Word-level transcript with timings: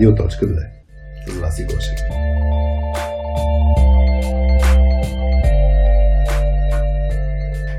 Радио.2 0.00 0.66
С 1.26 1.38
вас 1.40 1.58
и 1.58 1.64
Гошев. 1.64 1.98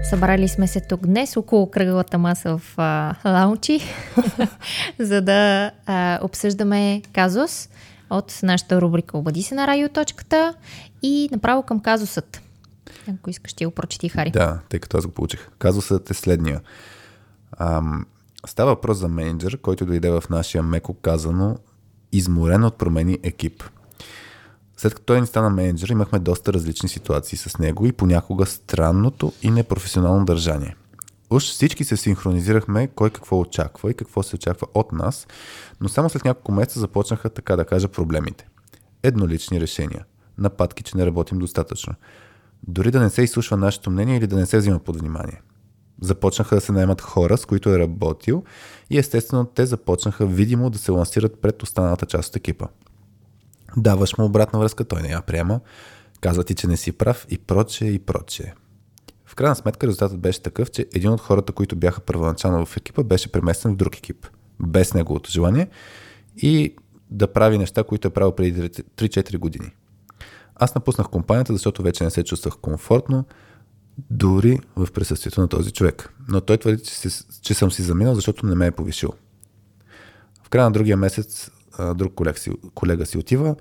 Събрали 0.03 0.47
сме 0.47 0.67
се 0.67 0.81
тук 0.81 1.07
днес 1.07 1.37
около 1.37 1.71
кръглата 1.71 2.17
маса 2.17 2.57
в 2.57 2.73
а, 2.77 3.15
Лаунчи, 3.25 3.79
за 4.99 5.21
да 5.21 5.71
а, 5.85 6.19
обсъждаме 6.21 7.01
казус 7.13 7.69
от 8.09 8.39
нашата 8.43 8.81
рубрика 8.81 9.17
Обади 9.17 9.43
се 9.43 9.55
на 9.55 9.67
радиоточката 9.67 10.53
и 11.01 11.29
направо 11.31 11.63
към 11.63 11.79
казусът. 11.79 12.41
Ако 13.15 13.29
искаш, 13.29 13.53
ти 13.53 13.65
го 13.65 13.71
прочети, 13.71 14.09
Хари. 14.09 14.31
Да, 14.31 14.59
тъй 14.69 14.79
като 14.79 14.97
аз 14.97 15.05
го 15.05 15.11
получих. 15.11 15.49
Казусът 15.59 16.09
е 16.09 16.13
следния. 16.13 16.61
Ам, 17.59 18.05
става 18.45 18.71
въпрос 18.71 18.97
за 18.97 19.07
менеджер, 19.07 19.57
който 19.57 19.85
дойде 19.85 20.09
в 20.09 20.23
нашия 20.29 20.63
меко 20.63 20.93
казано 20.93 21.57
изморен 22.11 22.63
от 22.63 22.77
промени 22.77 23.19
екип. 23.23 23.63
След 24.77 24.93
като 24.93 25.05
той 25.05 25.21
ни 25.21 25.27
стана 25.27 25.49
менеджер, 25.49 25.89
имахме 25.89 26.19
доста 26.19 26.53
различни 26.53 26.89
ситуации 26.89 27.37
с 27.37 27.57
него 27.57 27.85
и 27.85 27.91
понякога 27.91 28.45
странното 28.45 29.33
и 29.41 29.51
непрофесионално 29.51 30.25
държание. 30.25 30.75
Уж 31.29 31.43
всички 31.43 31.83
се 31.83 31.97
синхронизирахме 31.97 32.87
кой 32.87 33.09
какво 33.09 33.39
очаква 33.39 33.91
и 33.91 33.93
какво 33.93 34.23
се 34.23 34.35
очаква 34.35 34.67
от 34.73 34.91
нас, 34.91 35.27
но 35.81 35.89
само 35.89 36.09
след 36.09 36.25
няколко 36.25 36.51
месеца 36.51 36.79
започнаха, 36.79 37.29
така 37.29 37.55
да 37.55 37.65
кажа, 37.65 37.87
проблемите. 37.87 38.47
Еднолични 39.03 39.61
решения. 39.61 40.05
Нападки, 40.37 40.83
че 40.83 40.97
не 40.97 41.05
работим 41.05 41.39
достатъчно. 41.39 41.93
Дори 42.67 42.91
да 42.91 42.99
не 42.99 43.09
се 43.09 43.21
изслушва 43.21 43.57
нашето 43.57 43.91
мнение 43.91 44.17
или 44.17 44.27
да 44.27 44.35
не 44.35 44.45
се 44.45 44.57
взима 44.57 44.79
под 44.79 44.99
внимание. 44.99 45.41
Започнаха 46.01 46.55
да 46.55 46.61
се 46.61 46.71
наемат 46.71 47.01
хора, 47.01 47.37
с 47.37 47.45
които 47.45 47.69
е 47.69 47.79
работил 47.79 48.43
и 48.89 48.97
естествено 48.97 49.45
те 49.45 49.65
започнаха 49.65 50.25
видимо 50.25 50.69
да 50.69 50.77
се 50.77 50.91
лансират 50.91 51.41
пред 51.41 51.63
останалата 51.63 52.05
част 52.05 52.29
от 52.29 52.35
екипа. 52.35 52.67
Даваш 53.77 54.17
му 54.17 54.25
обратна 54.25 54.59
връзка, 54.59 54.85
той 54.85 55.01
не 55.01 55.09
я 55.09 55.21
приема, 55.21 55.59
казва 56.21 56.43
ти, 56.43 56.55
че 56.55 56.67
не 56.67 56.77
си 56.77 56.91
прав 56.91 57.25
и 57.29 57.37
прочее 57.37 57.89
и 57.89 57.99
прочее. 57.99 58.53
В 59.25 59.35
крайна 59.35 59.55
сметка 59.55 59.87
резултатът 59.87 60.19
беше 60.19 60.41
такъв, 60.41 60.71
че 60.71 60.87
един 60.93 61.11
от 61.11 61.21
хората, 61.21 61.53
които 61.53 61.75
бяха 61.75 62.01
първоначално 62.01 62.65
в 62.65 62.77
екипа, 62.77 63.03
беше 63.03 63.31
преместен 63.31 63.71
в 63.71 63.75
друг 63.75 63.97
екип, 63.97 64.27
без 64.59 64.93
неговото 64.93 65.31
желание 65.31 65.67
и 66.37 66.75
да 67.09 67.33
прави 67.33 67.57
неща, 67.57 67.83
които 67.83 68.07
е 68.07 68.11
правил 68.11 68.31
преди 68.31 68.61
3-4 68.61 69.37
години. 69.37 69.71
Аз 70.55 70.75
напуснах 70.75 71.09
компанията, 71.09 71.53
защото 71.53 71.83
вече 71.83 72.03
не 72.03 72.09
се 72.09 72.23
чувствах 72.23 72.57
комфортно, 72.57 73.25
дори 74.09 74.59
в 74.75 74.87
присъствието 74.93 75.41
на 75.41 75.47
този 75.47 75.71
човек. 75.71 76.13
Но 76.27 76.41
той 76.41 76.57
твърди, 76.57 76.83
че, 76.83 76.93
си, 76.93 77.23
че 77.41 77.53
съм 77.53 77.71
си 77.71 77.81
заминал, 77.81 78.15
защото 78.15 78.45
не 78.45 78.55
ме 78.55 78.67
е 78.67 78.71
повишил. 78.71 79.09
В 80.43 80.49
края 80.49 80.65
на 80.65 80.71
другия 80.71 80.97
месец 80.97 81.51
друг 81.95 82.13
колега 82.13 82.39
си, 82.39 82.51
колега 82.73 83.05
си 83.05 83.17
отива 83.17 83.55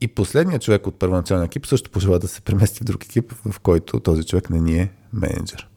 и 0.00 0.08
последният 0.08 0.62
човек 0.62 0.86
от 0.86 0.98
първоначалния 0.98 1.46
екип 1.46 1.66
също 1.66 1.90
пожела 1.90 2.18
да 2.18 2.28
се 2.28 2.40
премести 2.40 2.80
в 2.80 2.84
друг 2.84 3.04
екип, 3.04 3.32
в 3.32 3.60
който 3.60 4.00
този 4.00 4.24
човек 4.24 4.50
не 4.50 4.60
ни 4.60 4.78
е 4.78 4.92
менеджер. 5.12 5.68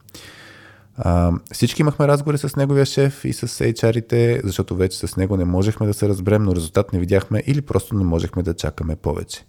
А, 0.98 1.32
всички 1.52 1.82
имахме 1.82 2.08
разговори 2.08 2.38
с 2.38 2.56
неговия 2.56 2.86
шеф 2.86 3.26
и 3.26 3.34
с 3.34 3.48
HR-ите, 3.48 4.42
защото 4.44 4.76
вече 4.76 5.08
с 5.08 5.18
него 5.18 5.38
не 5.38 5.46
можехме 5.46 5.88
да 5.88 5.94
се 5.94 6.10
разберем, 6.10 6.44
но 6.44 6.56
резултат 6.56 6.94
не 6.94 7.00
видяхме 7.00 7.44
или 7.48 7.62
просто 7.62 7.96
не 7.96 8.04
можехме 8.04 8.44
да 8.44 8.54
чакаме 8.54 8.96
повече. 8.96 9.46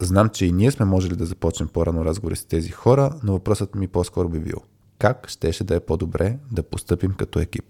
Знам, 0.00 0.28
че 0.28 0.46
и 0.46 0.52
ние 0.52 0.70
сме 0.70 0.86
можели 0.86 1.16
да 1.16 1.26
започнем 1.26 1.68
по-рано 1.68 2.04
разговори 2.04 2.36
с 2.36 2.44
тези 2.44 2.70
хора, 2.70 3.10
но 3.22 3.32
въпросът 3.32 3.74
ми 3.74 3.88
по-скоро 3.88 4.28
би 4.28 4.38
бил 4.38 4.60
как 5.00 5.28
щеше 5.28 5.64
да 5.64 5.74
е 5.74 5.80
по-добре 5.80 6.36
да 6.52 6.62
постъпим 6.62 7.12
като 7.12 7.38
екип. 7.38 7.64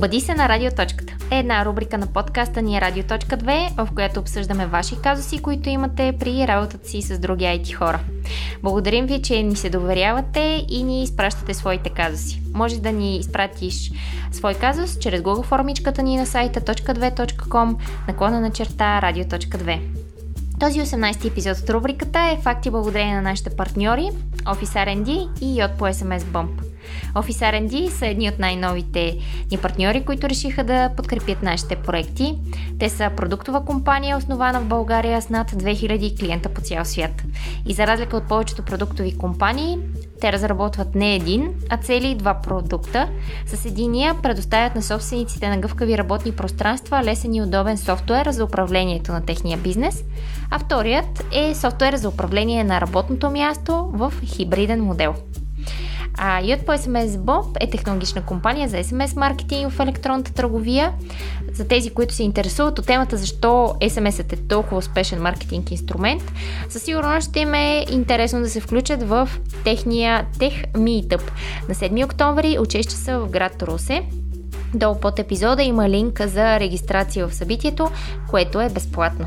Обади 0.00 0.20
се 0.20 0.34
на 0.34 0.48
радиоточката. 0.48 1.16
Е 1.30 1.38
една 1.38 1.64
рубрика 1.64 1.98
на 1.98 2.06
подкаста 2.06 2.62
ни 2.62 2.76
е 2.76 2.80
Радиоточка 2.80 3.36
2, 3.36 3.84
в 3.84 3.88
която 3.94 4.20
обсъждаме 4.20 4.66
ваши 4.66 4.96
казуси, 5.02 5.42
които 5.42 5.68
имате 5.68 6.14
при 6.20 6.46
работата 6.46 6.88
си 6.88 7.02
с 7.02 7.18
други 7.18 7.44
IT 7.44 7.72
хора. 7.72 8.00
Благодарим 8.62 9.06
ви, 9.06 9.22
че 9.22 9.42
ни 9.42 9.56
се 9.56 9.70
доверявате 9.70 10.66
и 10.68 10.82
ни 10.82 11.02
изпращате 11.02 11.54
своите 11.54 11.90
казуси. 11.90 12.42
Може 12.54 12.80
да 12.80 12.92
ни 12.92 13.16
изпратиш 13.16 13.92
свой 14.32 14.54
казус 14.54 14.98
чрез 14.98 15.20
Google 15.20 15.44
формичката 15.44 16.02
ни 16.02 16.16
на 16.16 16.26
сайта 16.26 16.60
.2.com 16.60 17.76
наклона 18.08 18.40
на 18.40 18.50
черта 18.50 19.02
радио.2. 19.02 19.80
Този 20.60 20.80
18-ти 20.80 21.28
епизод 21.28 21.58
от 21.58 21.70
рубриката 21.70 22.20
е 22.20 22.42
факти 22.42 22.70
благодарение 22.70 23.14
на 23.14 23.22
нашите 23.22 23.50
партньори 23.50 24.08
Office 24.44 24.86
R&D 24.86 25.28
и 25.40 25.60
Yot 25.60 25.76
по 25.76 25.84
SMS 25.84 26.20
Bump. 26.20 26.79
Office 27.14 27.52
R&D 27.52 27.88
са 27.90 28.06
едни 28.06 28.28
от 28.28 28.38
най-новите 28.38 29.18
ни 29.50 29.58
партньори, 29.58 30.04
които 30.04 30.28
решиха 30.28 30.64
да 30.64 30.90
подкрепят 30.96 31.42
нашите 31.42 31.76
проекти. 31.76 32.38
Те 32.78 32.88
са 32.88 33.10
продуктова 33.16 33.64
компания, 33.64 34.16
основана 34.16 34.60
в 34.60 34.66
България 34.66 35.22
с 35.22 35.28
над 35.28 35.50
2000 35.50 36.18
клиента 36.18 36.48
по 36.48 36.60
цял 36.60 36.84
свят. 36.84 37.22
И 37.66 37.72
за 37.72 37.86
разлика 37.86 38.16
от 38.16 38.28
повечето 38.28 38.62
продуктови 38.62 39.18
компании, 39.18 39.78
те 40.20 40.32
разработват 40.32 40.94
не 40.94 41.14
един, 41.14 41.54
а 41.68 41.76
цели 41.76 42.14
два 42.14 42.34
продукта. 42.34 43.08
С 43.46 43.64
единия 43.64 44.14
предоставят 44.22 44.74
на 44.74 44.82
собствениците 44.82 45.48
на 45.48 45.58
гъвкави 45.58 45.98
работни 45.98 46.32
пространства 46.32 47.04
лесен 47.04 47.34
и 47.34 47.42
удобен 47.42 47.78
софтуер 47.78 48.30
за 48.30 48.44
управлението 48.44 49.12
на 49.12 49.20
техния 49.20 49.58
бизнес, 49.58 50.04
а 50.50 50.58
вторият 50.58 51.24
е 51.32 51.54
софтуер 51.54 51.94
за 51.96 52.08
управление 52.08 52.64
на 52.64 52.80
работното 52.80 53.30
място 53.30 53.90
в 53.92 54.12
хибриден 54.24 54.84
модел. 54.84 55.14
А 56.18 56.40
по 56.66 56.72
SMS 56.72 57.06
Bob 57.06 57.56
е 57.60 57.70
технологична 57.70 58.22
компания 58.22 58.68
за 58.68 58.76
SMS 58.76 59.16
маркетинг 59.16 59.72
в 59.72 59.80
електронната 59.80 60.32
търговия. 60.32 60.92
За 61.52 61.68
тези, 61.68 61.90
които 61.90 62.14
се 62.14 62.22
интересуват 62.22 62.78
от 62.78 62.86
темата 62.86 63.16
защо 63.16 63.74
SMS 63.80 64.32
е 64.32 64.36
толкова 64.36 64.76
успешен 64.76 65.22
маркетинг 65.22 65.70
инструмент, 65.70 66.22
със 66.68 66.82
сигурност 66.82 67.28
ще 67.30 67.40
им 67.40 67.54
е 67.54 67.86
интересно 67.90 68.40
да 68.40 68.50
се 68.50 68.60
включат 68.60 69.02
в 69.02 69.28
техния 69.64 70.26
Тех 70.38 70.62
Meetup 70.62 71.22
на 71.68 71.74
7 71.74 72.04
октомври 72.04 72.58
6 72.58 72.82
часа 72.82 73.18
в 73.18 73.30
град 73.30 73.62
Русе. 73.62 74.02
Долу 74.74 75.00
под 75.00 75.18
епизода 75.18 75.62
има 75.62 75.88
линк 75.88 76.26
за 76.26 76.60
регистрация 76.60 77.28
в 77.28 77.34
събитието, 77.34 77.90
което 78.30 78.60
е 78.60 78.68
безплатно. 78.68 79.26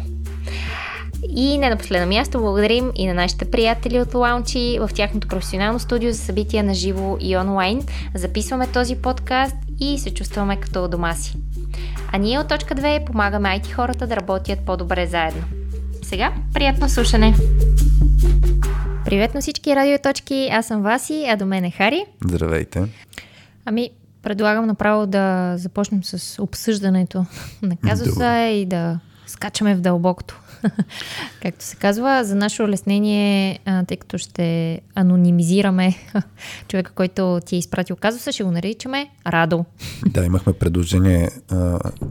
И 1.29 1.57
не 1.57 1.69
на 1.69 1.77
последно 1.77 2.07
място 2.07 2.39
благодарим 2.39 2.91
и 2.95 3.07
на 3.07 3.13
нашите 3.13 3.51
приятели 3.51 3.99
от 3.99 4.13
Лаунчи 4.13 4.77
в 4.79 4.89
тяхното 4.93 5.27
професионално 5.27 5.79
студио 5.79 6.11
за 6.11 6.17
събития 6.17 6.63
на 6.63 6.73
живо 6.73 7.17
и 7.19 7.37
онлайн. 7.37 7.81
Записваме 8.15 8.67
този 8.67 8.95
подкаст 8.95 9.55
и 9.79 9.99
се 9.99 10.13
чувстваме 10.13 10.59
като 10.59 10.87
дома 10.87 11.13
си. 11.13 11.37
А 12.11 12.17
ние 12.17 12.39
от 12.39 12.47
точка 12.47 12.75
2 12.75 13.05
помагаме 13.05 13.49
IT 13.49 13.71
хората 13.71 14.07
да 14.07 14.15
работят 14.15 14.59
по-добре 14.65 15.07
заедно. 15.07 15.43
Сега, 16.01 16.33
приятно 16.53 16.89
слушане! 16.89 17.35
Привет 19.05 19.33
на 19.33 19.41
всички 19.41 19.75
радиоточки, 19.75 20.49
аз 20.51 20.65
съм 20.65 20.81
Васи, 20.81 21.25
а 21.29 21.35
до 21.35 21.45
мен 21.45 21.63
е 21.65 21.71
Хари. 21.71 22.05
Здравейте! 22.25 22.83
Ами, 23.65 23.89
предлагам 24.23 24.65
направо 24.67 25.07
да 25.07 25.53
започнем 25.57 26.03
с 26.03 26.41
обсъждането 26.43 27.25
на 27.61 27.77
казуса 27.77 28.13
Добре. 28.13 28.51
и 28.51 28.65
да 28.65 28.99
скачаме 29.27 29.75
в 29.75 29.81
дълбокото. 29.81 30.39
както 31.41 31.65
се 31.65 31.75
казва. 31.75 32.23
За 32.23 32.35
наше 32.35 32.63
улеснение, 32.63 33.59
тъй 33.87 33.97
като 33.97 34.17
ще 34.17 34.79
анонимизираме 34.95 35.95
човека, 36.67 36.91
който 36.91 37.39
ти 37.45 37.55
е 37.55 37.59
изпратил 37.59 37.95
казуса, 37.95 38.31
ще 38.31 38.43
го 38.43 38.51
наричаме 38.51 39.09
Радо. 39.27 39.65
Да, 40.05 40.25
имахме 40.25 40.53
предложение, 40.53 41.29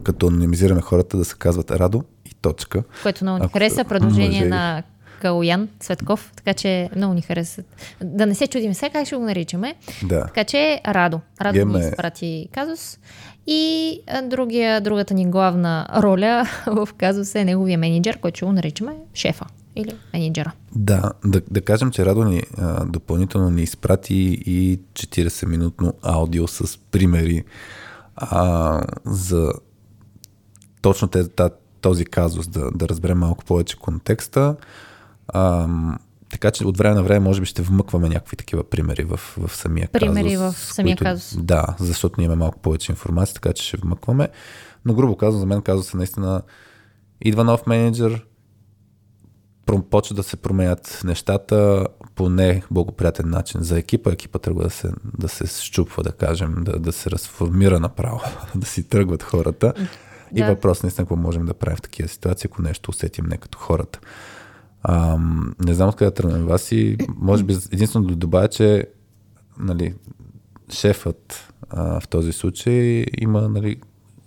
като 0.03 0.27
анонимизираме 0.27 0.81
хората, 0.81 1.17
да 1.17 1.25
се 1.25 1.35
казват 1.39 1.71
Радо 1.71 2.03
и 2.25 2.33
точка. 2.41 2.83
Което 3.03 3.23
много 3.23 3.43
ни 3.43 3.49
хареса. 3.49 3.83
Предложение 3.83 4.39
може... 4.39 4.49
на 4.49 4.83
Калоян 5.23 5.69
Цветков, 5.79 6.31
така 6.35 6.53
че 6.53 6.89
много 6.95 7.13
ни 7.13 7.21
харесат. 7.21 7.65
Да 8.03 8.25
не 8.25 8.35
се 8.35 8.47
чудим 8.47 8.73
сега 8.73 8.89
как 8.89 9.05
ще 9.05 9.15
го 9.15 9.23
наричаме. 9.23 9.75
Да. 10.03 10.25
Така 10.25 10.43
че 10.43 10.81
Радо. 10.87 11.19
Радо 11.41 11.59
Имаме... 11.59 11.79
ми 11.79 11.85
изпрати 11.85 12.49
казус. 12.53 12.99
И 13.47 13.99
другия, 14.23 14.81
другата 14.81 15.13
ни 15.13 15.25
главна 15.25 15.87
роля 15.95 16.47
в 16.67 16.89
казуса 16.97 17.39
е 17.39 17.45
неговия 17.45 17.77
менеджер, 17.77 18.19
който 18.19 18.45
го 18.45 18.51
наричаме 18.51 18.95
шефа 19.13 19.45
или 19.75 19.95
менеджера. 20.13 20.51
Да, 20.75 21.11
да, 21.25 21.41
да 21.51 21.61
кажем, 21.61 21.91
че 21.91 22.05
Радо 22.05 22.23
ни 22.23 22.43
а, 22.57 22.85
допълнително 22.85 23.49
ни 23.49 23.61
изпрати 23.61 24.15
и 24.45 24.79
40-минутно 24.93 25.93
аудио 26.01 26.47
с 26.47 26.79
примери 26.91 27.43
а, 28.15 28.81
за 29.05 29.53
точно 30.81 31.07
тези, 31.07 31.29
този 31.81 32.05
казус, 32.05 32.47
да, 32.47 32.71
да 32.71 32.89
разберем 32.89 33.17
малко 33.17 33.45
повече 33.45 33.79
контекста. 33.79 34.55
А, 35.27 35.67
така 36.33 36.51
че 36.51 36.67
от 36.67 36.77
време 36.77 36.95
на 36.95 37.03
време 37.03 37.19
може 37.19 37.39
би 37.39 37.45
ще 37.45 37.61
вмъкваме 37.61 38.09
някакви 38.09 38.37
такива 38.37 38.63
примери 38.63 39.03
в, 39.03 39.19
в 39.37 39.55
самия 39.55 39.87
примери 39.87 40.07
казус. 40.07 40.23
Примери 40.23 40.37
в 40.37 40.73
самия 40.73 40.97
които, 40.97 41.03
казус. 41.03 41.37
Да, 41.37 41.75
защото 41.79 42.15
ние 42.17 42.25
имаме 42.25 42.39
малко 42.39 42.59
повече 42.59 42.91
информация, 42.91 43.33
така 43.33 43.53
че 43.53 43.63
ще 43.63 43.77
вмъкваме. 43.77 44.29
Но 44.85 44.93
грубо 44.93 45.17
казвам, 45.17 45.39
за 45.39 45.45
мен 45.45 45.61
казус 45.61 45.93
е 45.93 45.97
наистина 45.97 46.41
идва 47.21 47.43
нов 47.43 47.67
менеджер, 47.67 48.25
почва 49.89 50.15
да 50.15 50.23
се 50.23 50.37
променят 50.37 51.01
нещата 51.03 51.87
по 52.15 52.29
не 52.29 52.63
благоприятен 52.71 53.29
начин 53.29 53.61
за 53.61 53.79
екипа. 53.79 54.11
Екипа 54.11 54.39
тръгва 54.39 54.63
да 54.63 54.69
се, 54.69 54.91
да 55.17 55.29
се 55.29 55.63
щупва, 55.63 56.03
да 56.03 56.11
кажем, 56.11 56.55
да, 56.57 56.79
да 56.79 56.91
се 56.91 57.11
разформира 57.11 57.79
направо, 57.79 58.21
да 58.55 58.65
си 58.65 58.83
тръгват 58.83 59.23
хората. 59.23 59.73
Да. 60.31 60.41
И 60.41 60.43
въпрос 60.43 60.83
наистина 60.83 61.05
какво 61.05 61.15
можем 61.15 61.45
да 61.45 61.53
правим 61.53 61.77
в 61.77 61.81
такива 61.81 62.09
ситуации, 62.09 62.49
ако 62.51 62.61
нещо 62.61 62.91
усетим 62.91 63.25
не 63.25 63.37
като 63.37 63.57
хората. 63.57 63.99
А, 64.83 65.17
не 65.65 65.73
знам 65.73 65.89
откъде 65.89 66.11
тръгнем. 66.11 66.45
Вас 66.45 66.71
и 66.71 66.97
може 67.15 67.43
би 67.43 67.57
единствено 67.71 68.07
да 68.07 68.15
добавя, 68.15 68.47
че 68.47 68.87
нали, 69.59 69.93
шефът 70.69 71.53
а, 71.69 71.99
в 71.99 72.07
този 72.07 72.31
случай 72.31 73.05
има 73.19 73.49
нали, 73.49 73.77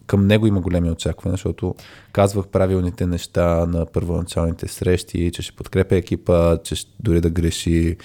към 0.06 0.26
него 0.26 0.46
има 0.46 0.60
големи 0.60 0.90
очаквания, 0.90 1.32
защото 1.32 1.74
казвах 2.12 2.48
правилните 2.48 3.06
неща 3.06 3.66
на 3.66 3.86
първоначалните 3.86 4.68
срещи, 4.68 5.30
че 5.32 5.42
ще 5.42 5.56
подкрепя 5.56 5.96
екипа, 5.96 6.58
че 6.58 6.74
ще, 6.74 6.92
дори 7.00 7.20
да 7.20 7.30
греши, 7.30 7.96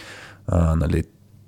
а, 0.48 0.76
нали, 0.76 1.04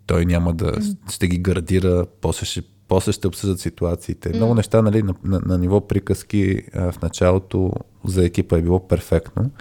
той 0.05 0.25
няма 0.25 0.53
да, 0.53 0.73
ще 1.11 1.27
ги 1.27 1.37
градира, 1.37 2.05
после 2.21 2.45
ще, 2.45 2.63
после 2.93 3.11
ще 3.11 3.27
обсъждат 3.27 3.59
ситуациите. 3.59 4.29
Mm. 4.29 4.35
Много 4.35 4.55
неща 4.55 4.81
нали, 4.81 5.03
на, 5.03 5.13
на, 5.23 5.41
на 5.45 5.57
ниво 5.57 5.81
приказки 5.81 6.61
а, 6.75 6.91
в 6.91 7.01
началото 7.01 7.71
за 8.05 8.25
екипа 8.25 8.57
е 8.57 8.61
било 8.61 8.87
перфектно. 8.87 9.51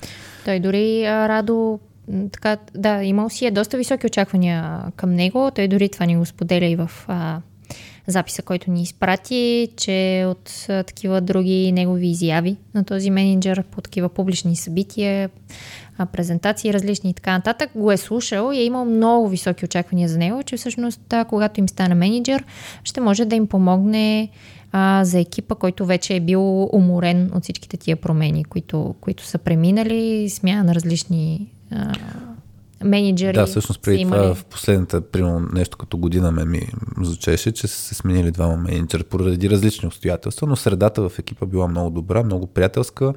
Той 0.44 0.61
дори 0.61 1.05
а, 1.05 1.29
Радо 1.29 1.79
така, 2.32 2.56
да, 2.75 3.05
имал 3.05 3.31
си 3.31 3.46
е 3.46 3.50
доста 3.50 3.76
високи 3.76 4.06
очаквания 4.06 4.82
към 4.96 5.14
него. 5.14 5.50
Той 5.55 5.69
дори 5.69 5.88
това 5.88 6.06
ни 6.06 6.17
го 6.17 6.26
споделя 6.26 6.67
и 6.67 6.76
в 6.76 6.90
а, 7.08 7.40
записа, 8.06 8.43
който 8.43 8.70
ни 8.70 8.82
изпрати, 8.82 9.69
че 9.76 10.25
от 10.29 10.67
а, 10.69 10.82
такива 10.82 11.20
други 11.20 11.73
негови 11.73 12.06
изяви 12.06 12.56
на 12.75 12.84
този 12.84 13.11
менеджер 13.11 13.62
по 13.70 13.81
такива 13.81 14.08
публични 14.08 14.56
събития, 14.56 15.31
а, 16.02 16.06
презентации 16.06 16.72
различни 16.72 17.10
и 17.10 17.14
така 17.14 17.32
нататък, 17.32 17.70
го 17.75 17.93
е 17.93 17.96
слушал 17.96 18.52
и 18.52 18.58
е 18.58 18.64
имал 18.64 18.84
много 18.84 19.28
високи 19.28 19.64
очаквания 19.64 20.08
за 20.08 20.19
него, 20.19 20.43
че 20.43 20.56
всъщност 20.56 21.00
да, 21.10 21.25
когато 21.25 21.60
им 21.60 21.69
стане 21.69 21.94
менеджер, 21.94 22.44
ще 22.84 23.00
може 23.00 23.25
да 23.25 23.37
им 23.37 23.46
помогне 23.46 24.28
а, 24.72 25.04
за 25.04 25.20
екипа, 25.20 25.54
който 25.54 25.87
вече 25.87 26.16
е 26.16 26.20
бил 26.20 26.64
уморен 26.64 27.31
от 27.34 27.43
всичките 27.43 27.76
тия 27.76 27.96
промени, 27.96 28.44
които, 28.44 28.94
които 29.00 29.26
са 29.26 29.38
преминали, 29.38 30.31
смяна 30.31 30.64
на 30.64 30.75
различни 30.75 31.52
а, 31.70 31.94
менеджери. 32.84 33.32
Да, 33.32 33.46
всъщност 33.46 33.82
преди 33.82 34.05
това 34.05 34.34
в 34.34 34.44
последната, 34.44 35.00
примерно 35.00 35.48
нещо 35.52 35.78
като 35.78 35.96
година 35.96 36.32
ме 36.32 36.44
ми 36.44 36.69
звучеше, 37.00 37.52
че 37.52 37.66
са 37.66 37.76
се 37.76 37.94
сменили 37.94 38.31
двама 38.31 38.56
менеджера 38.56 39.05
поради 39.05 39.50
различни 39.50 39.87
обстоятелства, 39.87 40.46
но 40.46 40.56
средата 40.56 41.08
в 41.08 41.19
екипа 41.19 41.46
била 41.46 41.69
много 41.69 41.90
добра, 41.90 42.22
много 42.22 42.46
приятелска. 42.46 43.14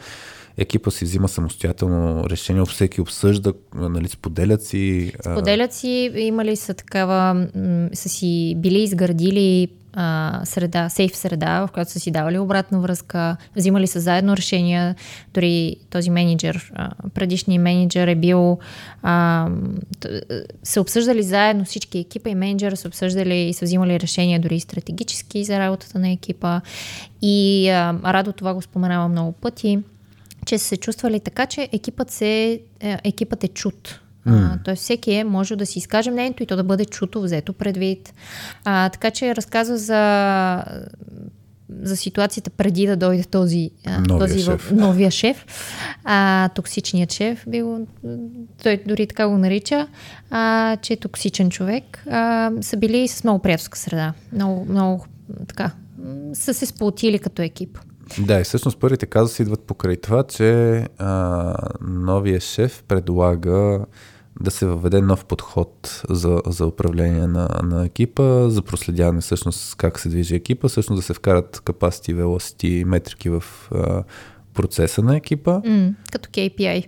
Екипа 0.58 0.92
си 0.92 1.06
взима 1.06 1.28
самостоятелно 1.28 2.30
решение, 2.30 2.66
всеки 2.66 3.02
обсъжда, 3.02 3.54
нали, 3.74 4.08
споделят 4.08 4.64
си. 4.64 5.14
Споделят 5.22 5.74
си, 5.74 6.12
имали 6.16 6.56
са 6.56 6.74
такава, 6.74 7.48
са 7.94 8.10
си 8.10 8.56
били 8.58 8.84
изградили 8.84 9.68
среда, 10.44 10.90
сейф 10.90 11.16
среда, 11.18 11.68
в 11.68 11.72
която 11.72 11.92
са 11.92 12.00
си 12.00 12.12
давали 12.12 12.40
обратна 12.40 12.80
връзка, 12.80 13.38
взимали 13.56 13.88
са 13.88 14.00
заедно 14.00 14.38
решения. 14.38 14.96
Дори 15.34 15.76
този 15.90 16.10
менеджер, 16.10 16.72
а, 16.76 16.92
предишният 17.14 17.64
менеджер 17.64 18.08
е 18.08 18.16
бил, 18.16 18.60
се 20.64 20.80
обсъждали 20.80 21.24
заедно 21.24 21.66
всички 21.66 22.00
екипа 22.00 22.30
и 22.30 22.36
менеджера 22.36 22.78
са 22.78 22.88
обсъждали 22.88 23.36
и 23.36 23.54
са 23.54 23.66
взимали 23.66 24.00
решения 24.00 24.40
дори 24.40 24.60
стратегически 24.60 25.44
за 25.44 25.60
работата 25.60 26.00
на 26.00 26.12
екипа. 26.12 26.62
И 27.22 27.68
Радо 28.06 28.32
това 28.32 28.54
го 28.54 28.62
споменава 28.62 29.08
много 29.08 29.32
пъти 29.32 29.80
че 30.46 30.58
са 30.58 30.66
се 30.66 30.78
чувствали 30.78 31.20
така, 31.20 31.46
че 31.46 31.70
екипът, 31.72 32.12
се, 32.12 32.60
е, 32.80 32.98
екипът 33.04 33.44
е 33.44 33.48
чут 33.48 34.00
Mm. 34.28 34.64
Тоест 34.64 34.84
всеки 34.84 35.12
е 35.12 35.24
може 35.24 35.56
да 35.56 35.66
си 35.66 35.80
изкаже 35.80 36.12
мнението 36.12 36.44
и 36.44 36.46
то 36.46 36.56
да 36.56 36.64
бъде 36.64 36.86
чуто, 36.86 37.22
взето 37.22 37.54
предвид. 37.54 38.14
А, 38.64 38.90
така 38.90 39.12
че 39.12 39.36
разказва 39.36 39.78
за, 39.78 40.64
за 41.82 41.98
ситуацията 41.98 42.50
преди 42.50 42.88
да 42.88 42.96
дойде 42.96 43.24
този, 43.24 43.72
новия 44.08 44.28
този 44.28 44.44
шеф. 44.44 44.72
новия 44.72 45.12
шеф. 45.12 45.46
А, 46.04 46.50
токсичният 46.50 47.14
шеф, 47.14 47.46
бил, 47.48 47.88
той 48.64 48.84
дори 48.88 49.08
така 49.08 49.28
го 49.28 49.38
нарича, 49.38 49.88
а, 50.30 50.78
че 50.78 50.94
е 50.94 50.98
токсичен 50.98 51.50
човек. 51.50 52.04
А, 52.10 52.52
са 52.62 52.78
били 52.78 53.08
с 53.08 53.24
много 53.24 53.40
приятелска 53.40 53.78
среда. 53.78 54.14
Много, 54.32 54.66
много 54.70 55.06
така, 55.48 55.72
са 56.34 56.54
се 56.54 56.66
сплотили 56.66 57.20
като 57.20 57.42
екип. 57.42 57.80
Да, 58.20 58.40
и 58.40 58.44
всъщност 58.44 58.80
първите 58.80 59.06
казуси 59.06 59.42
идват 59.42 59.62
покрай 59.62 59.98
това, 59.98 60.24
че 60.24 60.80
а, 60.98 61.56
новия 61.82 62.40
шеф 62.40 62.84
предлага 62.88 63.86
да 64.42 64.52
се 64.52 64.66
въведе 64.66 65.02
нов 65.02 65.26
подход 65.26 66.02
за, 66.10 66.42
за 66.46 66.66
управление 66.66 67.28
на, 67.28 67.50
на 67.64 67.86
екипа, 67.86 68.50
за 68.50 68.62
проследяване 68.62 69.22
всъщност 69.22 69.76
как 69.76 70.00
се 70.00 70.10
движи 70.10 70.36
екипа, 70.36 70.68
всъщност 70.68 71.00
да 71.00 71.06
се 71.06 71.14
вкарат 71.14 71.58
capacity, 71.58 72.16
velocity, 72.16 72.84
метрики 72.84 73.30
в 73.30 73.44
а, 73.72 74.04
процеса 74.54 75.02
на 75.02 75.18
екипа. 75.18 75.62
Mm, 75.62 75.94
като 76.12 76.30
KPI. 76.30 76.88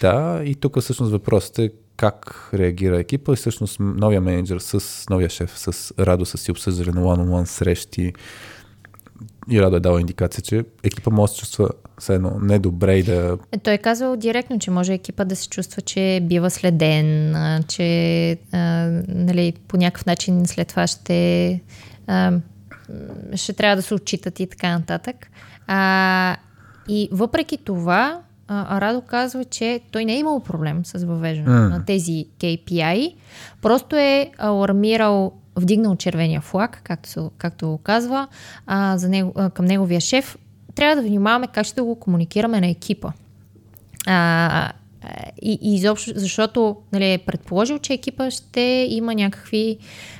Да, 0.00 0.42
и 0.44 0.54
тук 0.54 0.80
всъщност 0.80 1.12
въпросът 1.12 1.58
е 1.58 1.70
как 1.96 2.50
реагира 2.54 2.98
екипа 2.98 3.32
и 3.32 3.36
всъщност 3.36 3.80
новия 3.80 4.20
менеджер 4.20 4.58
с 4.58 5.04
новия 5.10 5.30
шеф 5.30 5.58
с 5.58 5.94
Радо 5.98 6.26
са 6.26 6.38
си 6.38 6.50
обсъждали 6.50 6.90
на 6.90 7.00
one-on-one 7.00 7.44
срещи, 7.44 8.12
и 9.50 9.62
Радо 9.62 9.76
е 9.76 9.80
дал 9.80 9.98
индикация, 9.98 10.42
че 10.42 10.64
екипа 10.82 11.10
може 11.10 11.30
да 11.30 11.34
се 11.34 11.40
чувства 11.40 11.68
все 11.98 12.14
едно 12.14 12.32
недобре 12.40 12.96
и 12.96 13.02
да... 13.02 13.38
Е, 13.52 13.58
той 13.58 13.72
е 13.72 13.78
казал 13.78 14.16
директно, 14.16 14.58
че 14.58 14.70
може 14.70 14.92
екипа 14.94 15.24
да 15.24 15.36
се 15.36 15.48
чувства, 15.48 15.82
че 15.82 16.20
бива 16.22 16.50
следен, 16.50 17.36
че 17.68 18.30
а, 18.52 18.58
нали, 19.08 19.52
по 19.68 19.76
някакъв 19.76 20.06
начин 20.06 20.46
след 20.46 20.68
това 20.68 20.86
ще, 20.86 21.60
а, 22.06 22.32
ще 23.34 23.52
трябва 23.52 23.76
да 23.76 23.82
се 23.82 23.94
отчитат 23.94 24.40
и 24.40 24.46
така 24.46 24.78
нататък. 24.78 25.30
А, 25.66 26.36
и 26.88 27.08
въпреки 27.12 27.56
това, 27.56 28.20
а, 28.48 28.80
Радо 28.80 29.00
казва, 29.00 29.44
че 29.44 29.80
той 29.90 30.04
не 30.04 30.14
е 30.14 30.18
имал 30.18 30.40
проблем 30.40 30.84
с 30.84 31.04
въвеждането 31.04 31.52
mm. 31.52 31.70
на 31.70 31.84
тези 31.84 32.26
KPI, 32.40 33.14
просто 33.62 33.96
е 33.96 34.30
алармирал 34.38 35.32
вдигнал 35.60 35.96
червения 35.96 36.40
флаг, 36.40 36.80
както, 36.84 37.30
както 37.38 37.68
го 37.68 37.78
казва, 37.78 38.28
а, 38.66 38.98
за 38.98 39.08
него, 39.08 39.32
а, 39.36 39.50
към 39.50 39.64
неговия 39.64 40.00
шеф, 40.00 40.36
трябва 40.74 41.02
да 41.02 41.08
внимаваме 41.08 41.46
как 41.46 41.66
ще 41.66 41.80
го 41.80 41.94
комуникираме 41.94 42.60
на 42.60 42.68
екипа. 42.68 43.12
А, 44.06 44.72
и, 45.42 45.58
и 45.62 45.74
изобщо, 45.74 46.12
защото 46.16 46.76
нали, 46.92 47.12
е 47.12 47.18
предположил, 47.18 47.78
че 47.78 47.92
екипа 47.92 48.30
ще 48.30 48.86
има 48.90 49.14
някакви 49.14 49.78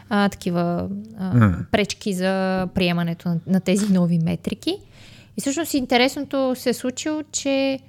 а, 0.08 0.29
такива 0.29 0.88
а, 1.19 1.35
mm. 1.35 1.70
пречки 1.70 2.14
за 2.14 2.66
приемането 2.75 3.28
на, 3.28 3.40
на 3.47 3.61
тези 3.61 3.92
нови 3.92 4.18
метрики. 4.18 4.76
И 5.37 5.40
всъщност 5.40 5.75
интересното 5.75 6.54
се 6.57 6.71
е 6.71 6.75
случило, 6.75 7.23
че 7.33 7.80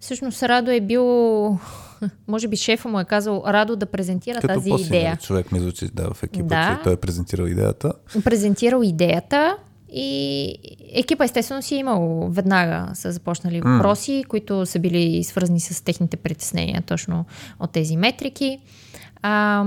всъщност 0.00 0.42
Радо 0.42 0.70
е 0.70 0.80
бил 0.80 1.58
може 2.28 2.48
би 2.48 2.56
шефа 2.56 2.88
му 2.88 3.00
е 3.00 3.04
казал 3.04 3.42
Радо 3.46 3.76
да 3.76 3.86
презентира 3.86 4.40
Като 4.40 4.54
тази 4.54 4.70
идея. 4.70 5.16
човек 5.22 5.52
ми 5.52 5.60
звучи 5.60 5.88
да, 5.94 6.14
в 6.14 6.22
екипа, 6.22 6.46
да. 6.46 6.76
че 6.76 6.84
той 6.84 6.92
е 6.92 6.96
презентирал 6.96 7.46
идеята. 7.46 7.92
Презентирал 8.24 8.82
идеята 8.82 9.56
и 9.96 10.58
екипа 10.92 11.24
естествено 11.24 11.62
си 11.62 11.74
е 11.74 11.78
имал 11.78 12.28
веднага 12.30 12.94
са 12.94 13.12
започнали 13.12 13.62
mm. 13.62 13.76
въпроси, 13.76 14.24
които 14.28 14.66
са 14.66 14.78
били 14.78 15.24
свързани 15.24 15.60
с 15.60 15.84
техните 15.84 16.16
притеснения 16.16 16.82
точно 16.82 17.24
от 17.60 17.70
тези 17.70 17.96
метрики. 17.96 18.58
А, 19.22 19.64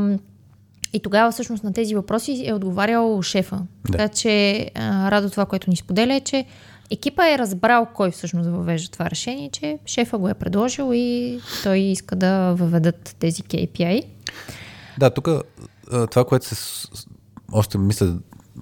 и 0.94 1.00
тогава 1.00 1.32
всъщност 1.32 1.64
на 1.64 1.74
тези 1.74 1.96
въпроси 1.96 2.44
е 2.46 2.54
отговарял 2.54 3.22
шефа. 3.22 3.62
Да. 3.86 3.92
Така 3.92 4.08
че 4.08 4.70
а, 4.76 5.12
Радо 5.12 5.30
това, 5.30 5.46
което 5.46 5.70
ни 5.70 5.76
споделя 5.76 6.14
е, 6.14 6.20
че 6.20 6.46
екипа 6.90 7.30
е 7.30 7.38
разбрал 7.38 7.88
кой 7.94 8.12
всъщност 8.12 8.50
въвежда 8.50 8.92
това 8.92 9.10
решение, 9.10 9.50
че 9.50 9.80
шефа 9.86 10.18
го 10.18 10.30
е 10.30 10.34
предложил 10.34 10.92
и 10.94 11.40
той 11.64 11.78
иска 11.78 12.16
да 12.16 12.54
въведат 12.54 13.16
тези 13.20 13.44
KPI. 13.44 14.04
Да, 15.00 15.10
тук 15.10 15.30
това, 16.12 16.26
което 16.26 16.46
се... 16.46 16.88
Още 17.52 17.78
мисля 17.78 18.14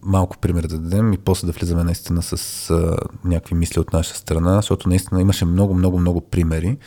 малко 0.01 0.38
пример 0.38 0.63
да 0.63 0.79
дадем 0.79 1.13
и 1.13 1.17
после 1.17 1.46
да 1.46 1.51
влизаме 1.51 1.84
наистина 1.84 2.22
с 2.22 2.70
а, 2.70 2.98
някакви 3.24 3.55
мисли 3.55 3.79
от 3.79 3.94
наша 3.94 4.15
страна, 4.15 4.55
защото 4.55 4.89
наистина 4.89 5.22
имаше 5.22 5.46
много, 5.46 5.74
много, 5.74 6.00
много 6.00 6.22
примери. 6.22 6.77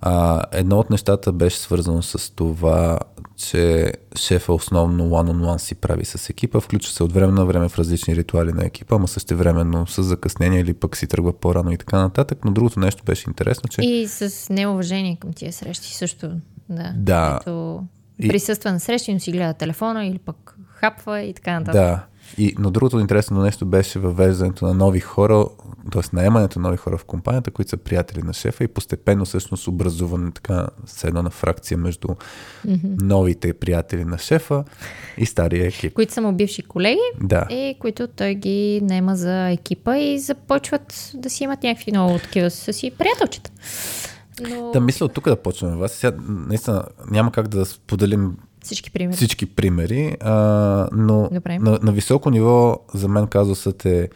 А, 0.00 0.42
едно 0.52 0.78
от 0.78 0.90
нещата 0.90 1.32
беше 1.32 1.58
свързано 1.58 2.02
с 2.02 2.34
това, 2.34 2.98
че 3.36 3.92
шефа 4.16 4.52
основно 4.52 5.04
one-on-one 5.04 5.58
си 5.58 5.74
прави 5.74 6.04
с 6.04 6.30
екипа, 6.30 6.60
включва 6.60 6.92
се 6.92 7.02
от 7.02 7.12
време 7.12 7.32
на 7.32 7.44
време 7.46 7.68
в 7.68 7.78
различни 7.78 8.16
ритуали 8.16 8.52
на 8.52 8.64
екипа, 8.64 8.94
ама 8.94 9.08
също 9.08 9.36
времено 9.36 9.86
с 9.86 10.02
закъснение 10.02 10.60
или 10.60 10.74
пък 10.74 10.96
си 10.96 11.06
тръгва 11.06 11.32
по-рано 11.32 11.72
и 11.72 11.78
така 11.78 11.98
нататък. 11.98 12.38
Но 12.44 12.52
другото 12.52 12.80
нещо 12.80 13.02
беше 13.04 13.24
интересно, 13.30 13.68
че... 13.68 13.80
И 13.82 14.08
с 14.08 14.48
неуважение 14.50 15.16
към 15.16 15.32
тия 15.32 15.52
срещи 15.52 15.94
също, 15.94 16.30
да. 16.68 16.92
Да. 16.96 17.38
Ето, 17.40 17.84
и... 18.18 18.28
присъства 18.28 18.72
на 18.72 18.80
срещи, 18.80 19.14
но 19.14 19.20
си 19.20 19.32
гледа 19.32 19.54
телефона 19.54 20.06
или 20.06 20.18
пък 20.18 20.56
хапва 20.68 21.20
и 21.20 21.34
така 21.34 21.60
нататък. 21.60 21.74
Да. 21.74 22.04
И, 22.38 22.54
но 22.58 22.70
другото 22.70 22.98
интересно 22.98 23.42
нещо 23.42 23.66
беше 23.66 23.98
въвеждането 23.98 24.64
на 24.66 24.74
нови 24.74 25.00
хора, 25.00 25.46
т.е. 25.92 26.02
наемането 26.12 26.58
на 26.58 26.62
нови 26.62 26.76
хора 26.76 26.98
в 26.98 27.04
компанията, 27.04 27.50
които 27.50 27.68
са 27.68 27.76
приятели 27.76 28.22
на 28.22 28.32
шефа 28.32 28.64
и 28.64 28.68
постепенно 28.68 29.24
всъщност 29.24 29.68
образуване 29.68 30.30
така 30.30 30.66
с 30.86 31.04
едно 31.04 31.22
на 31.22 31.30
фракция 31.30 31.78
между 31.78 32.08
mm-hmm. 32.08 33.02
новите 33.02 33.52
приятели 33.52 34.04
на 34.04 34.18
шефа 34.18 34.64
и 35.18 35.26
стария 35.26 35.66
екип. 35.66 35.92
Които 35.92 36.12
са 36.12 36.20
му 36.20 36.32
бивши 36.32 36.62
колеги 36.62 37.00
Да. 37.20 37.46
и 37.50 37.76
които 37.80 38.06
той 38.06 38.34
ги 38.34 38.80
наема 38.82 39.16
за 39.16 39.48
екипа 39.48 39.96
и 39.96 40.18
започват 40.18 41.12
да 41.14 41.30
си 41.30 41.44
имат 41.44 41.62
някакви 41.62 41.90
много 41.92 42.18
такива 42.18 42.50
с 42.50 42.72
си 42.72 42.92
приятелчета. 42.98 43.50
Но 44.40 44.70
Да, 44.72 44.80
мисля 44.80 45.06
от 45.06 45.12
тук 45.12 45.24
да 45.24 45.36
почваме 45.36 45.76
вас. 45.76 45.92
Сега, 45.92 46.16
наистина, 46.28 46.84
няма 47.10 47.32
как 47.32 47.48
да 47.48 47.64
споделим 47.64 48.36
всички 48.64 48.90
примери. 48.90 49.16
всички 49.16 49.46
примери, 49.46 50.16
а, 50.20 50.88
но 50.92 51.28
Добре. 51.32 51.58
на, 51.58 51.78
на 51.82 51.92
високо 51.92 52.30
ниво 52.30 52.78
за 52.94 53.08
мен 53.08 53.26
казусът 53.26 53.84
е 53.84 54.08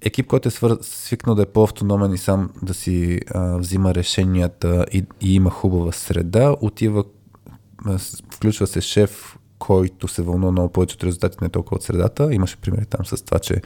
екип, 0.00 0.26
който 0.26 0.48
е 0.48 0.50
свър... 0.50 0.78
свикнал 0.80 1.34
да 1.34 1.42
е 1.42 1.46
по-автономен 1.46 2.12
и 2.12 2.18
сам 2.18 2.50
да 2.62 2.74
си 2.74 3.20
а, 3.34 3.56
взима 3.56 3.94
решенията 3.94 4.86
и, 4.92 5.04
и 5.20 5.34
има 5.34 5.50
хубава 5.50 5.92
среда, 5.92 6.56
отива, 6.60 7.04
а, 7.86 7.98
включва 8.34 8.66
се 8.66 8.80
шеф, 8.80 9.36
който 9.58 10.08
се 10.08 10.22
вълнува 10.22 10.52
много 10.52 10.68
повече 10.68 10.94
от 10.94 11.04
резултатите, 11.04 11.44
не 11.44 11.48
толкова 11.48 11.76
от 11.76 11.82
средата. 11.82 12.34
Имаше 12.34 12.56
примери 12.56 12.86
там 12.86 13.06
с 13.06 13.24
това, 13.24 13.38
че 13.38 13.60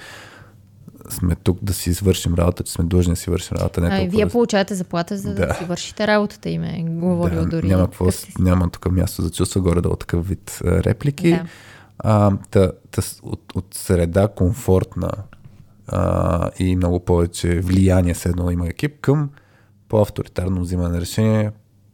сме 1.11 1.35
тук 1.35 1.59
да 1.62 1.73
си 1.73 1.95
свършим 1.95 2.35
работа, 2.35 2.62
че 2.65 2.73
сме 2.73 2.85
длъжни 2.85 3.12
да 3.12 3.17
си 3.17 3.31
вършим 3.31 3.57
работа. 3.57 3.81
Не 3.81 3.87
А, 3.87 3.91
и 3.91 3.99
толкова 3.99 4.17
вие 4.17 4.25
да 4.25 4.31
получавате 4.33 4.75
заплата, 4.75 5.17
за 5.17 5.35
да, 5.35 5.47
Да. 5.47 5.55
си 5.55 5.65
вършите 5.65 6.07
работата 6.07 6.49
им 6.50 6.62
е 6.65 6.85
говорил 6.88 7.41
да, 7.41 7.47
дори. 7.47 7.69
Няма, 7.69 7.85
какво, 7.85 8.11
си- 8.11 8.33
няма 8.38 8.71
тук 8.71 8.91
място 8.93 9.23
за 9.23 9.31
чувства, 9.31 9.61
горе-долу 9.61 9.97
такъв 9.97 10.29
вид 10.29 10.59
а, 10.65 10.83
реплики. 10.83 11.31
Да. 11.31 11.45
А, 11.99 12.33
та, 12.50 12.73
та, 12.91 13.03
от, 13.23 13.43
от 13.55 13.67
среда 13.75 14.29
комфортна 14.29 15.11
а, 15.88 16.50
и 16.59 16.77
много 16.77 17.00
повече 17.00 17.61
влияние 17.61 18.15
с 18.15 18.27
едно 18.27 18.50
има 18.50 18.67
екип 18.69 19.00
към 19.00 19.31
по-авторитарно 19.88 20.61
взимане 20.61 20.88
на 20.88 21.00
решение, 21.00 21.50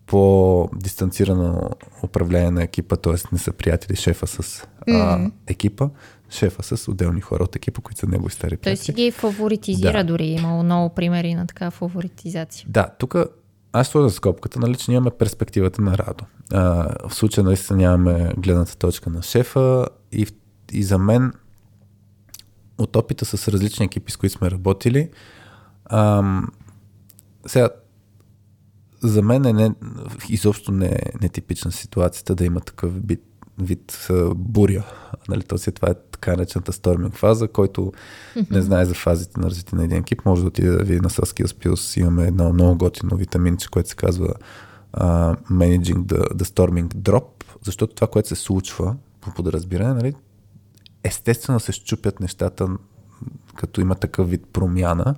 по-дистанцирано 0.06 1.70
управление 2.02 2.50
на 2.50 2.62
екипа, 2.62 2.96
т.е. 2.96 3.14
не 3.32 3.38
са 3.38 3.52
приятели 3.52 3.96
шефа 3.96 4.26
с 4.26 4.66
а, 4.88 5.18
екипа, 5.46 5.88
шефа 6.34 6.62
с 6.76 6.88
отделни 6.88 7.20
хора 7.20 7.44
от 7.44 7.56
екипа, 7.56 7.80
които 7.82 8.00
са 8.00 8.06
негови 8.06 8.32
стари 8.32 8.56
Той 8.56 8.76
си 8.76 8.86
приятели. 8.86 9.04
ги 9.04 9.10
фаворитизира 9.10 9.92
Да. 9.92 10.04
дори. 10.04 10.24
Имало 10.26 10.62
много 10.62 10.94
примери 10.94 11.34
на 11.34 11.46
такава 11.46 11.70
фаворитизация. 11.70 12.66
Да, 12.68 12.88
тук 12.98 13.14
аз 13.72 13.88
сложа 13.88 14.10
скопката, 14.10 14.58
нали, 14.60 14.76
че 14.76 14.90
нямаме 14.90 15.10
перспективата 15.10 15.82
на 15.82 15.98
Радо. 15.98 16.24
А, 16.52 16.62
в 17.08 17.14
случая 17.14 17.44
наистина 17.44 17.76
нямаме 17.78 18.32
гледната 18.38 18.76
точка 18.76 19.10
на 19.10 19.22
шефа 19.22 19.86
и, 20.12 20.26
и 20.72 20.82
за 20.82 20.98
мен 20.98 21.32
от 22.78 22.96
опита 22.96 23.24
с 23.24 23.48
различни 23.48 23.86
екипи, 23.86 24.12
с 24.12 24.16
които 24.16 24.38
сме 24.38 24.50
работили, 24.50 25.10
ам, 25.84 26.48
сега 27.46 27.68
за 29.02 29.22
мен 29.22 29.44
е 29.44 29.52
не, 29.52 29.70
изобщо 30.28 30.72
не 30.72 30.98
нетипична 31.22 31.72
ситуацията 31.72 32.34
да 32.34 32.44
има 32.44 32.60
такъв 32.60 33.06
вид, 33.06 33.20
вид 33.58 34.06
а, 34.10 34.34
буря. 34.34 34.84
Нали, 35.28 35.42
този, 35.42 35.72
това 35.72 35.88
е 35.90 35.94
така 36.12 36.30
наречената 36.30 36.72
сторминг 36.72 37.14
фаза, 37.16 37.48
който 37.48 37.92
не 38.50 38.62
знае 38.62 38.84
за 38.84 38.94
фазите 38.94 39.40
на 39.40 39.46
развитие 39.46 39.78
на 39.78 39.84
един 39.84 39.98
екип, 39.98 40.24
може 40.24 40.42
да 40.42 40.48
отиде 40.48 40.70
да 40.70 40.84
види 40.84 41.00
на 41.00 41.10
Soft 41.10 41.44
Skills 41.44 42.00
Имаме 42.00 42.26
едно 42.26 42.52
много 42.52 42.78
готино 42.78 43.16
витаминче, 43.16 43.68
което 43.68 43.88
се 43.88 43.96
казва 43.96 44.34
а, 44.92 45.36
Managing 45.36 46.04
the, 46.04 46.32
the 46.34 46.42
Storming 46.42 46.94
Drop, 46.94 47.24
защото 47.64 47.94
това, 47.94 48.06
което 48.06 48.28
се 48.28 48.34
случва 48.34 48.96
по 49.20 49.30
подразбиране, 49.34 49.94
нали, 49.94 50.14
естествено 51.04 51.60
се 51.60 51.72
щупят 51.72 52.20
нещата, 52.20 52.68
като 53.56 53.80
има 53.80 53.94
такъв 53.94 54.30
вид 54.30 54.46
промяна. 54.52 55.14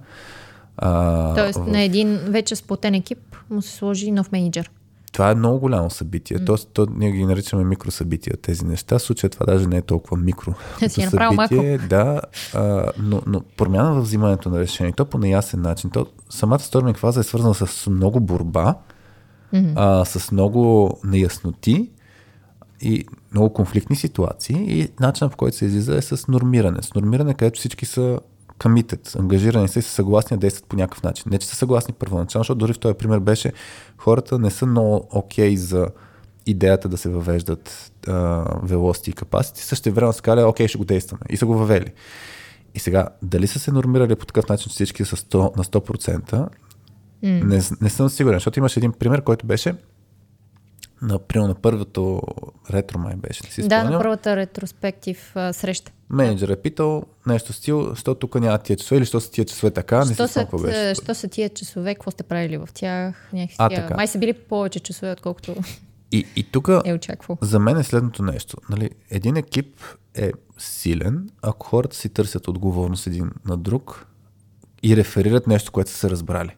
А, 0.76 1.34
Тоест 1.34 1.58
в- 1.58 1.66
на 1.66 1.80
един 1.80 2.16
вече 2.16 2.56
сплотен 2.56 2.94
екип 2.94 3.18
му 3.50 3.62
се 3.62 3.70
сложи 3.76 4.10
нов 4.10 4.32
менеджер. 4.32 4.70
Това 5.16 5.30
е 5.30 5.34
много 5.34 5.60
голямо 5.60 5.90
събитие. 5.90 6.38
Mm. 6.38 6.46
Тоест, 6.46 6.68
то, 6.72 6.86
ние 6.96 7.12
ги 7.12 7.24
наричаме 7.24 7.64
микросъбития 7.64 8.36
тези 8.36 8.64
неща. 8.64 8.98
В 8.98 9.02
случая 9.02 9.30
това 9.30 9.46
даже 9.46 9.66
не 9.66 9.76
е 9.76 9.82
толкова 9.82 10.16
микро. 10.16 10.54
Си 10.88 11.02
събитие, 11.02 11.78
Да, 11.78 12.20
а, 12.54 12.90
но, 12.98 13.22
но 13.26 13.40
промяна 13.56 13.94
в 13.94 14.00
взимането 14.00 14.50
на 14.50 14.60
решение, 14.60 14.92
то 14.92 15.04
по 15.04 15.18
неясен 15.18 15.62
начин. 15.62 15.90
То, 15.90 16.06
самата 16.30 16.58
сторминг 16.58 16.98
фаза 16.98 17.20
е 17.20 17.22
свързана 17.22 17.54
с 17.54 17.90
много 17.90 18.20
борба, 18.20 18.74
mm-hmm. 19.54 19.72
а, 19.76 20.04
с 20.04 20.32
много 20.32 20.90
неясноти 21.04 21.90
и 22.80 23.04
много 23.32 23.52
конфликтни 23.52 23.96
ситуации 23.96 24.80
и 24.80 24.88
начинът 25.00 25.32
по 25.32 25.36
който 25.36 25.56
се 25.56 25.64
излиза 25.64 25.96
е 25.96 26.02
с 26.02 26.28
нормиране. 26.28 26.82
С 26.82 26.94
нормиране, 26.94 27.34
където 27.34 27.58
всички 27.58 27.86
са 27.86 28.18
committed, 28.58 29.20
ангажирани 29.20 29.68
са 29.68 29.78
и 29.78 29.82
са 29.82 29.90
съгласни 29.90 30.36
да 30.36 30.40
действат 30.40 30.66
по 30.68 30.76
някакъв 30.76 31.02
начин. 31.02 31.24
Не, 31.30 31.38
че 31.38 31.46
са 31.46 31.56
съгласни 31.56 31.94
първоначално, 31.94 32.42
защото 32.42 32.58
дори 32.58 32.72
в 32.72 32.78
този 32.78 32.94
пример 32.94 33.18
беше 33.18 33.52
хората 33.98 34.38
не 34.38 34.50
са 34.50 34.66
много 34.66 35.08
окей 35.12 35.54
okay 35.54 35.56
за 35.56 35.88
идеята 36.46 36.88
да 36.88 36.96
се 36.96 37.08
въвеждат 37.08 37.92
а, 38.06 38.12
velocity 38.44 39.08
и 39.08 39.14
capacity, 39.14 39.58
също 39.58 39.92
време 39.92 40.12
са 40.12 40.22
казали, 40.22 40.44
окей, 40.44 40.68
ще 40.68 40.78
го 40.78 40.84
действаме. 40.84 41.20
И 41.30 41.36
са 41.36 41.46
го 41.46 41.58
въвели. 41.58 41.92
И 42.74 42.78
сега, 42.78 43.08
дали 43.22 43.46
са 43.46 43.58
се 43.58 43.72
нормирали 43.72 44.16
по 44.16 44.26
такъв 44.26 44.48
начин, 44.48 44.68
че 44.68 44.74
всички 44.74 45.04
са 45.04 45.16
100, 45.16 45.56
на 45.56 45.64
100%, 45.64 46.20
mm. 46.30 46.48
не, 47.22 47.62
не 47.80 47.90
съм 47.90 48.08
сигурен, 48.08 48.36
защото 48.36 48.58
имаше 48.58 48.80
един 48.80 48.92
пример, 48.92 49.22
който 49.22 49.46
беше 49.46 49.74
Например, 51.02 51.46
на 51.46 51.54
първото 51.54 52.22
ретро 52.70 52.98
май 52.98 53.14
беше. 53.16 53.40
Не 53.44 53.50
си 53.50 53.62
Да, 53.62 53.76
на 53.76 53.82
спомням. 53.82 54.00
първата 54.00 54.36
ретроспектив 54.36 55.32
а, 55.34 55.52
среща. 55.52 55.92
Менеджер 56.10 56.48
е 56.48 56.56
питал 56.56 57.02
нещо 57.26 57.52
стил, 57.52 57.94
що 57.94 58.14
тук 58.14 58.34
няма 58.34 58.58
тия 58.58 58.76
часове 58.76 58.98
или 58.98 59.06
що 59.06 59.20
са 59.20 59.30
тия 59.30 59.44
часове 59.44 59.70
така, 59.70 59.98
не 59.98 60.06
си 60.06 60.14
Що 60.14 60.14
спомням 60.14 60.28
са, 60.28 60.40
какво 60.40 60.58
беше. 60.58 60.94
що 60.94 61.14
са 61.14 61.28
тия 61.28 61.48
часове, 61.48 61.94
какво 61.94 62.10
сте 62.10 62.22
правили 62.22 62.56
в 62.56 62.68
тях? 62.74 63.28
Някакси, 63.32 63.56
А, 63.58 63.68
тия- 63.68 63.82
така. 63.82 63.94
Май 63.96 64.08
са 64.08 64.18
били 64.18 64.32
повече 64.32 64.80
часове, 64.80 65.12
отколкото 65.12 65.54
И, 66.12 66.26
и 66.36 66.42
тук 66.44 66.68
е 66.84 66.92
очаквал. 66.94 67.38
за 67.40 67.58
мен 67.58 67.76
е 67.76 67.84
следното 67.84 68.22
нещо. 68.22 68.56
Нали, 68.70 68.90
един 69.10 69.36
екип 69.36 69.80
е 70.14 70.32
силен, 70.58 71.30
ако 71.42 71.66
хората 71.66 71.96
си 71.96 72.08
търсят 72.08 72.48
отговорност 72.48 73.06
един 73.06 73.30
на 73.44 73.56
друг 73.56 74.06
и 74.82 74.96
реферират 74.96 75.46
нещо, 75.46 75.72
което 75.72 75.90
са 75.90 75.96
се 75.96 76.10
разбрали. 76.10 76.56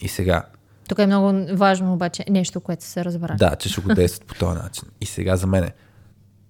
И 0.00 0.08
сега, 0.08 0.42
Тук 0.90 0.98
е 0.98 1.06
много 1.06 1.32
важно 1.56 1.92
обаче 1.94 2.24
нещо, 2.30 2.60
което 2.60 2.84
се 2.84 3.04
разбрали. 3.04 3.36
Да, 3.38 3.56
че 3.56 3.68
ще 3.68 3.80
го 3.80 3.94
действат 3.94 4.28
по 4.28 4.34
този 4.34 4.58
начин. 4.58 4.88
И 5.00 5.06
сега 5.06 5.36
за 5.36 5.46
мен, 5.46 5.70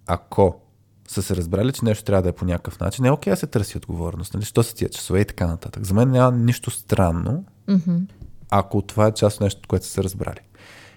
ако 0.07 0.61
са 1.09 1.23
се 1.23 1.37
разбрали, 1.37 1.73
че 1.73 1.85
нещо 1.85 2.05
трябва 2.05 2.23
да 2.23 2.29
е 2.29 2.33
по 2.33 2.45
някакъв 2.45 2.81
начин, 2.81 3.05
е 3.05 3.11
окей 3.11 3.31
да 3.33 3.37
се 3.37 3.47
търси 3.47 3.77
отговорност. 3.77 4.35
Нали? 4.35 4.45
Що 4.45 4.63
са 4.63 4.75
тия 4.75 4.91
часове 4.91 5.21
и 5.21 5.25
така 5.25 5.47
нататък. 5.47 5.85
За 5.85 5.95
мен 5.95 6.11
няма 6.11 6.39
нищо 6.39 6.71
странно, 6.71 7.45
Mm-hmm. 7.69 8.01
ако 8.51 8.83
това 8.83 9.07
е 9.07 9.13
част 9.13 9.37
от 9.37 9.41
нещо, 9.41 9.61
което 9.69 9.87
са 9.87 9.93
се 9.93 10.05
разбрали. 10.05 10.41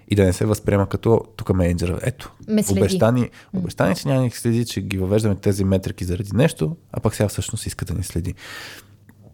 И 0.08 0.16
да 0.16 0.24
не 0.24 0.34
се 0.34 0.46
възприема 0.46 0.90
като 0.90 1.22
тук 1.38 1.54
менеджера. 1.54 2.00
Ето, 2.02 2.32
Ме 2.48 2.64
следи. 2.64 2.80
обещани, 2.80 3.30
обещани, 3.54 3.96
че 3.96 4.08
няма 4.08 4.22
ни 4.22 4.32
следи, 4.32 4.66
че 4.66 4.82
ги 4.82 4.98
въвеждаме 4.98 5.36
тези 5.36 5.64
метрики 5.64 6.06
заради 6.06 6.30
нещо, 6.34 6.78
а 6.92 7.00
пък 7.00 7.16
сега 7.16 7.30
всъщност 7.30 7.66
иска 7.66 7.86
да 7.86 7.94
ни 7.94 8.04
следи. 8.04 8.34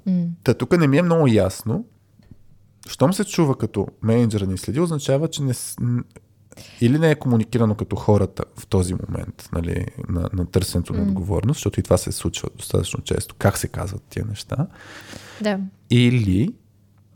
Mm. 0.08 0.30
Та 0.44 0.54
тук 0.54 0.78
не 0.78 0.88
ми 0.88 0.98
е 0.98 1.02
много 1.02 1.28
ясно. 1.28 1.86
Щом 2.90 3.14
се 3.14 3.26
чува 3.26 3.58
като 3.58 3.88
менеджера 4.04 4.46
ни 4.46 4.58
следи, 4.58 4.80
означава, 4.80 5.28
че 5.28 5.44
не, 5.44 5.54
или 6.82 7.00
не 7.00 7.12
е 7.12 7.16
комуникирано 7.16 7.76
като 7.76 7.96
хората 7.96 8.44
в 8.60 8.68
този 8.68 8.94
момент 8.94 9.50
нали, 9.54 9.86
на, 10.10 10.30
на 10.34 10.46
търсенето 10.46 10.94
на 10.94 11.02
отговорност, 11.02 11.58
защото 11.58 11.80
и 11.80 11.84
това 11.84 11.98
се 11.98 12.12
случва 12.12 12.50
достатъчно 12.56 13.04
често. 13.04 13.36
Как 13.38 13.58
се 13.58 13.68
казват 13.68 14.04
тия 14.10 14.26
неща? 14.26 14.68
Да. 15.42 15.60
Или 15.90 16.54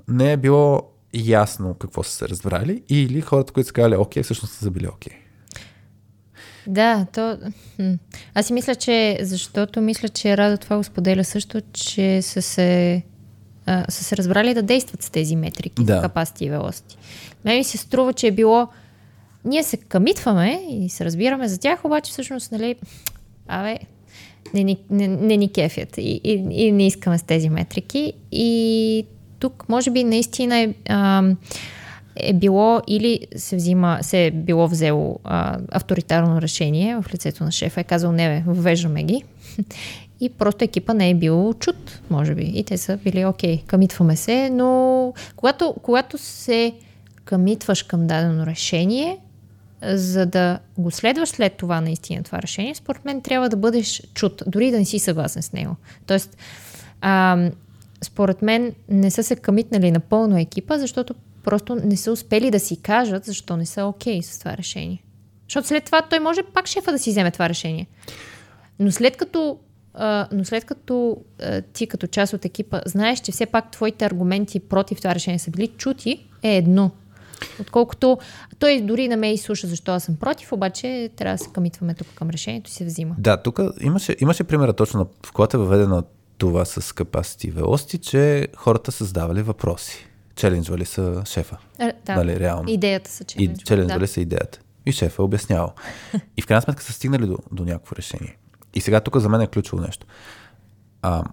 не 0.08 0.32
е 0.32 0.38
било 0.38 0.82
ясно 1.13 1.74
какво 1.74 2.03
са 2.03 2.12
се 2.12 2.30
разбрали, 2.30 2.84
или 2.89 3.22
хората, 3.22 3.53
които 3.53 3.68
са 3.68 3.74
казали 3.74 3.96
окей, 3.96 4.24
всъщност 4.24 4.53
са 4.53 4.72
били 4.72 4.88
окей. 4.88 5.13
Да, 6.68 7.06
то... 7.13 7.38
Аз 8.34 8.48
си 8.48 8.53
мисля, 8.53 8.75
че... 8.75 9.20
Защото 9.22 9.82
мисля, 9.82 10.10
че 10.10 10.38
Радо 10.38 10.58
това 10.58 10.77
го 10.77 10.84
споделя 10.84 11.24
също, 11.24 11.62
че 11.74 12.22
са 12.22 12.42
се, 12.42 13.03
а, 13.65 13.86
са 13.89 14.03
се 14.03 14.17
разбрали 14.17 14.53
да 14.53 14.62
действат 14.62 15.03
с 15.03 15.10
тези 15.10 15.36
метрики, 15.36 15.84
Да. 15.84 16.01
capacity 16.01 16.43
и 16.43 16.51
velocity. 16.51 16.96
Мен 17.46 17.58
ми 17.58 17.63
се 17.63 17.77
струва, 17.77 18.13
че 18.13 18.27
е 18.27 18.32
било... 18.32 18.67
Ние 19.46 19.63
се 19.63 19.77
камитваме 19.77 20.62
и 20.70 20.89
се 20.89 21.05
разбираме 21.05 21.48
за 21.48 21.58
тях, 21.58 21.86
обаче 21.86 22.12
всъщност, 22.12 22.51
нали... 22.51 22.75
Абе, 23.48 23.79
не, 24.53 24.63
ни- 24.63 24.77
не, 24.89 25.08
не 25.08 25.38
ни 25.38 25.51
кефят 25.51 25.98
и, 25.98 26.22
и, 26.24 26.32
и 26.51 26.72
не 26.72 26.88
искаме 26.88 27.17
с 27.17 27.24
тези 27.24 27.50
метрики. 27.50 28.13
И 28.32 29.05
тук, 29.39 29.70
може 29.70 29.91
би, 29.91 30.03
наистина 30.03 30.58
е... 30.58 30.74
Ам, 30.89 31.38
е 32.15 32.34
било 32.34 32.82
или 32.88 33.27
се, 33.36 33.55
взима, 33.55 34.00
се 34.01 34.25
е 34.25 34.32
било 34.32 34.67
взело 34.67 35.20
а, 35.24 35.58
авторитарно 35.72 36.41
решение 36.41 36.96
в 36.96 37.13
лицето 37.13 37.43
на 37.43 37.51
шефа, 37.51 37.82
е 37.82 37.84
казал 37.84 38.12
не 38.12 38.29
бе, 38.29 38.51
въвеждаме 38.51 39.03
ги. 39.03 39.24
И 40.24 40.30
просто 40.30 40.63
екипа 40.63 40.94
не 40.94 41.10
е 41.10 41.15
бил 41.15 41.53
чут, 41.53 42.01
може 42.10 42.36
би. 42.36 42.51
И 42.56 42.63
те 42.63 42.77
са 42.77 42.98
били 42.98 43.25
окей, 43.25 43.63
камитваме 43.68 44.15
се, 44.15 44.50
но 44.50 45.13
когато, 45.36 45.75
когато 45.82 46.18
се 46.18 46.74
камитваш 47.25 47.84
към 47.84 48.08
дадено 48.08 48.46
решение, 48.46 49.18
за 49.82 50.25
да 50.25 50.60
го 50.77 50.92
следваш 50.92 51.30
след 51.30 51.53
това 51.53 51.82
наистина 51.82 52.24
това 52.24 52.42
решение, 52.42 52.75
според 52.75 53.06
мен 53.06 53.22
трябва 53.22 53.50
да 53.50 53.58
бъдеш 53.58 54.03
чут, 54.13 54.44
дори 54.48 54.72
да 54.72 54.77
не 54.77 54.86
си 54.86 55.00
съгласен 55.00 55.42
с 55.42 55.53
него. 55.53 55.75
Тоест, 56.08 56.38
а, 57.01 57.50
според 58.01 58.42
мен 58.42 58.74
не 58.89 59.12
са 59.12 59.24
се 59.24 59.36
къмитнали 59.36 59.92
напълно 59.92 60.38
екипа, 60.38 60.77
защото 60.77 61.15
просто 61.44 61.75
не 61.75 61.98
са 61.98 62.12
успели 62.12 62.51
да 62.51 62.60
си 62.60 62.82
кажат 62.82 63.25
защо 63.25 63.58
не 63.58 63.65
са 63.65 63.86
окей 63.86 64.20
okay 64.20 64.22
с 64.22 64.39
това 64.39 64.58
решение. 64.58 65.03
Защото 65.48 65.68
след 65.68 65.84
това 65.84 66.01
той 66.01 66.20
може 66.20 66.44
пак 66.44 66.68
шефа 66.68 66.92
да 66.92 67.00
си 67.00 67.10
вземе 67.10 67.32
това 67.32 67.50
решение. 67.50 67.88
Но 68.80 68.92
след 68.92 69.18
като, 69.18 69.58
а, 69.93 70.27
но 70.31 70.45
след 70.45 70.65
като 70.65 71.17
а, 71.41 71.62
ти 71.62 71.88
като 71.88 72.07
част 72.07 72.33
от 72.33 72.45
екипа 72.45 72.81
знаеш, 72.85 73.19
че 73.19 73.31
все 73.31 73.45
пак 73.45 73.71
твоите 73.71 74.05
аргументи 74.05 74.59
против 74.59 74.97
това 74.97 75.15
решение 75.15 75.39
са 75.39 75.51
били 75.51 75.67
чути, 75.67 76.27
е 76.43 76.57
едно. 76.57 76.91
Отколкото 77.62 78.17
той 78.59 78.81
дори 78.81 79.07
не 79.07 79.15
ме 79.15 79.33
изслуша 79.33 79.67
защо 79.67 79.91
аз 79.91 80.03
съм 80.03 80.15
против, 80.15 80.51
обаче 80.51 81.09
трябва 81.15 81.38
да 81.38 81.43
се 81.43 81.50
къмитваме 81.53 81.93
тук 81.93 82.07
към 82.15 82.29
решението 82.29 82.69
и 82.69 82.73
се 82.73 82.85
взима. 82.85 83.15
Да, 83.17 83.38
тук 83.38 83.59
имаше, 83.81 84.15
имаше 84.19 84.43
примера 84.43 84.73
точно 84.73 85.07
в 85.25 85.31
когато 85.31 85.57
е 85.57 85.59
въведено 85.59 86.03
това 86.38 86.65
с 86.65 86.81
capacity 86.81 87.53
velocity, 87.53 88.00
че 88.00 88.47
хората 88.55 88.91
създавали 88.91 89.41
въпроси. 89.41 90.07
Челенджвали 90.35 90.85
са 90.85 91.23
шефа. 91.25 91.57
Е, 91.79 91.93
да, 92.05 92.15
Дали, 92.15 92.39
реално. 92.39 92.69
идеята 92.69 93.12
са 93.12 93.23
челенджвали. 93.23 93.62
И 93.62 93.65
челенджвали 93.65 94.03
да. 94.03 94.07
са 94.07 94.21
идеята. 94.21 94.59
И 94.85 94.91
шефа 94.91 95.21
е 95.21 95.25
обяснявал. 95.25 95.73
и 96.38 96.41
в 96.41 96.47
крайна 96.47 96.62
сметка 96.62 96.83
са 96.83 96.93
стигнали 96.93 97.25
до, 97.25 97.38
до 97.51 97.65
някакво 97.65 97.95
решение. 97.95 98.38
И 98.74 98.82
сега 98.82 99.00
тук 99.00 99.18
за 99.18 99.30
мен 99.30 99.42
е 99.42 99.48
ключово 99.48 99.82
нещо. 99.82 100.08
А, 101.01 101.24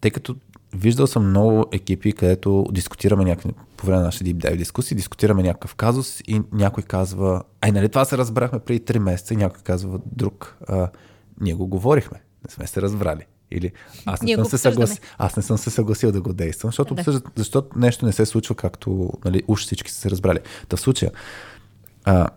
тъй 0.00 0.10
като 0.10 0.36
виждал 0.74 1.06
съм 1.06 1.28
много 1.28 1.64
екипи, 1.72 2.12
където 2.12 2.66
дискутираме 2.72 3.24
някакви, 3.24 3.50
по 3.76 3.86
време 3.86 3.98
на 3.98 4.04
нашите 4.04 4.24
deep 4.24 4.36
dive 4.36 4.56
дискусии, 4.56 4.96
дискутираме 4.96 5.42
някакъв 5.42 5.74
казус 5.74 6.20
и 6.26 6.42
някой 6.52 6.82
казва, 6.82 7.42
ай, 7.60 7.72
нали 7.72 7.88
това 7.88 8.04
се 8.04 8.18
разбрахме 8.18 8.58
преди 8.58 8.80
3 8.80 8.98
месеца 8.98 9.34
и 9.34 9.36
някой 9.36 9.62
казва 9.62 10.00
друг, 10.06 10.56
а, 10.68 10.88
ние 11.40 11.54
го 11.54 11.66
говорихме, 11.66 12.22
не 12.44 12.50
сме 12.50 12.66
се 12.66 12.82
разбрали. 12.82 13.26
Или 13.50 13.72
аз 14.06 14.22
не, 14.22 14.34
съм 14.34 14.44
се 14.44 14.58
съгласил, 14.58 14.96
аз 15.18 15.36
не 15.36 15.42
съм 15.42 15.58
се 15.58 15.70
съгласил 15.70 16.12
да 16.12 16.20
го 16.20 16.32
действам, 16.32 16.68
защото, 16.68 16.94
да. 16.94 17.00
обсъждат, 17.00 17.24
защото 17.36 17.78
нещо 17.78 18.06
не 18.06 18.12
се 18.12 18.26
случва 18.26 18.54
както 18.54 19.10
нали, 19.24 19.42
уж 19.48 19.62
всички 19.62 19.90
са 19.90 20.00
се 20.00 20.10
разбрали. 20.10 20.38
Та 20.68 20.76
в 20.76 20.80
случая, 20.80 21.12
а, 22.04 22.28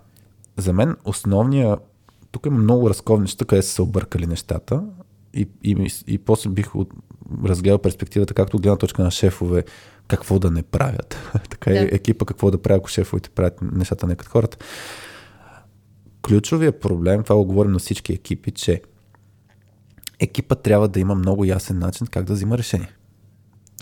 за 0.57 0.73
мен 0.73 0.95
основния, 1.05 1.77
тук 2.31 2.45
има 2.45 2.57
много 2.57 2.89
разковни 2.89 3.21
неща, 3.21 3.45
къде 3.45 3.61
са 3.61 3.73
се 3.73 3.81
объркали 3.81 4.27
нещата 4.27 4.83
и, 5.33 5.47
и, 5.63 5.91
и 6.07 6.17
после 6.17 6.49
бих 6.49 6.75
от, 6.75 6.93
разгледал 7.45 7.77
перспективата, 7.77 8.33
както 8.33 8.57
от 8.57 8.63
гледна 8.63 8.77
точка 8.77 9.03
на 9.03 9.11
шефове, 9.11 9.63
какво 10.07 10.39
да 10.39 10.51
не 10.51 10.63
правят. 10.63 11.17
така 11.49 11.71
да. 11.71 11.77
и 11.77 11.89
екипа 11.91 12.25
какво 12.25 12.51
да 12.51 12.61
прави, 12.61 12.77
ако 12.77 12.89
шефовете 12.89 13.29
правят 13.29 13.61
нещата 13.61 14.07
не 14.07 14.15
като 14.15 14.31
хората. 14.31 14.57
Ключовия 16.21 16.79
проблем, 16.79 17.23
това 17.23 17.35
го 17.35 17.45
говорим 17.45 17.71
на 17.71 17.79
всички 17.79 18.13
екипи, 18.13 18.51
че 18.51 18.81
екипа 20.19 20.55
трябва 20.55 20.87
да 20.87 20.99
има 20.99 21.15
много 21.15 21.45
ясен 21.45 21.79
начин 21.79 22.07
как 22.07 22.25
да 22.25 22.33
взима 22.33 22.57
решение. 22.57 22.91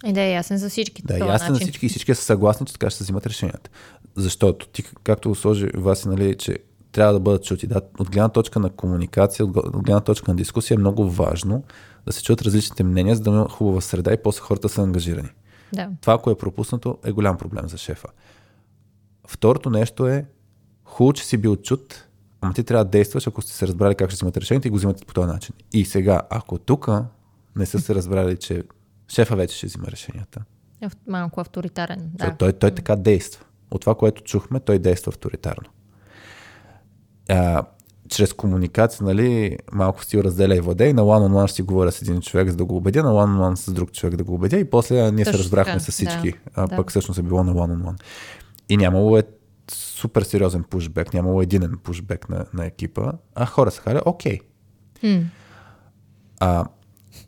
И 0.06 0.14
да 0.14 0.22
е 0.22 0.32
ясен 0.32 0.58
за 0.58 0.70
всички. 0.70 1.02
Да 1.02 1.16
е 1.16 1.20
ясен 1.20 1.32
начин. 1.32 1.54
за 1.54 1.60
всички 1.60 1.86
и 1.86 1.90
всички 1.90 2.16
са 2.16 2.24
съгласни, 2.24 2.66
че 2.66 2.74
така 2.74 2.90
ще 2.90 2.98
се 2.98 3.04
взимат 3.04 3.26
решенията. 3.26 3.70
Защото 4.16 4.68
ти, 4.68 4.84
както 5.04 5.30
го 5.30 5.36
сложи 5.36 5.68
Васи, 5.76 6.08
нали, 6.08 6.36
че 6.36 6.58
трябва 6.92 7.14
да 7.14 7.20
бъдат 7.20 7.44
чути. 7.44 7.68
Да, 7.68 7.82
от 8.00 8.12
гледна 8.12 8.30
точка 8.30 8.60
на 8.60 8.70
комуникация, 8.70 9.46
от 9.46 9.52
гледна 9.84 10.02
точка 10.02 10.32
на 10.32 10.38
дискусия 10.38 10.76
е 10.76 10.78
много 10.78 11.10
важно 11.10 11.64
да 12.06 12.14
се 12.14 12.24
чуят 12.24 12.42
различните 12.42 12.84
мнения, 12.84 13.16
за 13.16 13.22
да 13.22 13.30
има 13.30 13.50
хубава 13.50 13.82
среда 13.82 14.14
и 14.14 14.18
после 14.24 14.42
хората 14.42 14.70
са 14.70 14.82
ангажирани. 14.82 15.30
Да. 15.74 15.90
Това, 16.02 16.14
ако 16.14 16.32
е 16.32 16.38
пропуснато, 16.38 16.98
е 17.06 17.12
голям 17.12 17.38
проблем 17.38 17.70
за 17.70 17.78
шефа. 17.78 18.08
Второто 19.28 19.70
нещо 19.70 20.08
е 20.08 20.26
хубаво, 20.84 21.14
че 21.14 21.26
си 21.26 21.38
бил 21.38 21.56
чут, 21.56 22.08
ама 22.42 22.54
ти 22.54 22.64
трябва 22.64 22.86
да 22.86 22.92
действаш, 22.92 23.28
ако 23.28 23.42
сте 23.42 23.52
се 23.54 23.68
разбрали 23.68 23.96
как 23.96 24.10
ще 24.10 24.16
взимате 24.16 24.42
решението 24.42 24.68
и 24.68 24.72
го 24.72 24.78
взимате 24.78 25.06
по 25.06 25.14
този 25.14 25.28
начин. 25.28 25.56
И 25.74 25.86
сега, 25.86 26.22
ако 26.30 26.58
тук 26.58 26.90
не 27.56 27.66
са 27.66 27.80
се 27.80 27.96
разбрали, 27.96 28.38
че 28.38 28.64
шефа 29.08 29.36
вече 29.36 29.58
ще 29.58 29.68
взима 29.68 29.88
решенията. 29.88 30.44
Е 30.82 30.88
малко 31.08 31.42
авторитарен. 31.42 32.12
Да. 32.14 32.26
Той, 32.26 32.38
той, 32.38 32.54
той 32.54 32.72
така 32.72 32.96
действа. 32.96 33.46
От 33.72 33.82
това, 33.82 33.96
което 33.96 34.24
чухме, 34.24 34.60
той 34.60 34.80
действа 34.80 35.10
авторитарно. 35.10 35.70
А, 37.30 37.64
чрез 38.10 38.34
комуникация, 38.34 39.06
нали, 39.06 39.58
малко 39.72 40.04
си 40.04 40.24
разделя 40.24 40.56
и 40.56 40.62
владей, 40.62 40.94
на 40.94 41.02
one 41.02 41.34
on 41.34 41.48
ще 41.48 41.56
си 41.56 41.62
говоря 41.62 41.92
с 41.92 42.02
един 42.02 42.22
човек, 42.22 42.50
за 42.50 42.56
да 42.56 42.66
го 42.66 42.78
убедя, 42.78 43.04
на 43.04 43.10
one 43.10 43.38
on 43.38 43.56
с 43.56 43.74
друг 43.74 43.92
човек 43.92 44.16
да 44.16 44.24
го 44.24 44.34
убедя 44.34 44.58
и 44.58 44.70
после 44.70 45.12
ние 45.12 45.26
Точно 45.26 45.38
се 45.38 45.44
разбрахме 45.44 45.74
така. 45.74 45.84
с 45.84 45.92
всички, 45.92 46.32
да, 46.32 46.38
а 46.56 46.68
да. 46.68 46.76
пък 46.76 46.90
всъщност 46.90 47.20
е 47.20 47.24
било 47.24 47.44
на 47.44 47.54
one 47.54 47.84
on. 47.84 48.02
И 48.70 48.78
нямало 48.78 49.18
е 49.18 49.24
супер 49.72 50.22
сериозен 50.22 50.64
пушбек, 50.64 51.14
нямало 51.14 51.42
единен 51.42 51.78
пушбек 51.84 52.30
на, 52.30 52.46
на 52.54 52.66
екипа, 52.66 53.12
а 53.36 53.46
хора 53.46 53.72
са 53.72 53.82
казали, 53.82 54.02
окей. 54.06 54.40
Okay. 55.04 55.24
А, 56.40 56.66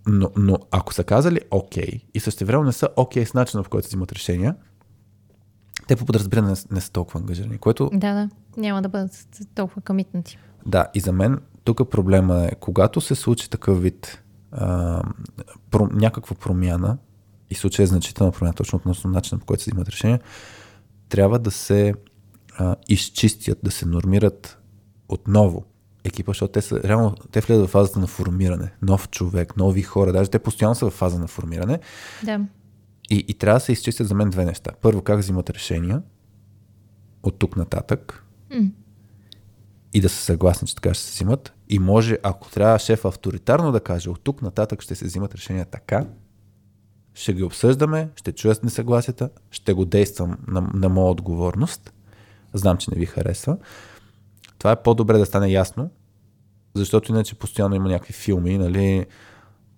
но, 0.08 0.32
но 0.38 0.58
ако 0.72 0.94
са 0.94 1.04
казали 1.04 1.40
окей 1.52 1.86
okay, 1.86 2.04
и 2.14 2.20
също 2.20 2.46
време 2.46 2.66
не 2.66 2.72
са 2.72 2.90
окей 2.96 3.24
okay 3.24 3.30
с 3.30 3.34
начина, 3.34 3.64
в 3.64 3.70
който 3.70 3.88
взимат 3.88 4.12
решения, 4.12 4.56
те 5.88 5.96
по 5.96 6.06
подразбиране 6.06 6.50
не, 6.50 6.56
не 6.72 6.82
са 6.82 6.92
толкова 6.92 7.20
ангажирани, 7.20 7.58
което... 7.58 7.90
Да, 7.94 8.14
да, 8.14 8.30
няма 8.58 8.82
да 8.82 8.90
бъдат 8.90 9.28
толкова 9.56 9.82
камитнати. 9.82 10.38
Да, 10.66 10.88
и 10.94 11.00
за 11.00 11.12
мен 11.12 11.40
тук 11.64 11.90
проблема 11.90 12.46
е, 12.46 12.56
когато 12.56 13.02
се 13.02 13.16
случи 13.16 13.50
такъв 13.50 13.82
вид 13.82 14.24
а, 14.52 15.02
про, 15.72 15.88
някаква 15.92 16.36
промяна, 16.36 16.98
и 17.50 17.56
случай 17.56 17.84
е 17.84 17.88
значителна 17.88 18.32
промяна 18.32 18.54
точно 18.54 18.78
относно 18.78 19.12
начина 19.12 19.40
по 19.40 19.46
който 19.46 19.64
се 19.64 19.72
взимат 19.72 19.90
решения, 19.90 20.20
трябва 21.10 21.40
да 21.40 21.52
се 21.52 21.94
а, 22.58 22.76
изчистят, 22.88 23.60
да 23.64 23.72
се 23.72 23.86
нормират 23.86 24.60
отново 25.10 25.66
екипа, 26.04 26.30
защото 26.30 26.52
те, 26.52 26.62
са, 26.62 26.84
реално, 26.84 27.16
те 27.32 27.42
влизат 27.42 27.68
в 27.68 27.72
фазата 27.72 28.00
на 28.00 28.08
формиране. 28.08 28.74
Нов 28.82 29.10
човек, 29.10 29.58
нови 29.58 29.82
хора, 29.82 30.14
даже 30.14 30.30
те 30.30 30.40
постоянно 30.40 30.76
са 30.76 30.86
в 30.86 30.94
фаза 30.94 31.20
на 31.20 31.28
формиране. 31.28 31.80
Да. 32.24 32.40
И, 33.10 33.26
и 33.28 33.34
трябва 33.34 33.60
да 33.60 33.66
се 33.66 33.72
изчистят 33.72 34.08
за 34.08 34.16
мен 34.16 34.30
две 34.30 34.46
неща. 34.46 34.72
Първо, 34.82 35.02
как 35.02 35.20
взимат 35.20 35.50
решения 35.50 36.02
от 37.24 37.40
тук 37.40 37.56
нататък. 37.56 38.26
И 39.94 40.02
да 40.02 40.10
са 40.10 40.16
съгласни, 40.16 40.68
че 40.68 40.76
така 40.76 40.94
ще 40.94 41.04
се 41.04 41.12
взимат. 41.12 41.54
И 41.70 41.80
може, 41.80 42.18
ако 42.24 42.50
трябва 42.50 42.80
шеф 42.80 43.06
авторитарно 43.06 43.72
да 43.72 43.80
каже, 43.80 44.10
от 44.10 44.22
тук 44.24 44.42
нататък 44.42 44.82
ще 44.82 44.96
се 44.96 45.06
взимат 45.06 45.36
решения 45.36 45.66
така, 45.66 46.06
ще 47.14 47.34
ги 47.34 47.44
обсъждаме, 47.44 48.10
ще 48.16 48.32
чуя 48.32 48.56
несъгласията, 48.64 49.30
ще 49.52 49.74
го 49.74 49.86
действам 49.86 50.38
на, 50.48 50.70
на 50.74 50.90
моя 50.90 51.12
отговорност. 51.12 51.94
Знам, 52.54 52.78
че 52.78 52.92
не 52.92 53.00
ви 53.00 53.06
харесва. 53.06 53.58
Това 54.58 54.72
е 54.72 54.84
по-добре 54.84 55.18
да 55.18 55.26
стане 55.26 55.52
ясно, 55.52 55.90
защото 56.76 57.12
иначе 57.12 57.36
постоянно 57.36 57.76
има 57.76 57.90
някакви 57.90 58.14
филми, 58.14 58.58
нали, 58.58 59.06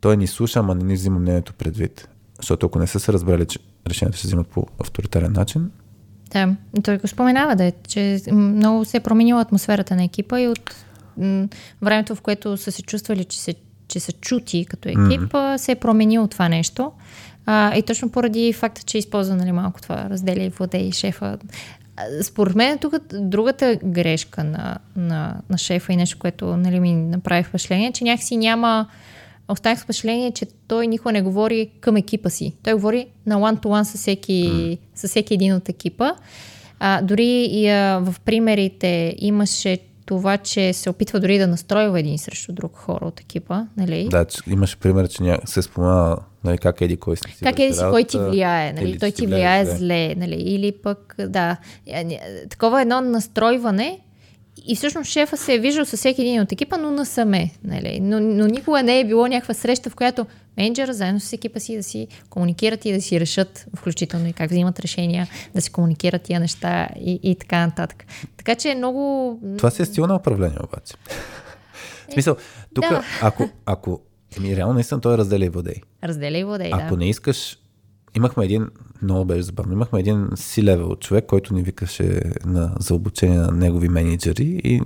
той 0.02 0.18
ни 0.18 0.28
слуша, 0.28 0.60
ама 0.60 0.76
не 0.76 0.84
ни 0.84 0.94
взима 0.94 1.20
мнението 1.20 1.54
предвид. 1.54 2.10
Защото 2.38 2.66
ако 2.66 2.80
не 2.80 2.88
са 2.88 3.00
се 3.00 3.14
разбрали, 3.14 3.46
че 3.46 3.60
решенията 3.88 4.18
ще 4.18 4.28
взимат 4.28 4.48
по 4.48 4.68
авторитарен 4.80 5.34
начин. 5.34 5.72
Да, 6.34 6.56
той 6.84 6.98
го 6.98 7.08
споменава, 7.08 7.56
да, 7.56 7.72
че 7.88 8.20
много 8.32 8.86
се 8.86 8.98
е 8.98 9.00
променила 9.00 9.42
атмосферата 9.42 9.96
на 9.96 10.04
екипа 10.04 10.40
и 10.40 10.48
от 10.48 10.76
м- 11.18 11.48
времето, 11.82 12.16
в 12.16 12.22
което 12.22 12.58
са 12.58 12.72
се 12.72 12.82
чувствали, 12.82 13.26
че, 13.26 13.40
се, 13.42 13.56
че 13.88 14.00
са 14.00 14.12
чути 14.12 14.66
като 14.66 14.90
екип, 14.90 15.22
mm-hmm. 15.22 15.58
се 15.58 15.72
е 15.72 15.76
променило 15.76 16.28
това 16.28 16.50
нещо. 16.50 16.92
А, 17.46 17.76
и 17.76 17.82
точно 17.82 18.10
поради 18.10 18.54
факта, 18.54 18.84
че 18.84 18.98
използва 18.98 19.36
нали, 19.36 19.52
малко 19.52 19.82
това 19.82 20.10
разделя 20.10 20.44
и 20.44 20.50
владей 20.50 20.92
шефа. 20.92 21.38
Според 22.22 22.56
мен 22.56 22.78
тук 22.78 22.94
другата 23.14 23.78
грешка 23.84 24.44
на, 24.44 24.78
на, 24.96 25.36
на 25.50 25.58
шефа 25.58 25.94
и 25.94 25.96
нещо, 25.96 26.18
което 26.20 26.58
нали, 26.58 26.80
ми 26.80 26.94
направи 26.94 27.44
впечатление, 27.44 27.92
че 27.92 28.04
някакси 28.04 28.38
няма 28.38 28.88
останах 29.48 29.80
с 29.80 29.84
впечатление, 29.84 30.32
че 30.32 30.46
той 30.68 30.88
никога 30.88 31.12
не 31.12 31.22
говори 31.22 31.70
към 31.80 31.96
екипа 31.96 32.30
си. 32.30 32.56
Той 32.64 32.74
говори 32.74 33.08
на 33.26 33.36
one-to-one 33.36 33.84
с 33.84 33.98
всеки, 33.98 34.52
mm. 34.54 34.78
с 34.96 35.08
всеки 35.08 35.34
един 35.34 35.56
от 35.56 35.70
екипа. 35.70 36.12
А, 36.80 37.02
дори 37.02 37.46
и 37.52 37.70
а, 37.70 38.00
в 38.00 38.16
примерите 38.26 39.16
имаше 39.18 39.78
това, 40.06 40.38
че 40.38 40.74
се 40.74 40.90
опитва 40.90 41.20
дори 41.20 41.38
да 41.38 41.48
настройва 41.48 42.00
един 42.00 42.18
срещу 42.18 42.54
друг 42.54 42.76
хора 42.76 43.06
от 43.06 43.20
екипа, 43.20 43.66
нали? 43.78 44.08
Да, 44.12 44.26
че 44.26 44.42
имаше 44.48 44.78
пример, 44.78 45.08
че 45.08 45.24
ня... 45.24 45.38
се 45.46 45.62
спомена 45.62 46.18
нали, 46.44 46.58
как 46.58 46.82
еди 46.82 46.98
кой 46.98 47.18
си 47.18 47.24
Как 47.44 47.60
еди 47.60 47.74
си 47.74 47.84
кой 47.90 48.04
ти 48.04 48.18
влияе, 48.18 48.74
нали? 48.74 49.00
Той 49.00 49.12
ти 49.12 49.28
влияе 49.28 49.66
зле, 49.66 50.16
нали? 50.16 50.36
Или 50.36 50.72
пък, 50.72 51.16
да, 51.28 51.58
такова 52.50 52.82
едно 52.82 53.02
настройване, 53.02 54.00
и 54.68 54.76
всъщност 54.76 55.12
шефа 55.12 55.38
се 55.38 55.54
е 55.54 55.60
виждал 55.60 55.86
със 55.86 56.00
всеки 56.00 56.22
един 56.22 56.42
от 56.42 56.52
екипа, 56.52 56.78
но 56.78 56.92
насаме. 56.92 57.52
Нали? 57.64 58.00
Но, 58.02 58.20
но 58.20 58.48
никога 58.48 58.84
не 58.84 59.00
е 59.00 59.06
било 59.06 59.28
някаква 59.28 59.54
среща, 59.54 59.90
в 59.90 59.96
която 59.96 60.26
менеджера 60.58 60.94
заедно 60.94 61.20
с 61.20 61.34
екипа 61.34 61.60
си 61.60 61.78
да 61.78 61.84
си 61.84 62.08
комуникират 62.30 62.86
и 62.86 62.94
да 62.94 63.02
си 63.02 63.20
решат, 63.20 63.66
включително 63.76 64.28
и 64.28 64.34
как 64.34 64.50
взимат 64.50 64.80
решения, 64.80 65.28
да 65.56 65.62
си 65.62 65.72
комуникират 65.72 66.22
тия 66.22 66.40
неща 66.40 66.90
и, 67.00 67.20
и 67.24 67.36
така 67.36 67.66
нататък. 67.66 68.06
Така 68.38 68.56
че 68.56 68.70
е 68.70 68.76
много... 68.76 69.40
Това 69.58 69.72
си 69.72 69.82
е 69.82 69.86
стил 69.86 70.08
на 70.08 70.16
управление 70.16 70.58
обаче. 70.64 70.94
В 72.10 72.14
смисъл, 72.14 72.36
тук, 72.74 72.90
да. 72.90 73.04
ако, 73.22 73.50
ако 73.66 74.02
Еми, 74.38 74.56
реално 74.56 74.74
наистина 74.74 75.02
той 75.02 75.18
разделя 75.18 75.46
и 75.46 75.50
водей. 75.50 75.76
Разделя 76.04 76.38
и 76.38 76.44
водей, 76.44 76.70
Ако 76.74 76.96
да. 76.96 76.98
не 76.98 77.10
искаш 77.10 77.58
имахме 78.16 78.46
един, 78.46 78.70
много 79.04 79.26
беше 79.26 79.42
забавно, 79.42 79.74
имахме 79.74 80.00
един 80.00 80.28
си-левел 80.36 80.96
човек, 80.96 81.26
който 81.26 81.54
ни 81.54 81.64
викаше 81.64 82.22
на, 82.46 82.76
за 82.80 82.96
обучение 82.96 83.38
на 83.38 83.52
негови 83.52 83.90
менеджери 83.90 84.62
и 84.64 84.82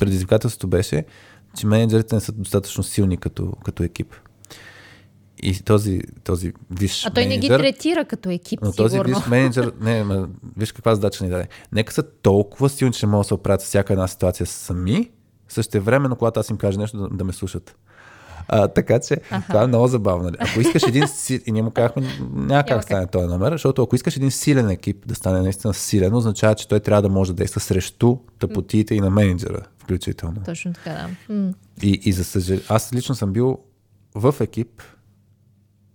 предизвикателството 0.00 0.68
беше, 0.68 1.04
че 1.56 1.66
менеджерите 1.66 2.14
не 2.14 2.20
са 2.20 2.32
достатъчно 2.32 2.82
силни 2.82 3.16
като, 3.16 3.52
като 3.64 3.82
екип. 3.82 4.14
И 5.42 5.62
този, 5.62 6.00
този 6.24 6.52
виж 6.70 7.06
А 7.06 7.10
той 7.10 7.26
не 7.26 7.38
ги 7.38 7.48
менеджер, 7.48 7.72
третира 7.72 8.04
като 8.04 8.30
екип, 8.30 8.60
но 8.62 8.72
този 8.72 8.92
сигурно. 8.92 9.18
виж 9.18 9.26
менеджер, 9.26 9.72
не, 9.80 10.04
ма, 10.04 10.28
виж 10.56 10.72
каква 10.72 10.94
задача 10.94 11.24
ни 11.24 11.30
даде. 11.30 11.48
Нека 11.72 11.92
са 11.92 12.02
толкова 12.02 12.68
силни, 12.68 12.92
че 12.92 13.06
могат 13.06 13.24
да 13.24 13.28
се 13.28 13.34
оправят 13.34 13.60
с 13.62 13.64
всяка 13.64 13.92
една 13.92 14.08
ситуация 14.08 14.46
сами, 14.46 15.10
същевременно, 15.48 16.16
когато 16.16 16.40
аз 16.40 16.50
им 16.50 16.56
кажа 16.56 16.78
нещо, 16.78 16.96
да, 16.96 17.08
да 17.08 17.24
ме 17.24 17.32
слушат. 17.32 17.76
А, 18.48 18.68
така 18.68 19.00
че 19.00 19.16
това 19.48 19.62
е 19.62 19.66
много 19.66 19.86
забавно. 19.86 20.30
Ако 20.38 20.60
искаш 20.60 20.82
един. 20.82 21.04
И 21.46 21.52
ние 21.52 21.62
му 21.62 21.70
казахме, 21.70 22.08
няма 22.34 22.64
как 22.64 22.76
да 22.76 22.82
стане 22.82 23.06
този 23.06 23.26
номер, 23.26 23.52
защото 23.52 23.82
ако 23.82 23.96
искаш 23.96 24.16
един 24.16 24.30
силен 24.30 24.70
екип 24.70 25.06
да 25.06 25.14
стане 25.14 25.40
наистина 25.40 25.74
силен, 25.74 26.14
означава, 26.14 26.54
че 26.54 26.68
той 26.68 26.80
трябва 26.80 27.02
да 27.02 27.08
може 27.08 27.32
да 27.32 27.36
действа 27.36 27.60
срещу 27.60 28.16
тъпотиите 28.38 28.94
и 28.94 29.00
на 29.00 29.10
менеджера, 29.10 29.60
включително. 29.78 30.36
Точно 30.44 30.72
така, 30.72 31.06
да. 31.28 31.52
И, 31.82 32.00
и 32.04 32.12
за 32.12 32.24
съжаление, 32.24 32.64
аз 32.68 32.92
лично 32.92 33.14
съм 33.14 33.32
бил 33.32 33.58
в 34.14 34.34
екип. 34.40 34.82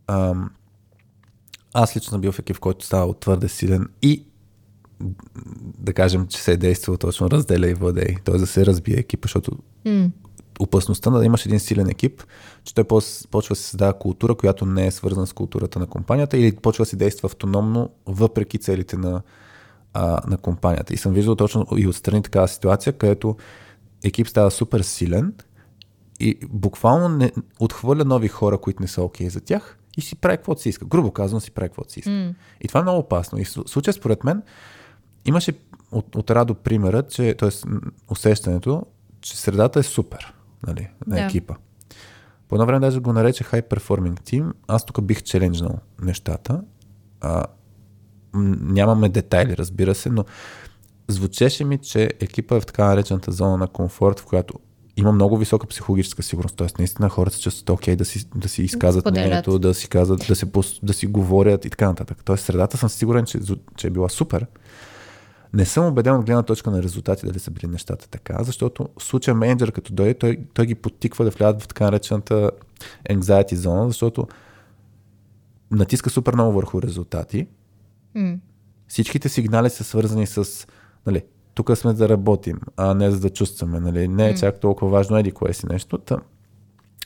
Ам, 0.07 0.49
аз 1.73 1.95
лично 1.95 2.09
съм 2.09 2.21
бил 2.21 2.31
в 2.31 2.39
екип, 2.39 2.55
в 2.55 2.59
който 2.59 2.85
става 2.85 3.19
твърде 3.19 3.47
силен 3.47 3.87
и 4.01 4.25
да 5.77 5.93
кажем, 5.93 6.27
че 6.27 6.37
се 6.41 6.51
е 6.51 6.57
действал 6.57 6.97
точно 6.97 7.31
разделя 7.31 7.69
и 7.69 7.73
владей. 7.73 8.15
Т.е. 8.25 8.37
да 8.37 8.47
се 8.47 8.65
разбие 8.65 8.95
екипа, 8.95 9.25
защото 9.25 9.51
М. 9.85 10.09
опасността 10.59 11.09
да 11.09 11.25
имаш 11.25 11.45
един 11.45 11.59
силен 11.59 11.89
екип, 11.89 12.23
че 12.63 12.75
той 12.75 12.83
почва 12.83 13.53
да 13.53 13.55
се 13.55 13.63
създава 13.63 13.93
култура, 13.93 14.35
която 14.35 14.65
не 14.65 14.87
е 14.87 14.91
свързана 14.91 15.27
с 15.27 15.33
културата 15.33 15.79
на 15.79 15.87
компанията 15.87 16.37
или 16.37 16.55
почва 16.55 16.81
да 16.81 16.85
си 16.89 16.95
действа 16.95 17.25
автономно, 17.25 17.89
въпреки 18.05 18.57
целите 18.57 18.97
на, 18.97 19.21
а, 19.93 20.21
на 20.27 20.37
компанията. 20.37 20.93
И 20.93 20.97
съм 20.97 21.13
виждал 21.13 21.35
точно 21.35 21.65
и 21.77 21.87
отстрани 21.87 22.23
такава 22.23 22.47
ситуация, 22.47 22.93
където 22.93 23.35
екип 24.03 24.27
става 24.27 24.51
супер 24.51 24.81
силен 24.81 25.33
и 26.19 26.39
буквално 26.49 27.09
не, 27.09 27.31
отхвърля 27.59 28.05
нови 28.05 28.27
хора, 28.27 28.57
които 28.57 28.81
не 28.81 28.87
са 28.87 29.03
окей 29.03 29.27
okay 29.27 29.29
за 29.29 29.41
тях 29.41 29.77
и 29.97 30.01
си 30.01 30.15
прави 30.15 30.37
каквото 30.37 30.61
си 30.61 30.69
иска. 30.69 30.85
Грубо 30.85 31.11
казвам, 31.11 31.41
си 31.41 31.51
прави 31.51 31.69
каквото 31.69 31.91
си 31.91 31.99
иска. 31.99 32.11
М. 32.11 32.33
И 32.61 32.67
това 32.67 32.79
е 32.79 32.83
много 32.83 32.99
опасно. 32.99 33.39
И 33.39 33.45
в 33.45 33.47
слу- 33.47 33.67
случая, 33.67 33.93
според 33.93 34.23
мен, 34.23 34.41
имаше 35.25 35.53
от, 35.91 36.15
от 36.15 36.31
Радо 36.31 36.55
примера, 36.55 37.03
че, 37.03 37.35
т.е. 37.39 37.49
усещането, 38.09 38.85
че 39.21 39.37
средата 39.37 39.79
е 39.79 39.83
супер 39.83 40.33
нали, 40.67 40.89
на 41.07 41.15
Да. 41.15 41.21
екипа. 41.21 41.55
По 42.47 42.55
едно 42.55 42.65
време 42.65 42.79
даже 42.79 42.99
го 42.99 43.13
нарече 43.13 43.43
High 43.43 43.69
Performing 43.69 44.19
Team. 44.21 44.51
Аз 44.67 44.85
тук 44.85 45.01
бих 45.01 45.23
челенджнал 45.23 45.79
нещата. 46.01 46.61
А, 47.21 47.45
нямаме 48.33 49.09
детайли, 49.09 49.57
разбира 49.57 49.95
се, 49.95 50.09
но 50.09 50.25
звучеше 51.07 51.63
ми, 51.63 51.77
че 51.77 52.09
екипа 52.19 52.55
е 52.55 52.61
в 52.61 52.65
така 52.65 52.85
наречената 52.85 53.31
зона 53.31 53.57
на 53.57 53.67
комфорт, 53.67 54.19
в 54.19 54.25
която 54.25 54.53
има 54.97 55.11
много 55.11 55.37
висока 55.37 55.67
психологическа 55.67 56.23
сигурност. 56.23 56.55
Тоест, 56.55 56.77
наистина 56.77 57.09
хората 57.09 57.35
се 57.35 57.41
чувстват 57.41 57.69
окей 57.69 57.95
да 57.95 58.05
си, 58.05 58.27
да 58.35 58.49
си 58.49 58.63
изказват 58.63 59.03
Споделят. 59.03 59.27
мнението, 59.27 59.59
да 59.59 59.73
си, 59.73 59.89
казват, 59.89 60.25
да, 60.27 60.35
се, 60.35 60.45
да 60.83 60.93
си 60.93 61.07
говорят 61.07 61.65
и 61.65 61.69
така 61.69 61.87
нататък. 61.87 62.21
Тоест, 62.25 62.45
средата 62.45 62.77
съм 62.77 62.89
сигурен, 62.89 63.25
че, 63.25 63.39
че 63.75 63.87
е 63.87 63.89
била 63.89 64.09
супер. 64.09 64.45
Не 65.53 65.65
съм 65.65 65.85
убеден 65.85 66.15
от 66.15 66.25
гледна 66.25 66.43
точка 66.43 66.71
на 66.71 66.83
резултати 66.83 67.25
дали 67.25 67.39
са 67.39 67.51
били 67.51 67.67
нещата 67.67 68.09
така, 68.09 68.43
защото 68.43 68.89
в 68.99 69.03
случая 69.03 69.35
менеджер 69.35 69.71
като 69.71 69.93
дойде, 69.93 70.13
той, 70.13 70.39
той 70.53 70.65
ги 70.65 70.75
подтиква 70.75 71.25
да 71.25 71.31
влядат 71.31 71.61
в 71.61 71.67
така 71.67 71.83
наречената 71.83 72.51
anxiety 73.09 73.55
зона, 73.55 73.87
защото 73.87 74.27
натиска 75.71 76.09
супер 76.09 76.33
много 76.33 76.53
върху 76.53 76.81
резултати. 76.81 77.47
М. 78.15 78.37
Всичките 78.87 79.29
сигнали 79.29 79.69
са 79.69 79.83
свързани 79.83 80.27
с, 80.27 80.67
нали, 81.05 81.23
тук 81.53 81.77
сме 81.77 81.93
да 81.93 82.09
работим, 82.09 82.59
а 82.77 82.93
не 82.93 83.11
за 83.11 83.19
да 83.19 83.29
чувстваме, 83.29 83.79
нали, 83.79 84.07
не 84.07 84.29
е 84.29 84.35
чак 84.35 84.59
толкова 84.59 84.91
важно 84.91 85.17
еди 85.17 85.31
кое 85.31 85.53
си 85.53 85.65
нещо. 85.65 85.97
Та, 85.97 86.17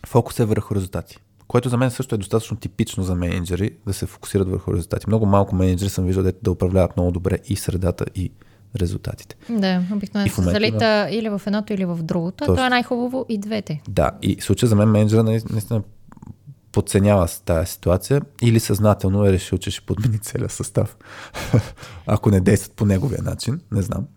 фокус 0.08 0.39
е 0.39 0.45
върху 0.45 0.75
резултати. 0.75 1.19
Което 1.54 1.70
за 1.70 1.78
мен 1.78 1.92
също 1.92 2.16
е 2.16 2.18
достатъчно 2.18 2.58
типично 2.58 3.04
за 3.04 3.16
менеджери 3.16 3.72
да 3.86 3.94
се 3.94 4.06
фокусират 4.06 4.50
върху 4.50 4.74
резултати. 4.74 5.06
Много 5.08 5.26
малко 5.26 5.56
менеджери 5.56 5.89
съм 5.89 6.06
виждал 6.06 6.32
да 6.44 6.52
управляват 6.52 6.98
много 6.98 7.12
добре 7.12 7.38
и 7.48 7.56
средата, 7.56 8.06
и 8.16 8.32
резултатите. 8.80 9.36
Да, 9.50 9.82
обикновено 9.94 10.32
се 10.32 10.42
залита 10.42 11.08
или 11.12 11.30
в 11.30 11.42
едното, 11.48 11.74
или 11.74 11.86
в 11.86 12.00
другото. 12.04 12.38
Точно. 12.38 12.56
Това 12.56 12.68
е 12.68 12.70
най-хубаво 12.70 13.26
и 13.30 13.38
двете. 13.38 13.82
Да, 13.88 14.12
и 14.22 14.36
в 14.36 14.44
случая 14.44 14.70
за 14.70 14.76
мен 14.76 14.89
менеджера 14.89 15.24
наистина 15.24 15.82
подценява 16.72 17.28
тази 17.46 17.72
ситуация 17.72 18.22
или 18.42 18.60
съзнателно 18.60 19.26
е 19.26 19.32
решил, 19.32 19.58
че 19.58 19.72
ще 19.72 19.86
подмени 19.86 20.20
целия 20.20 20.50
състав. 20.50 20.98
Ако 22.06 22.32
не 22.32 22.39
действат 22.39 22.76
по 22.76 22.86
неговия 22.86 23.24
начин, 23.24 23.62
не 23.72 23.82
знам. 23.82 24.08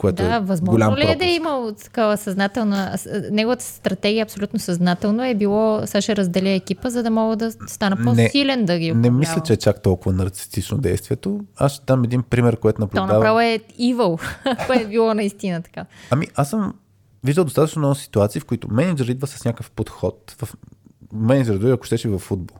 Което 0.00 0.22
да, 0.22 0.34
е 0.34 0.40
възможно 0.40 0.72
голям 0.72 0.94
ли 0.94 1.12
е 1.12 1.16
да 1.16 1.24
е 1.24 1.34
имал 1.34 1.72
такава 1.72 2.16
съзнателна... 2.16 2.96
Неговата 3.30 3.64
стратегия 3.64 4.22
абсолютно 4.22 4.58
съзнателно 4.58 5.24
е 5.24 5.34
било 5.34 5.86
сега 5.86 6.00
ще 6.02 6.16
разделя 6.16 6.48
екипа, 6.48 6.90
за 6.90 7.02
да 7.02 7.10
мога 7.10 7.36
да 7.36 7.52
стана 7.66 7.96
Не- 7.96 8.04
по-силен 8.04 8.64
да 8.64 8.78
ги 8.78 8.86
Не 8.86 8.92
управлявам. 8.92 9.18
мисля, 9.18 9.42
че 9.46 9.52
е 9.52 9.56
чак 9.56 9.82
толкова 9.82 10.12
нарцистично 10.12 10.78
действието. 10.78 11.40
Аз 11.56 11.72
ще 11.72 11.84
дам 11.86 12.04
един 12.04 12.22
пример, 12.22 12.56
който 12.56 12.76
То 12.76 12.80
наблюдавам. 12.80 13.08
направо 13.16 13.40
е 13.40 13.60
evil, 13.80 14.20
което 14.66 14.82
е 14.82 14.86
било 14.88 15.14
наистина 15.14 15.62
така. 15.62 15.86
Ами, 16.10 16.26
аз 16.34 16.50
съм 16.50 16.74
виждал 17.24 17.44
достатъчно 17.44 17.80
много 17.80 17.94
ситуации, 17.94 18.40
в 18.40 18.44
които 18.44 18.68
менеджер 18.70 19.06
идва 19.06 19.26
с 19.26 19.44
някакъв 19.44 19.70
подход. 19.70 20.36
В... 20.42 20.54
Менеджер 21.12 21.58
дойде, 21.58 21.72
ако 21.74 21.86
щеше, 21.86 22.08
в 22.08 22.18
футбол. 22.18 22.56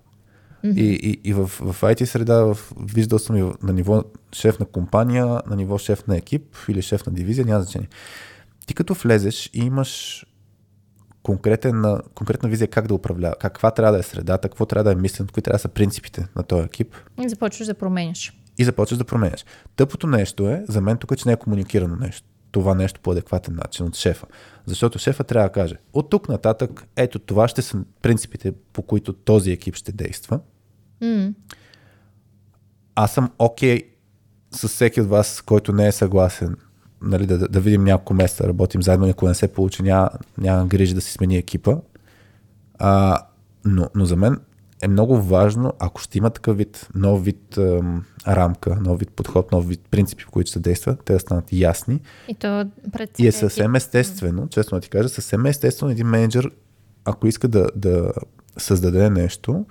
Mm-hmm. 0.64 0.74
И, 0.74 1.10
и, 1.10 1.20
и 1.24 1.32
в, 1.32 1.46
в 1.46 1.80
IT 1.80 2.04
среда 2.04 2.44
в, 2.44 2.58
виждал 2.80 3.18
съм 3.18 3.36
и 3.36 3.52
на 3.62 3.72
ниво 3.72 4.04
шеф 4.32 4.58
на 4.58 4.66
компания, 4.66 5.26
на 5.46 5.56
ниво 5.56 5.78
шеф 5.78 6.06
на 6.06 6.16
екип 6.16 6.56
или 6.68 6.82
шеф 6.82 7.06
на 7.06 7.12
дивизия, 7.12 7.46
няма 7.46 7.62
значение. 7.62 7.88
Ти 8.66 8.74
като 8.74 8.94
влезеш 8.94 9.50
и 9.54 9.58
имаш 9.58 10.24
конкретен, 11.22 11.84
конкретна 12.14 12.48
визия 12.48 12.68
как 12.68 12.86
да 12.86 12.94
управлява, 12.94 13.34
каква 13.40 13.70
трябва 13.70 13.92
да 13.92 13.98
е 13.98 14.02
средата, 14.02 14.48
какво 14.48 14.66
трябва 14.66 14.84
да 14.84 14.92
е 14.92 15.02
мислен, 15.02 15.26
кои 15.32 15.42
трябва 15.42 15.54
да 15.56 15.62
са 15.62 15.68
принципите 15.68 16.26
на 16.36 16.42
този 16.42 16.64
екип, 16.64 16.94
И 17.24 17.28
започваш 17.28 17.66
да 17.66 17.74
променяш. 17.74 18.32
и 18.58 18.64
започваш 18.64 18.98
да 18.98 19.04
променяш. 19.04 19.44
Тъпото 19.76 20.06
нещо 20.06 20.48
е, 20.48 20.64
за 20.68 20.80
мен 20.80 20.96
тук, 20.96 21.18
че 21.18 21.28
не 21.28 21.32
е 21.32 21.36
комуникирано 21.36 21.96
нещо. 21.96 22.28
Това 22.52 22.74
нещо 22.74 23.00
по 23.00 23.12
адекватен 23.12 23.54
начин 23.54 23.86
от 23.86 23.96
шефа. 23.96 24.26
Защото 24.66 24.98
шефа 24.98 25.24
трябва 25.24 25.48
да 25.48 25.52
каже, 25.52 25.76
от 25.92 26.10
тук 26.10 26.28
нататък, 26.28 26.84
ето 26.96 27.18
това 27.18 27.48
ще 27.48 27.62
са 27.62 27.78
принципите, 28.02 28.52
по 28.72 28.82
които 28.82 29.12
този 29.12 29.52
екип 29.52 29.74
ще 29.74 29.92
действа. 29.92 30.40
М. 31.00 31.34
Аз 32.94 33.14
съм 33.14 33.30
окей 33.38 33.78
okay 33.78 33.90
с 34.50 34.68
всеки 34.68 35.00
от 35.00 35.08
вас, 35.08 35.42
който 35.42 35.72
не 35.72 35.86
е 35.86 35.92
съгласен, 35.92 36.56
нали, 37.02 37.26
да, 37.26 37.38
да, 37.38 37.60
видим 37.60 37.84
няколко 37.84 38.14
месеца, 38.14 38.48
работим 38.48 38.82
заедно, 38.82 39.08
ако 39.08 39.28
не 39.28 39.34
се 39.34 39.48
получи, 39.48 39.82
няма, 39.82 40.10
няма 40.38 40.66
грижи 40.66 40.94
да 40.94 41.00
си 41.00 41.12
смени 41.12 41.36
екипа. 41.36 41.76
А, 42.78 43.18
но, 43.64 43.88
но 43.94 44.04
за 44.04 44.16
мен 44.16 44.40
е 44.82 44.88
много 44.88 45.22
важно, 45.22 45.72
ако 45.78 46.00
ще 46.00 46.18
има 46.18 46.30
такъв 46.30 46.56
вид, 46.56 46.88
нов 46.94 47.24
вид 47.24 47.58
ам, 47.58 48.04
рамка, 48.28 48.76
нов 48.80 48.98
вид 48.98 49.10
подход, 49.10 49.52
нов 49.52 49.68
вид 49.68 49.80
принципи, 49.90 50.24
по 50.24 50.30
които 50.30 50.50
се 50.50 50.60
действа, 50.60 50.96
те 51.04 51.12
да 51.12 51.20
станат 51.20 51.52
ясни. 51.52 52.00
И 52.28 52.34
то 52.34 52.66
пред 52.92 53.18
И 53.18 53.26
е 53.26 53.32
съвсем 53.32 53.74
естествено, 53.74 54.48
честно 54.48 54.76
да 54.76 54.82
ти 54.82 54.88
кажа, 54.88 55.08
съвсем 55.08 55.46
естествено 55.46 55.92
един 55.92 56.06
менеджер, 56.06 56.50
ако 57.04 57.26
иска 57.26 57.48
да, 57.48 57.68
да 57.76 58.12
създаде 58.58 59.10
нещо, 59.10 59.64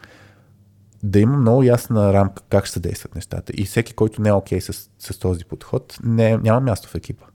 да 1.04 1.20
има 1.20 1.38
много 1.38 1.64
ясна 1.64 2.14
рамка 2.14 2.44
как 2.50 2.66
ще 2.66 2.74
се 2.74 2.80
действат 2.80 3.16
нещата. 3.16 3.54
И 3.56 3.66
всеки, 3.66 3.94
който 3.94 4.22
не 4.22 4.30
е 4.30 4.34
окей 4.34 4.62
с, 4.62 4.90
с 5.00 5.20
този 5.20 5.46
подход, 5.46 5.98
не, 6.04 6.38
няма 6.38 6.60
място 6.60 6.88
в 6.88 6.96
екипа. 6.96 7.26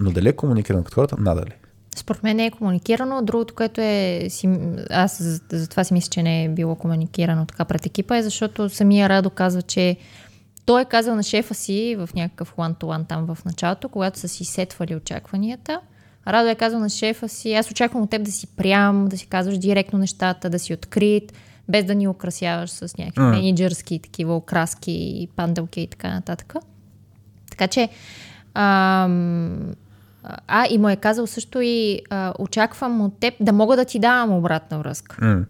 Но 0.00 0.10
дали 0.10 0.28
е 0.28 0.32
комуникиран 0.32 0.84
като 0.84 0.94
хората? 0.94 1.16
Надали. 1.18 1.50
Според 1.96 2.22
мен 2.22 2.36
не 2.36 2.46
е 2.46 2.50
комуникирано. 2.50 3.22
Другото, 3.22 3.54
което 3.54 3.80
е... 3.80 4.28
Аз 4.90 5.22
за, 5.22 5.40
за 5.52 5.68
това 5.68 5.84
си 5.84 5.94
мисля, 5.94 6.10
че 6.10 6.22
не 6.22 6.44
е 6.44 6.48
било 6.48 6.74
комуникирано 6.74 7.46
така 7.46 7.64
пред 7.64 7.86
екипа, 7.86 8.16
е 8.16 8.22
защото 8.22 8.68
самия 8.68 9.08
Радо 9.08 9.30
казва, 9.30 9.62
че 9.62 9.96
той 10.66 10.82
е 10.82 10.84
казал 10.84 11.16
на 11.16 11.22
шефа 11.22 11.54
си 11.54 11.96
в 11.98 12.08
някакъв 12.14 12.54
one-to-one 12.56 13.08
там 13.08 13.34
в 13.34 13.44
началото, 13.44 13.88
когато 13.88 14.18
са 14.18 14.28
си 14.28 14.44
сетвали 14.44 14.96
очакванията. 14.96 15.80
Радо 16.26 16.48
е 16.48 16.54
казал 16.54 16.80
на 16.80 16.88
шефа 16.88 17.28
си, 17.28 17.52
аз 17.54 17.70
очаквам 17.70 18.02
от 18.02 18.10
теб 18.10 18.22
да 18.22 18.32
си 18.32 18.46
прям, 18.46 19.06
да 19.08 19.18
си 19.18 19.26
казваш 19.26 19.58
директно 19.58 19.98
нещата, 19.98 20.50
да 20.50 20.58
си 20.58 20.74
открит, 20.74 21.32
без 21.70 21.84
да 21.84 21.94
ни 21.94 22.08
украсяваш 22.08 22.70
с 22.70 22.96
някакви 22.98 23.20
М. 23.22 23.30
менеджерски 23.30 23.98
такива 23.98 24.36
окраски, 24.36 25.28
панделки 25.36 25.80
и 25.80 25.86
така 25.86 26.10
нататък. 26.10 26.54
Така 27.50 27.68
че, 27.68 27.88
ам, 28.54 29.74
а, 30.46 30.66
и 30.70 30.78
му 30.78 30.88
е 30.88 30.96
казал 30.96 31.26
също 31.26 31.60
и 31.60 32.00
а, 32.10 32.34
очаквам 32.38 33.00
от 33.00 33.18
теб 33.20 33.34
да 33.40 33.52
мога 33.52 33.76
да 33.76 33.84
ти 33.84 33.98
давам 33.98 34.32
обратна 34.32 34.78
връзка. 34.78 35.44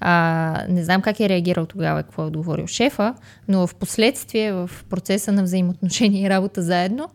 А, 0.00 0.64
не 0.68 0.84
знам 0.84 1.02
как 1.02 1.20
е 1.20 1.28
реагирал 1.28 1.66
тогава, 1.66 2.02
какво 2.02 2.22
е 2.22 2.26
отговорил 2.26 2.66
шефа, 2.66 3.14
но 3.48 3.66
в 3.66 3.74
последствие, 3.74 4.52
в 4.52 4.70
процеса 4.90 5.32
на 5.32 5.42
взаимоотношения 5.42 6.26
и 6.26 6.30
работа 6.30 6.62
заедно, 6.62 7.08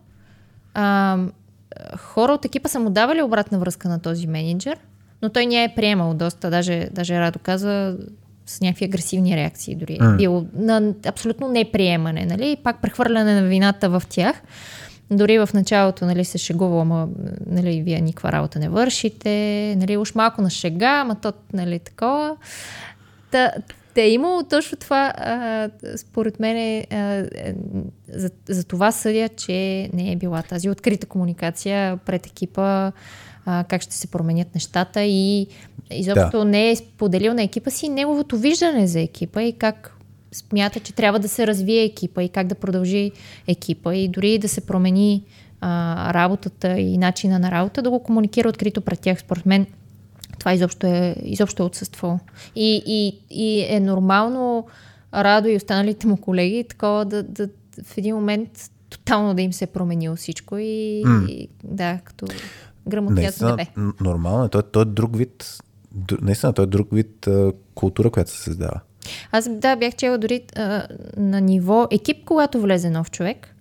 а, 0.73 1.17
хора 1.97 2.31
от 2.31 2.45
екипа 2.45 2.69
са 2.69 2.79
му 2.79 2.89
давали 2.89 3.21
обратна 3.21 3.59
връзка 3.59 3.89
на 3.89 3.99
този 3.99 4.27
менеджер, 4.27 4.77
но 5.21 5.29
той 5.29 5.45
не 5.45 5.55
я 5.55 5.63
е 5.63 5.75
приемал 5.75 6.13
доста. 6.13 6.49
Даже, 6.49 6.89
даже 6.91 7.19
Радо 7.19 7.39
казва, 7.39 7.97
с 8.45 8.61
някакви 8.61 8.85
агресивни 8.85 9.35
реакции 9.35 9.75
дори. 9.75 9.97
Mm. 9.97 10.17
Бил 10.17 10.45
на 10.55 10.93
абсолютно 11.05 11.47
неприемане, 11.47 12.25
нали? 12.25 12.51
И 12.51 12.55
пак 12.55 12.81
прехвърляне 12.81 13.41
на 13.41 13.47
вината 13.47 13.89
в 13.89 14.03
тях. 14.09 14.41
Дори 15.11 15.39
в 15.39 15.49
началото 15.53 16.05
нали, 16.05 16.25
се 16.25 16.37
шегува, 16.37 16.81
ама 16.81 17.07
нали, 17.45 17.81
вие 17.81 18.01
никаква 18.01 18.31
работа 18.31 18.59
не 18.59 18.69
вършите, 18.69 19.75
нали, 19.77 19.97
уж 19.97 20.15
малко 20.15 20.41
на 20.41 20.49
шега, 20.49 20.99
ама 21.01 21.15
то 21.15 21.33
нали, 21.53 21.79
такова. 21.79 22.35
Та, 23.31 23.51
те 23.93 24.01
е 24.01 24.09
имало 24.09 24.43
точно 24.43 24.77
това, 24.77 25.13
а, 25.17 25.69
според 25.97 26.39
мен, 26.39 26.57
е, 26.57 26.87
а, 26.91 27.25
за, 28.13 28.29
за 28.49 28.63
това 28.63 28.91
съдя, 28.91 29.29
че 29.29 29.89
не 29.93 30.11
е 30.11 30.15
била 30.15 30.41
тази 30.41 30.69
открита 30.69 31.07
комуникация 31.07 31.97
пред 31.97 32.25
екипа, 32.25 32.91
а, 33.45 33.63
как 33.63 33.81
ще 33.81 33.95
се 33.95 34.07
променят 34.07 34.55
нещата 34.55 35.03
и 35.03 35.47
изобщо 35.91 36.37
да. 36.37 36.45
не 36.45 36.69
е 36.69 36.75
споделил 36.75 37.33
на 37.33 37.43
екипа 37.43 37.69
си 37.69 37.89
неговото 37.89 38.37
виждане 38.37 38.87
за 38.87 38.99
екипа 38.99 39.41
и 39.41 39.53
как 39.53 39.97
смята, 40.31 40.79
че 40.79 40.93
трябва 40.93 41.19
да 41.19 41.27
се 41.27 41.47
развие 41.47 41.83
екипа 41.83 42.23
и 42.23 42.29
как 42.29 42.47
да 42.47 42.55
продължи 42.55 43.11
екипа 43.47 43.95
и 43.95 44.07
дори 44.07 44.37
да 44.37 44.49
се 44.49 44.61
промени 44.61 45.23
а, 45.61 46.13
работата 46.13 46.79
и 46.79 46.97
начина 46.97 47.39
на 47.39 47.51
работа, 47.51 47.81
да 47.81 47.89
го 47.89 48.03
комуникира 48.03 48.49
открито 48.49 48.81
пред 48.81 48.99
тях. 48.99 49.19
Според 49.19 49.45
мен 49.45 49.65
това 50.39 50.53
изобщо 50.53 50.87
е, 50.87 51.15
изобщо 51.23 51.63
е 51.63 51.65
отсъствало. 51.65 52.19
И, 52.55 52.83
и, 52.85 53.19
и 53.29 53.65
е 53.75 53.79
нормално 53.79 54.65
Радо 55.13 55.47
и 55.47 55.55
останалите 55.55 56.07
му 56.07 56.17
колеги 56.17 56.65
такова 56.69 57.05
да, 57.05 57.23
да 57.23 57.49
в 57.83 57.97
един 57.97 58.15
момент 58.15 58.69
тотално 58.89 59.33
да 59.33 59.41
им 59.41 59.53
се 59.53 59.63
е 59.63 59.67
променило 59.67 60.15
всичко 60.15 60.57
и, 60.57 61.03
mm. 61.05 61.27
и 61.27 61.49
да, 61.63 61.99
като 62.03 62.25
грамотят 62.87 63.41
небе. 63.41 63.65
Нормално 64.01 64.45
е. 64.45 64.49
Той, 64.49 64.63
той 64.63 64.81
е 64.81 64.85
друг 64.85 65.17
вид, 65.17 65.57
наистина 66.21 66.53
той 66.53 66.63
е 66.63 66.67
друг 66.67 66.87
вид 66.91 67.27
а, 67.27 67.53
култура, 67.75 68.09
която 68.09 68.31
се 68.31 68.37
създава. 68.37 68.79
Аз 69.31 69.49
да, 69.49 69.75
бях 69.75 69.95
чела 69.95 70.17
дори 70.17 70.41
а, 70.55 70.87
на 71.17 71.41
ниво 71.41 71.87
екип, 71.91 72.17
когато 72.25 72.61
влезе 72.61 72.89
нов 72.89 73.11
човек, 73.11 73.55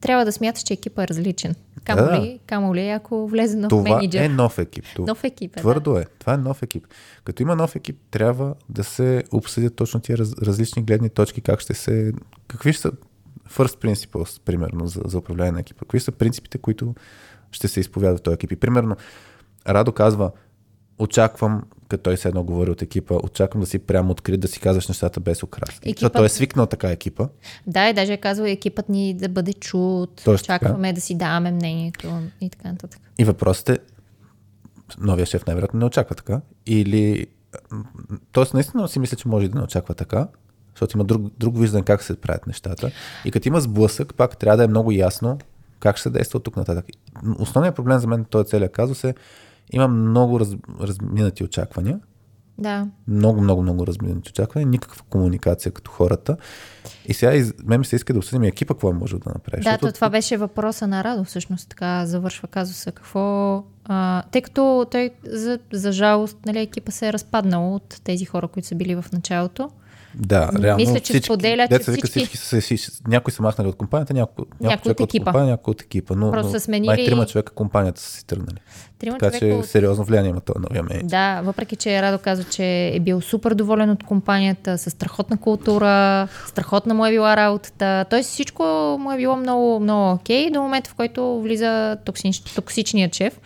трябва 0.00 0.24
да 0.24 0.32
смяташ, 0.32 0.62
че 0.62 0.74
екипа 0.74 1.02
е 1.02 1.08
различен. 1.08 1.54
Камо 1.84 2.02
да, 2.02 2.20
ли, 2.20 2.40
камо 2.46 2.74
ли, 2.74 2.88
ако 2.88 3.28
влезе 3.28 3.56
нов 3.56 3.68
Това 3.68 3.82
менеджер. 3.82 4.24
е 4.24 4.28
нов 4.28 4.58
екип. 4.58 4.84
Това, 4.94 5.06
нов 5.08 5.24
екип 5.24 5.56
е, 5.56 5.60
Твърдо 5.60 5.92
да. 5.92 6.00
е. 6.00 6.04
Това 6.18 6.34
е 6.34 6.36
нов 6.36 6.62
екип. 6.62 6.86
Като 7.24 7.42
има 7.42 7.56
нов 7.56 7.76
екип, 7.76 7.98
трябва 8.10 8.54
да 8.68 8.84
се 8.84 9.24
обсъдят 9.32 9.76
точно 9.76 10.00
тия 10.00 10.18
раз, 10.18 10.32
различни 10.42 10.82
гледни 10.82 11.08
точки, 11.08 11.40
как 11.40 11.60
ще 11.60 11.74
се... 11.74 12.12
Какви 12.48 12.72
ще 12.72 12.82
са 12.82 12.92
first 13.50 13.84
principles, 13.84 14.40
примерно, 14.40 14.86
за, 14.86 15.02
за 15.04 15.18
управление 15.18 15.52
на 15.52 15.60
екипа? 15.60 15.80
Какви 15.80 16.00
са 16.00 16.12
принципите, 16.12 16.58
които 16.58 16.94
ще 17.52 17.68
се 17.68 17.80
изповядат 17.80 18.18
в 18.18 18.22
този 18.22 18.34
екип? 18.34 18.52
И 18.52 18.56
примерно, 18.56 18.96
Радо 19.68 19.92
казва, 19.92 20.30
очаквам 20.98 21.62
като 21.88 22.02
той 22.02 22.16
се 22.16 22.28
едно 22.28 22.42
говори 22.42 22.70
от 22.70 22.82
екипа, 22.82 23.14
очаквам 23.14 23.60
да 23.60 23.66
си 23.66 23.78
прямо 23.78 24.10
открит, 24.10 24.40
да 24.40 24.48
си 24.48 24.60
казваш 24.60 24.88
нещата 24.88 25.20
без 25.20 25.42
окраски. 25.42 25.76
Екипът... 25.76 26.00
Защото 26.00 26.16
той 26.16 26.26
е 26.26 26.28
свикнал 26.28 26.66
така 26.66 26.90
екипа. 26.90 27.28
Да, 27.66 27.88
и 27.88 27.92
даже 27.92 28.12
е 28.12 28.16
казал 28.16 28.44
екипът 28.44 28.88
ни 28.88 29.14
да 29.14 29.28
бъде 29.28 29.52
чут, 29.52 30.16
Точно 30.16 30.32
очакваме 30.32 30.88
така. 30.88 30.94
да 30.94 31.00
си 31.00 31.14
даваме 31.14 31.50
мнението 31.50 32.22
и 32.40 32.50
така 32.50 32.68
нататък. 32.68 33.00
И 33.18 33.24
въпросът 33.24 33.68
е, 33.68 33.78
новия 34.98 35.26
шеф 35.26 35.46
най-вероятно 35.46 35.78
не 35.78 35.86
очаква 35.86 36.14
така. 36.14 36.40
Или, 36.66 37.26
тоест 38.32 38.54
наистина 38.54 38.88
си 38.88 38.98
мисля, 38.98 39.16
че 39.16 39.28
може 39.28 39.48
да 39.48 39.58
не 39.58 39.64
очаква 39.64 39.94
така, 39.94 40.28
защото 40.74 40.96
има 40.96 41.04
друг, 41.04 41.22
друг 41.38 41.58
виждане 41.58 41.84
как 41.84 42.02
се 42.02 42.16
правят 42.16 42.46
нещата. 42.46 42.90
И 43.24 43.30
като 43.30 43.48
има 43.48 43.60
сблъсък, 43.60 44.14
пак 44.14 44.36
трябва 44.36 44.56
да 44.56 44.64
е 44.64 44.68
много 44.68 44.92
ясно 44.92 45.38
как 45.80 45.96
ще 45.96 46.02
се 46.02 46.10
действа 46.10 46.36
от 46.36 46.44
тук 46.44 46.56
нататък. 46.56 46.84
Основният 47.38 47.76
проблем 47.76 47.98
за 47.98 48.06
мен 48.06 48.24
този 48.24 48.48
целият 48.48 48.72
казус 48.72 49.04
е, 49.04 49.14
има 49.72 49.88
много 49.88 50.40
раз, 50.40 50.48
разминати 50.80 51.44
очаквания. 51.44 52.00
Да. 52.58 52.86
Много, 53.08 53.40
много, 53.40 53.62
много 53.62 53.86
разминати 53.86 54.30
очаквания. 54.30 54.68
Никаква 54.68 55.02
комуникация 55.10 55.72
като 55.72 55.90
хората. 55.90 56.36
И 57.06 57.14
сега 57.14 57.34
из... 57.34 57.54
мен 57.64 57.80
ми 57.80 57.86
се 57.86 57.96
иска 57.96 58.12
да 58.12 58.18
обсъдим 58.18 58.42
екипа 58.42 58.74
какво 58.74 58.92
може 58.92 59.18
да 59.18 59.30
направи. 59.34 59.62
Да, 59.62 59.70
защото... 59.70 59.92
това 59.92 60.10
беше 60.10 60.36
въпроса 60.36 60.86
на 60.86 61.04
Радо, 61.04 61.24
всъщност 61.24 61.68
така 61.68 62.06
завършва 62.06 62.48
казуса. 62.48 62.92
Какво... 62.92 63.64
А, 63.84 64.22
тъй 64.22 64.42
като 64.42 64.86
той, 64.90 65.10
за, 65.26 65.58
за 65.72 65.92
жалост, 65.92 66.38
нали, 66.46 66.58
екипа 66.58 66.90
се 66.90 67.08
е 67.08 67.12
разпаднал 67.12 67.74
от 67.74 68.00
тези 68.04 68.24
хора, 68.24 68.48
които 68.48 68.68
са 68.68 68.74
били 68.74 68.94
в 68.94 69.04
началото. 69.12 69.70
Да, 70.18 70.50
реално 70.62 70.76
Мисля, 70.76 71.00
че 71.00 71.12
всички, 71.12 71.24
споделя, 71.24 71.68
че 71.68 71.78
всички... 71.78 72.06
всички 72.06 72.36
са, 72.36 72.60
всички, 72.60 72.90
някои 73.08 73.32
са 73.32 73.42
махнали 73.42 73.68
от 73.68 73.76
компанията, 73.76 74.14
някой, 74.14 74.44
някой 74.60 74.90
от, 74.90 75.00
от 75.00 75.08
екипа. 75.08 75.24
Компания, 75.24 75.50
някой 75.50 75.70
от 75.72 75.82
екипа. 75.82 76.14
Но, 76.16 76.30
Просто 76.30 76.52
но 76.52 76.52
са 76.52 76.60
сменили... 76.60 76.86
май 76.86 77.04
трима 77.04 77.26
човека 77.26 77.52
компанията 77.52 78.00
са 78.00 78.10
си 78.10 78.26
тръгнали. 78.26 78.56
Трима 78.98 79.18
така 79.18 79.38
че 79.38 79.44
от... 79.44 79.66
сериозно 79.66 80.04
влияние 80.04 80.30
има 80.30 80.40
този 80.40 80.58
новия 80.58 80.82
менеджер. 80.82 81.08
Да, 81.08 81.40
въпреки 81.44 81.76
че 81.76 82.02
Радо 82.02 82.18
казва, 82.18 82.44
че 82.44 82.88
е 82.94 83.00
бил 83.00 83.20
супер 83.20 83.54
доволен 83.54 83.90
от 83.90 84.04
компанията, 84.04 84.78
с 84.78 84.90
страхотна 84.90 85.36
култура, 85.36 86.28
страхотна 86.46 86.94
му 86.94 87.06
е 87.06 87.10
била 87.10 87.36
работата. 87.36 88.04
Той 88.10 88.22
всичко 88.22 88.62
му 89.00 89.12
е 89.12 89.16
било 89.16 89.36
много, 89.36 89.80
много 89.80 90.12
окей 90.12 90.50
до 90.50 90.62
момента, 90.62 90.90
в 90.90 90.94
който 90.94 91.40
влиза 91.40 91.96
токсич, 92.04 92.40
токсичният 92.40 93.14
шеф. 93.14 93.40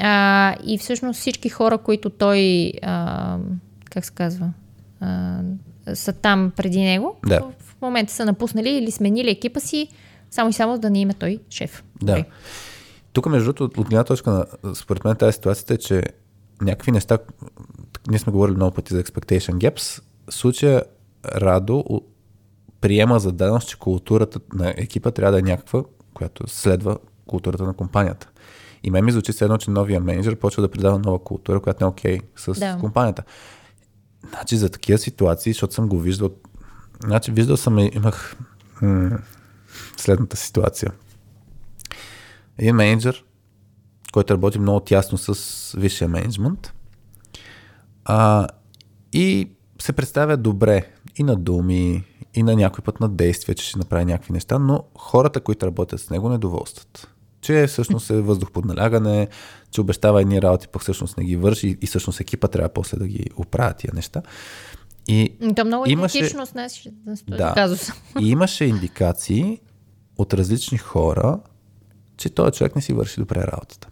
А, 0.00 0.54
и 0.66 0.78
всъщност 0.78 1.20
всички 1.20 1.48
хора, 1.48 1.78
които 1.78 2.10
той, 2.10 2.72
а, 2.82 3.36
как 3.90 4.04
се 4.04 4.12
казва, 4.12 4.50
а, 5.00 5.38
са 5.94 6.12
там 6.12 6.52
преди 6.56 6.80
него, 6.80 7.16
да. 7.26 7.40
в 7.40 7.80
момента 7.82 8.12
са 8.12 8.24
напуснали 8.24 8.70
или 8.70 8.90
сменили 8.90 9.30
екипа 9.30 9.60
си, 9.60 9.88
само 10.30 10.50
и 10.50 10.52
само 10.52 10.78
да 10.78 10.90
не 10.90 11.00
има 11.00 11.14
той 11.14 11.38
шеф. 11.50 11.84
Да. 12.02 12.12
Okay. 12.12 12.24
Тук, 13.12 13.26
между 13.26 13.52
другото, 13.52 13.80
от 13.80 13.88
гледна 13.88 14.04
точка 14.04 14.30
на, 14.30 14.74
според 14.74 15.04
мен 15.04 15.16
тази 15.16 15.32
ситуация 15.32 15.74
е, 15.74 15.78
че 15.78 16.02
някакви 16.60 16.92
неща, 16.92 17.18
ние 18.08 18.18
сме 18.18 18.32
говорили 18.32 18.56
много 18.56 18.74
пъти 18.74 18.94
за 18.94 19.02
expectation 19.02 19.70
gaps, 19.70 20.02
случая 20.30 20.82
Радо 21.24 22.02
приема 22.80 23.20
за 23.20 23.32
даденост, 23.32 23.68
че 23.68 23.78
културата 23.78 24.40
на 24.54 24.74
екипа 24.76 25.10
трябва 25.10 25.32
да 25.32 25.38
е 25.38 25.42
някаква, 25.42 25.82
която 26.14 26.48
следва 26.48 26.98
културата 27.26 27.64
на 27.64 27.74
компанията. 27.74 28.28
И 28.84 28.90
мен 28.90 29.04
ми 29.04 29.12
звучи 29.12 29.32
едно, 29.40 29.58
че 29.58 29.70
новия 29.70 30.00
менеджер 30.00 30.36
почва 30.36 30.62
да 30.62 30.68
придава 30.68 30.98
нова 30.98 31.18
култура, 31.18 31.60
която 31.60 31.84
не 31.84 31.86
е 31.86 31.88
окей 31.88 32.18
okay 32.18 32.22
с 32.36 32.60
да. 32.60 32.78
компанията. 32.80 33.22
Значи 34.30 34.56
за 34.56 34.70
такива 34.70 34.98
ситуации, 34.98 35.52
защото 35.52 35.74
съм 35.74 35.88
го 35.88 36.00
виждал, 36.00 36.30
значи 37.04 37.30
виждал 37.30 37.56
съм, 37.56 37.78
имах 37.78 38.36
м- 38.82 39.18
следната 39.96 40.36
ситуация. 40.36 40.92
Един 42.58 42.76
менеджер, 42.76 43.24
който 44.12 44.34
работи 44.34 44.58
много 44.58 44.80
тясно 44.80 45.18
с 45.18 45.72
висшия 45.78 46.08
менеджмент 46.08 46.72
а, 48.04 48.48
и 49.12 49.50
се 49.80 49.92
представя 49.92 50.36
добре 50.36 50.90
и 51.16 51.22
на 51.22 51.36
думи, 51.36 52.04
и 52.34 52.42
на 52.42 52.56
някой 52.56 52.84
път 52.84 53.00
на 53.00 53.08
действия, 53.08 53.54
че 53.54 53.64
ще 53.64 53.78
направи 53.78 54.04
някакви 54.04 54.32
неща, 54.32 54.58
но 54.58 54.84
хората, 54.98 55.40
които 55.40 55.66
работят 55.66 56.00
с 56.00 56.10
него, 56.10 56.28
недоволстват 56.28 57.11
че 57.42 57.66
всъщност 57.66 58.10
е 58.10 58.20
въздух 58.20 58.50
под 58.50 58.64
налягане, 58.64 59.28
че 59.70 59.80
обещава 59.80 60.20
едни 60.20 60.42
работи, 60.42 60.68
пък 60.68 60.82
всъщност 60.82 61.18
не 61.18 61.24
ги 61.24 61.36
върши 61.36 61.78
и 61.82 61.86
всъщност 61.86 62.20
екипа 62.20 62.48
трябва 62.48 62.68
после 62.68 62.98
да 62.98 63.06
ги 63.06 63.26
оправя 63.36 63.74
тия 63.74 63.90
неща. 63.94 64.22
И 65.08 65.34
То 65.56 65.64
много 65.64 65.84
имаше, 65.88 66.18
идентично 66.18 66.46
с 66.46 66.54
нас 66.54 66.84
да, 67.28 67.52
казус. 67.54 67.90
И 68.20 68.30
имаше 68.30 68.64
индикации 68.64 69.60
от 70.18 70.34
различни 70.34 70.78
хора, 70.78 71.40
че 72.16 72.30
този 72.30 72.52
човек 72.52 72.76
не 72.76 72.82
си 72.82 72.92
върши 72.92 73.20
добре 73.20 73.40
работата. 73.40 73.88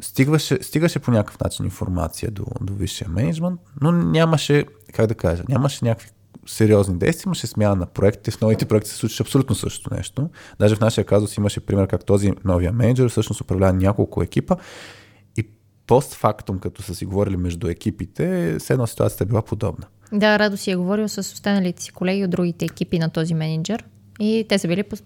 Стигваше, 0.00 0.58
стигаше 0.62 0.98
по 0.98 1.10
някакъв 1.10 1.40
начин 1.40 1.64
информация 1.64 2.30
до, 2.30 2.44
до 2.60 2.74
висшия 2.74 3.08
менеджмент, 3.08 3.60
но 3.80 3.92
нямаше, 3.92 4.64
как 4.92 5.06
да 5.06 5.14
кажа, 5.14 5.42
нямаше 5.48 5.84
някакви 5.84 6.10
сериозни 6.46 6.98
действия, 6.98 7.28
имаше 7.28 7.46
смяна 7.46 7.76
на 7.76 7.86
проектите. 7.86 8.30
В 8.30 8.40
новите 8.40 8.64
проекти 8.64 8.90
се 8.90 8.96
случваше 8.96 9.22
абсолютно 9.22 9.54
същото 9.54 9.94
нещо. 9.94 10.28
Даже 10.58 10.76
в 10.76 10.80
нашия 10.80 11.04
казус 11.04 11.36
имаше 11.36 11.60
пример 11.60 11.86
как 11.86 12.04
този 12.04 12.32
новия 12.44 12.72
менеджер 12.72 13.08
всъщност 13.08 13.40
управлява 13.40 13.72
няколко 13.72 14.22
екипа 14.22 14.56
и 15.36 15.48
постфактум, 15.86 16.58
като 16.58 16.82
са 16.82 16.94
си 16.94 17.04
говорили 17.04 17.36
между 17.36 17.68
екипите, 17.68 18.56
с 18.60 18.70
една 18.70 18.86
ситуацията 18.86 19.24
е 19.24 19.26
била 19.26 19.42
подобна. 19.42 19.86
Да, 20.12 20.38
Радо 20.38 20.56
си 20.56 20.70
е 20.70 20.76
говорил 20.76 21.08
с 21.08 21.18
останалите 21.18 21.82
си 21.82 21.92
колеги 21.92 22.24
от 22.24 22.30
другите 22.30 22.64
екипи 22.64 22.98
на 22.98 23.10
този 23.10 23.34
менеджер 23.34 23.84
и 24.20 24.46
те 24.48 24.58
са 24.58 24.68
били 24.68 24.82
по... 24.82 24.96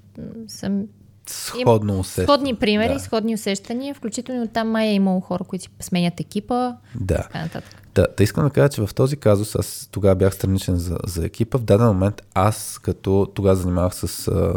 Сходно 1.27 1.99
усещане. 1.99 2.27
Сходни 2.27 2.55
примери, 2.55 2.93
да. 2.93 3.01
сходни 3.01 3.35
усещания, 3.35 3.95
включително 3.95 4.49
там 4.49 4.69
май 4.69 4.87
е 4.87 4.95
имало 4.95 5.21
хора, 5.21 5.45
които 5.45 5.63
си 5.63 5.71
сменят 5.81 6.21
екипа. 6.21 6.73
Да. 6.95 7.17
Така 7.17 7.43
нататък. 7.43 7.83
Да, 7.95 8.07
да 8.17 8.25
искам 8.25 8.45
да 8.45 8.51
кажа, 8.51 8.69
че 8.69 8.87
в 8.87 8.95
този 8.95 9.17
казус 9.17 9.57
аз 9.57 9.89
тогава 9.93 10.15
бях 10.15 10.35
страничен 10.35 10.77
за, 10.77 10.99
за 11.07 11.27
екипа. 11.27 11.59
В 11.59 11.63
даден 11.63 11.87
момент 11.87 12.23
аз, 12.35 12.79
като 12.83 13.31
тогава 13.35 13.57
занимавах 13.57 13.95
с... 13.95 14.29
А, 14.29 14.55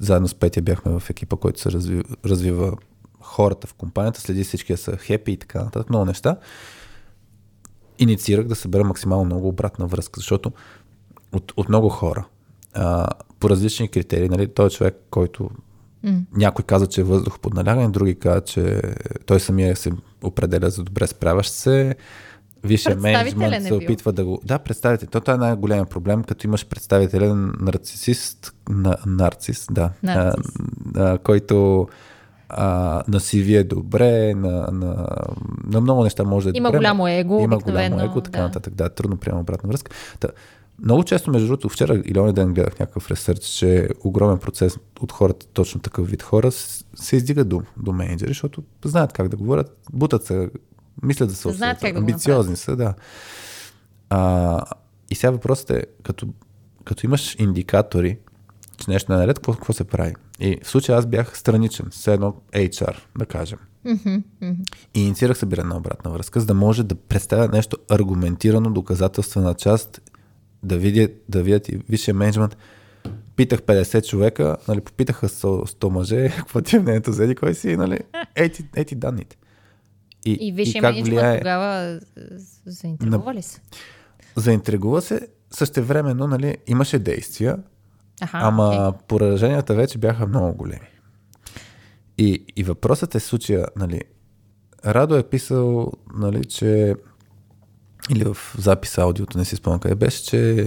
заедно 0.00 0.28
с 0.28 0.34
Петя 0.34 0.62
бяхме 0.62 1.00
в 1.00 1.10
екипа, 1.10 1.36
който 1.36 1.60
се 1.60 1.70
разви, 1.70 2.02
развива 2.24 2.76
хората 3.20 3.66
в 3.66 3.74
компанията, 3.74 4.20
следи 4.20 4.44
всички 4.44 4.76
са 4.76 4.96
хепи 4.96 5.32
и 5.32 5.36
така 5.36 5.64
нататък, 5.64 5.90
много 5.90 6.04
неща. 6.04 6.36
Инициирах 7.98 8.46
да 8.46 8.54
събера 8.54 8.84
максимално 8.84 9.24
много 9.24 9.48
обратна 9.48 9.86
връзка, 9.86 10.20
защото 10.20 10.52
от, 11.32 11.52
от 11.56 11.68
много 11.68 11.88
хора, 11.88 12.24
а, 12.74 13.08
по 13.40 13.50
различни 13.50 13.88
критерии, 13.88 14.28
нали, 14.28 14.48
той 14.48 14.66
е 14.66 14.70
човек, 14.70 14.96
който 15.10 15.50
Mm. 16.04 16.20
Някой 16.36 16.64
каза, 16.64 16.86
че 16.86 17.00
е 17.00 17.04
въздух 17.04 17.38
под 17.38 17.54
налягане, 17.54 17.88
други 17.88 18.14
каза, 18.14 18.40
че 18.40 18.82
той 19.26 19.40
самия 19.40 19.76
се 19.76 19.92
определя 20.22 20.70
за 20.70 20.84
добре 20.84 21.06
справящ 21.06 21.52
се. 21.52 21.96
Представителен 22.62 23.00
менеджмент 23.00 23.66
се 23.66 23.74
опитва 23.74 24.12
да 24.12 24.24
го... 24.24 24.40
Да, 24.44 24.58
представител. 24.58 25.08
То 25.08 25.20
това 25.20 25.34
е 25.34 25.36
най-големия 25.36 25.84
проблем, 25.84 26.24
като 26.24 26.46
имаш 26.46 26.66
представителен 26.66 27.52
нарцисист, 27.60 28.54
на, 28.68 28.96
нарцис, 29.06 29.66
да, 29.70 29.90
Нарцис. 30.02 30.44
А, 30.96 31.12
а, 31.12 31.18
който 31.18 31.88
а, 32.48 32.66
на 33.08 33.20
CV 33.20 33.60
е 33.60 33.64
добре, 33.64 34.34
на, 34.34 34.68
на, 34.72 35.06
на 35.66 35.80
много 35.80 36.04
неща 36.04 36.24
може 36.24 36.44
да 36.44 36.50
е 36.50 36.58
Има 36.58 36.68
добре. 36.68 36.78
голямо 36.78 37.08
его, 37.08 37.40
Има 37.40 37.56
обикновено, 37.56 37.96
голямо 37.96 38.10
его, 38.10 38.20
така 38.20 38.38
да. 38.38 38.44
нататък. 38.44 38.74
Да, 38.74 38.88
трудно 38.88 39.16
приема 39.16 39.40
обратна 39.40 39.68
връзка. 39.68 39.90
Та, 40.20 40.28
много 40.82 41.04
често, 41.04 41.30
между 41.30 41.46
другото, 41.46 41.68
вчера 41.68 42.02
или 42.04 42.18
онзи 42.18 42.32
ден 42.34 42.54
гледах 42.54 42.78
някакъв 42.78 43.10
ресърч, 43.10 43.40
че 43.40 43.88
огромен 44.04 44.38
процес 44.38 44.78
от 45.00 45.12
хората, 45.12 45.46
точно 45.46 45.80
такъв 45.80 46.10
вид 46.10 46.22
хора, 46.22 46.52
с- 46.52 46.84
се 46.94 47.16
издигат 47.16 47.48
до, 47.48 47.62
до 47.76 47.92
менеджери, 47.92 48.28
защото 48.28 48.62
знаят 48.84 49.12
как 49.12 49.28
да 49.28 49.36
говорят, 49.36 49.78
бутат 49.92 50.24
се, 50.24 50.50
мислят 51.02 51.28
да 51.28 51.34
се 51.34 51.52
Знаят 51.52 51.78
как 51.80 51.92
да 51.92 51.98
амбициозни 51.98 52.56
са, 52.56 52.76
да. 52.76 52.94
А, 54.10 54.62
и 55.10 55.14
сега 55.14 55.30
въпросът 55.30 55.70
е, 55.70 55.84
като, 56.02 56.28
като 56.84 57.06
имаш 57.06 57.36
индикатори, 57.38 58.18
че 58.76 58.90
нещо 58.90 59.12
не 59.12 59.16
е 59.16 59.20
наред, 59.20 59.38
какво, 59.38 59.52
какво 59.52 59.72
се 59.72 59.84
прави? 59.84 60.14
И 60.40 60.58
в 60.62 60.68
случая 60.68 60.98
аз 60.98 61.06
бях 61.06 61.38
страничен, 61.38 61.86
все 61.90 62.14
едно 62.14 62.34
HR, 62.54 62.96
да 63.18 63.26
кажем. 63.26 63.58
И 64.94 65.02
инициирах 65.02 65.38
събиране 65.38 65.68
на 65.68 65.76
обратна 65.76 66.10
връзка, 66.10 66.40
за 66.40 66.46
да 66.46 66.54
може 66.54 66.82
да 66.84 66.94
представя 66.94 67.48
нещо 67.48 67.76
аргументирано, 67.90 68.70
доказателствена 68.70 69.54
част, 69.54 70.00
да 70.62 70.78
видят, 70.78 71.10
да 71.28 71.42
видят 71.42 71.68
и 71.68 71.80
висшия 71.88 72.14
менеджмент. 72.14 72.56
Питах 73.36 73.62
50 73.62 74.06
човека, 74.06 74.56
нали, 74.68 74.80
попитаха 74.80 75.28
100, 75.28 75.44
100 75.44 75.88
мъже, 75.88 76.28
какво 76.36 76.60
ти 76.60 76.76
е 76.76 76.80
мнението 76.80 77.12
за 77.12 77.24
еди, 77.24 77.34
кой 77.34 77.54
си, 77.54 77.76
нали, 77.76 77.98
ети, 78.34 78.64
ети 78.76 78.94
данните. 78.94 79.36
И 80.24 80.52
висшия 80.52 80.82
как 80.82 80.94
менеджмент 80.94 81.18
влияе- 81.18 81.38
тогава 81.38 82.00
заинтригува 82.66 83.34
ли 83.34 83.42
се? 83.42 83.60
Заинтригува 84.36 85.02
се, 85.02 85.28
същевременно, 85.50 86.26
нали, 86.26 86.56
имаше 86.66 86.98
действия, 86.98 87.58
Аха, 88.20 88.38
Ама 88.42 88.88
окей. 88.88 89.00
пораженията 89.08 89.74
вече 89.74 89.98
бяха 89.98 90.26
много 90.26 90.54
големи. 90.54 90.88
И, 92.18 92.44
и 92.56 92.62
въпросът 92.64 93.14
е 93.14 93.20
случая, 93.20 93.66
нали, 93.76 94.00
Радо 94.86 95.16
е 95.16 95.22
писал, 95.22 95.92
нали, 96.14 96.44
че 96.44 96.94
или 98.10 98.24
в 98.24 98.36
запис 98.58 98.98
аудиото, 98.98 99.38
не 99.38 99.44
си 99.44 99.56
спомням 99.56 99.80
къде 99.80 99.94
беше, 99.94 100.24
че 100.24 100.66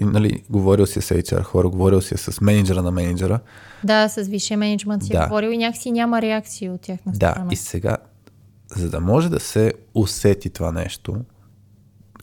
и, 0.00 0.04
нали, 0.04 0.42
говорил 0.50 0.86
си 0.86 1.00
с 1.00 1.10
HR 1.10 1.42
хора, 1.42 1.68
говорил 1.68 2.00
си 2.00 2.14
с 2.16 2.40
менеджера 2.40 2.82
на 2.82 2.90
менеджера. 2.90 3.40
Да, 3.84 4.08
с 4.08 4.22
висшия 4.22 4.58
менеджмент 4.58 5.02
си 5.02 5.12
Да. 5.12 5.18
да. 5.18 5.26
говорил 5.26 5.48
и 5.48 5.58
някакси 5.58 5.92
няма 5.92 6.22
реакции 6.22 6.70
от 6.70 6.80
тяхна 6.80 7.12
Да, 7.12 7.30
страна. 7.30 7.52
и 7.52 7.56
сега, 7.56 7.96
за 8.70 8.90
да 8.90 9.00
може 9.00 9.28
да 9.28 9.40
се 9.40 9.72
усети 9.94 10.50
това 10.50 10.72
нещо, 10.72 11.16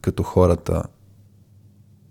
като 0.02 0.24
хората, 0.24 0.84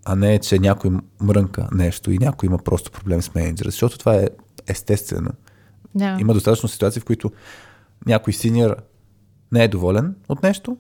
а 0.05 0.17
не 0.17 0.39
че 0.39 0.59
някой 0.59 0.91
мрънка 1.21 1.69
нещо 1.73 2.11
и 2.11 2.19
някой 2.19 2.47
има 2.47 2.59
просто 2.59 2.91
проблем 2.91 3.23
с 3.23 3.35
менеджера, 3.35 3.71
защото 3.71 3.99
това 3.99 4.15
е 4.15 4.29
естествено. 4.67 5.31
да. 5.95 6.17
Има 6.21 6.35
достатъчно 6.35 6.69
ситуации, 6.69 7.01
в 7.01 7.05
които 7.05 7.31
някой 8.07 8.33
синьор 8.33 8.77
не 9.53 9.65
е 9.65 9.69
доволен 9.69 10.15
от 10.29 10.43
нещо 10.43 10.77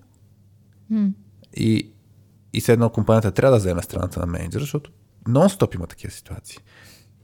М. 0.90 1.09
и, 1.54 1.90
и 2.52 2.60
все 2.60 2.72
едно 2.72 2.90
компанията 2.90 3.32
трябва 3.32 3.52
да 3.52 3.58
вземе 3.58 3.82
страната 3.82 4.20
на 4.20 4.26
менеджера, 4.26 4.60
защото 4.60 4.90
нон-стоп 5.28 5.74
има 5.74 5.86
такива 5.86 6.12
ситуации. 6.12 6.58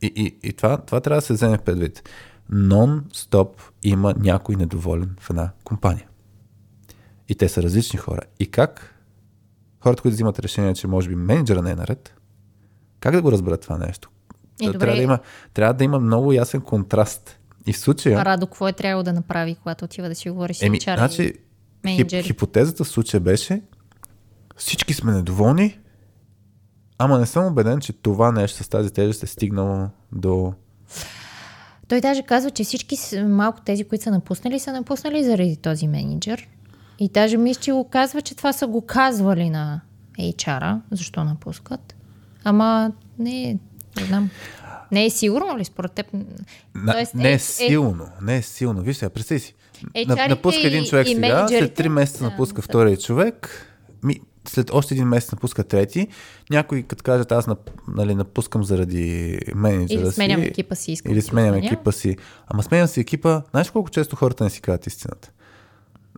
И, 0.02 0.12
и, 0.16 0.48
и 0.48 0.52
това, 0.52 0.76
това 0.76 1.00
трябва 1.00 1.20
да 1.20 1.26
се 1.26 1.32
вземе 1.32 1.58
предвид. 1.58 2.08
Нон-стоп 2.52 3.48
има 3.82 4.14
някой 4.18 4.56
недоволен 4.56 5.16
в 5.20 5.30
една 5.30 5.50
компания. 5.64 6.08
И 7.28 7.34
те 7.34 7.48
са 7.48 7.62
различни 7.62 7.98
хора. 7.98 8.20
И 8.40 8.50
как 8.50 8.94
хората, 9.80 10.02
които 10.02 10.14
взимат 10.14 10.38
решение, 10.38 10.74
че 10.74 10.86
може 10.86 11.08
би 11.08 11.14
менеджера 11.14 11.62
не 11.62 11.70
е 11.70 11.74
наред, 11.74 12.14
как 13.00 13.14
да 13.14 13.22
го 13.22 13.32
разберат 13.32 13.60
това 13.60 13.78
нещо? 13.78 14.10
Е, 14.62 14.66
добре. 14.66 14.78
трябва, 14.78 14.96
да 14.96 15.02
има, 15.02 15.18
трябва 15.54 15.74
да 15.74 15.84
има 15.84 16.00
много 16.00 16.32
ясен 16.32 16.60
контраст. 16.60 17.38
И 17.66 17.72
в 17.72 17.78
случая... 17.78 18.24
Радо, 18.24 18.46
какво 18.46 18.68
е 18.68 18.72
трябвало 18.72 19.02
да 19.02 19.12
направи, 19.12 19.54
когато 19.54 19.84
отива 19.84 20.08
да 20.08 20.14
си 20.14 20.30
говори 20.30 20.54
с 20.54 20.62
Еми, 20.62 20.78
HR? 20.78 20.96
значи, 20.96 21.22
хип, 21.22 21.36
менеджери? 21.84 22.22
хипотезата 22.22 22.84
в 22.84 22.88
случая 22.88 23.20
беше 23.20 23.62
всички 24.57 24.95
сме 24.95 25.12
недоволни, 25.12 25.79
ама 26.99 27.19
не 27.19 27.27
съм 27.27 27.47
убеден, 27.47 27.81
че 27.81 27.92
това 27.92 28.33
нещо 28.33 28.64
с 28.64 28.69
тази 28.69 28.90
тежест 28.90 29.23
е 29.23 29.27
стигнало 29.27 29.88
до... 30.12 30.53
Той 31.88 32.01
даже 32.01 32.23
казва, 32.23 32.51
че 32.51 32.64
всички 32.64 32.97
малко 33.27 33.61
тези, 33.61 33.85
които 33.85 34.05
са 34.05 34.11
напуснали, 34.11 34.59
са 34.59 34.73
напуснали 34.73 35.25
заради 35.25 35.57
този 35.57 35.88
менеджер. 35.88 36.49
И 36.99 37.09
даже 37.09 37.37
мисля, 37.37 37.61
че 37.61 37.73
го 37.73 37.88
казва, 37.88 38.23
че 38.23 38.35
това 38.35 38.53
са 38.53 38.66
го 38.66 38.87
казвали 38.87 39.51
на 39.51 39.81
HR-а, 40.19 40.81
защо 40.90 41.25
напускат. 41.25 41.97
Ама 42.45 42.92
не, 43.19 43.59
не 43.97 44.05
знам. 44.07 44.31
Не 44.92 45.05
е 45.05 45.11
сигурно 45.11 45.59
ли 45.59 45.64
според 45.64 45.92
теб? 45.92 46.07
На, 46.75 46.92
Тоест, 46.92 47.14
не 47.14 47.29
е- 47.29 47.33
е, 47.33 47.35
е- 47.35 47.38
силно, 47.38 48.07
не 48.23 48.37
е 48.37 48.42
силно. 48.42 48.83
Виж 48.83 48.97
сега, 48.97 49.11
представи 49.11 49.40
си. 49.40 49.55
На, 50.07 50.29
напуска 50.29 50.66
един 50.66 50.85
човек 50.85 51.07
и 51.07 51.14
сега, 51.14 51.29
след 51.29 51.37
менеджерите, 51.37 51.83
3 51.83 51.88
месеца 51.88 52.25
да, 52.25 52.31
напуска 52.31 52.57
да. 52.57 52.62
втория 52.62 52.97
човек, 52.97 53.66
ми, 54.03 54.21
след 54.48 54.70
още 54.74 54.94
един 54.94 55.09
месец 55.09 55.32
напуска 55.32 55.64
трети, 55.64 56.09
някой 56.50 56.82
като 56.82 57.02
кажат 57.02 57.32
аз 57.32 57.46
нали, 57.88 58.14
напускам 58.14 58.64
заради 58.64 59.38
менеджера 59.54 60.00
Или 60.00 60.12
сменям 60.12 60.40
си, 60.40 60.46
екипа 60.46 60.74
си, 60.74 60.96
Или 61.06 61.14
да 61.14 61.22
си 61.22 61.28
сменям 61.28 61.54
остана. 61.54 61.66
екипа 61.66 61.92
си. 61.92 62.16
Ама 62.46 62.62
сменям 62.62 62.88
си 62.88 63.00
екипа, 63.00 63.42
знаеш 63.50 63.70
колко 63.70 63.90
често 63.90 64.16
хората 64.16 64.44
не 64.44 64.50
си 64.50 64.61
казват 64.61 64.87
истината? 64.87 65.30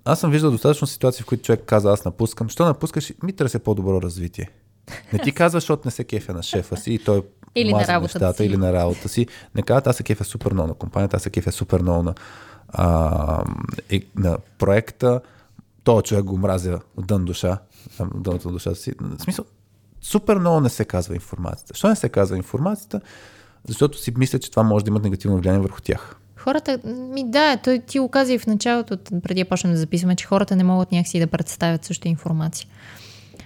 Аз 0.05 0.21
съм 0.21 0.31
виждал 0.31 0.51
достатъчно 0.51 0.87
ситуации, 0.87 1.23
в 1.23 1.27
които 1.27 1.45
човек 1.45 1.63
каза 1.67 1.91
аз 1.93 2.05
напускам. 2.05 2.49
Що 2.49 2.65
напускаш? 2.65 3.13
Ми 3.23 3.33
търся 3.33 3.59
по-добро 3.59 4.03
развитие. 4.03 4.51
Не 5.13 5.19
ти 5.19 5.33
казва, 5.33 5.57
защото 5.57 5.83
не 5.85 5.91
се 5.91 6.05
кефя 6.05 6.33
на 6.35 6.43
шефа 6.43 6.77
си 6.77 6.93
и 6.93 6.99
той 6.99 7.23
Или 7.55 7.73
на 7.73 7.87
работата 7.87 8.19
нещата, 8.19 8.37
си. 8.37 8.45
или 8.45 8.57
на 8.57 8.73
работа 8.73 9.09
си. 9.09 9.27
Не 9.55 9.63
казват, 9.63 9.87
аз 9.87 9.97
се 9.97 10.03
кефя 10.03 10.25
супер 10.25 10.53
много 10.53 10.69
на 10.69 10.75
компанията, 10.75 11.17
аз 11.17 11.23
се 11.23 11.31
кефя 11.31 11.53
супер 11.53 11.81
много 11.81 12.03
на, 12.03 12.15
а, 12.69 13.45
и, 13.91 14.07
на 14.17 14.39
проекта. 14.59 15.21
Той 15.85 16.03
човек 16.03 16.25
го 16.25 16.39
мразя 16.39 16.81
от 16.97 17.07
дън 17.07 17.25
душа, 17.25 17.59
дъното 18.15 18.49
на 18.49 18.53
душата 18.53 18.77
си. 18.77 18.93
В 19.01 19.23
смисъл, 19.23 19.45
супер 20.01 20.39
много 20.39 20.61
не 20.61 20.69
се 20.69 20.85
казва 20.85 21.15
информацията. 21.15 21.73
Защо 21.75 21.89
не 21.89 21.97
се 21.97 22.09
казва 22.09 22.37
информацията? 22.37 23.01
Защото 23.69 23.99
си 23.99 24.13
мисля, 24.17 24.39
че 24.39 24.51
това 24.51 24.63
може 24.63 24.85
да 24.85 24.89
има 24.89 25.01
негативно 25.01 25.39
влияние 25.39 25.61
върху 25.61 25.81
тях. 25.81 26.17
Хората, 26.37 26.81
ми 26.85 27.31
да, 27.31 27.57
той 27.57 27.79
ти 27.79 27.99
го 27.99 28.09
каза 28.09 28.33
и 28.33 28.39
в 28.39 28.47
началото, 28.47 28.99
преди 29.23 29.45
да 29.45 29.49
почнем 29.49 29.73
да 29.73 29.79
записваме, 29.79 30.17
че 30.17 30.27
хората 30.27 30.57
не 30.57 30.65
могат 30.65 30.93
някакси 30.93 31.21
да 31.21 31.27
представят 31.27 31.85
също 31.85 32.09
информация. 32.09 32.69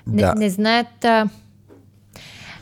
Не, 0.07 0.23
Да. 0.23 0.35
не 0.35 0.51
знаят. 0.51 1.05
А, 1.05 1.29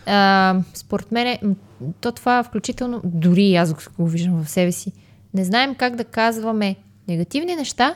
а, 0.06 0.60
според 0.74 1.12
мен, 1.12 1.56
то 2.00 2.12
това 2.12 2.42
включително, 2.42 3.00
дори 3.04 3.42
и 3.42 3.56
аз 3.56 3.74
го 3.98 4.08
виждам 4.08 4.44
в 4.44 4.50
себе 4.50 4.72
си, 4.72 4.92
не 5.34 5.44
знаем 5.44 5.74
как 5.74 5.96
да 5.96 6.04
казваме 6.04 6.76
негативни 7.08 7.56
неща 7.56 7.94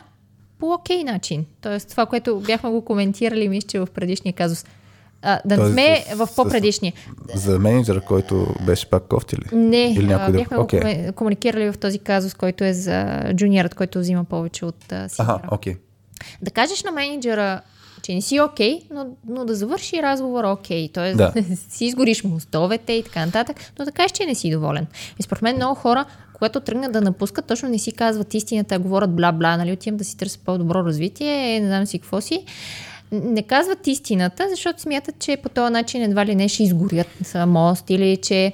по 0.64 0.72
окей 0.72 1.04
начин. 1.04 1.44
Тоест, 1.60 1.90
това, 1.90 2.06
което 2.06 2.40
бяхме 2.40 2.70
го 2.70 2.84
коментирали, 2.84 3.48
мисля, 3.48 3.68
че 3.68 3.78
в 3.78 3.86
предишния 3.86 4.32
казус. 4.32 4.64
А, 5.22 5.40
да 5.44 5.56
не 5.56 5.70
сме 5.70 6.04
в 6.16 6.28
по-предишния. 6.36 6.92
За 7.34 7.58
менеджера, 7.58 8.00
който 8.00 8.46
беше 8.66 8.90
пак 8.90 9.02
кофти 9.02 9.36
ли? 9.36 9.42
Не, 9.52 9.82
Или 9.84 10.06
някой 10.06 10.32
бяхме 10.32 10.58
Окей. 10.58 10.80
го 10.80 10.86
коме- 10.86 11.12
комуникирали 11.12 11.72
в 11.72 11.78
този 11.78 11.98
казус, 11.98 12.34
който 12.34 12.64
е 12.64 12.72
за 12.72 13.22
джуниорът, 13.34 13.74
който 13.74 13.98
взима 13.98 14.24
повече 14.24 14.64
от 14.64 14.92
а. 14.92 15.08
Аха, 15.18 15.40
окей. 15.50 15.74
Да 16.42 16.50
кажеш 16.50 16.82
на 16.82 16.90
менеджера, 16.90 17.60
че 18.02 18.14
не 18.14 18.20
си 18.22 18.40
окей, 18.40 18.80
но, 18.90 19.06
но 19.28 19.44
да 19.44 19.54
завърши 19.54 20.02
разговора 20.02 20.48
окей. 20.48 20.88
Тоест 20.88 21.16
Да. 21.18 21.32
да. 21.32 21.56
си 21.68 21.84
изгориш 21.84 22.24
мостовете 22.24 22.92
и 22.92 23.02
така 23.02 23.26
нататък, 23.26 23.56
но 23.78 23.84
да 23.84 23.92
кажеш, 23.92 24.12
че 24.12 24.26
не 24.26 24.34
си 24.34 24.50
доволен. 24.50 24.86
И 25.18 25.22
според 25.22 25.42
мен 25.42 25.56
много 25.56 25.74
хора, 25.74 26.04
когато 26.34 26.60
тръгнат 26.60 26.92
да 26.92 27.00
напускат, 27.00 27.46
точно 27.46 27.68
не 27.68 27.78
си 27.78 27.92
казват 27.92 28.34
истината, 28.34 28.74
а 28.74 28.78
говорят 28.78 29.10
бла-бла, 29.10 29.56
нали, 29.56 29.72
отивам 29.72 29.96
да 29.96 30.04
си 30.04 30.16
търся 30.16 30.38
по-добро 30.44 30.84
развитие, 30.84 31.60
не 31.60 31.66
знам 31.66 31.86
си 31.86 31.98
какво 31.98 32.20
си. 32.20 32.44
Не 33.12 33.42
казват 33.42 33.86
истината, 33.86 34.46
защото 34.50 34.82
смятат, 34.82 35.18
че 35.18 35.36
по 35.36 35.48
този 35.48 35.72
начин 35.72 36.02
едва 36.02 36.26
ли 36.26 36.34
не 36.34 36.48
ще 36.48 36.62
изгорят 36.62 37.34
мост 37.46 37.90
или 37.90 38.16
че 38.16 38.52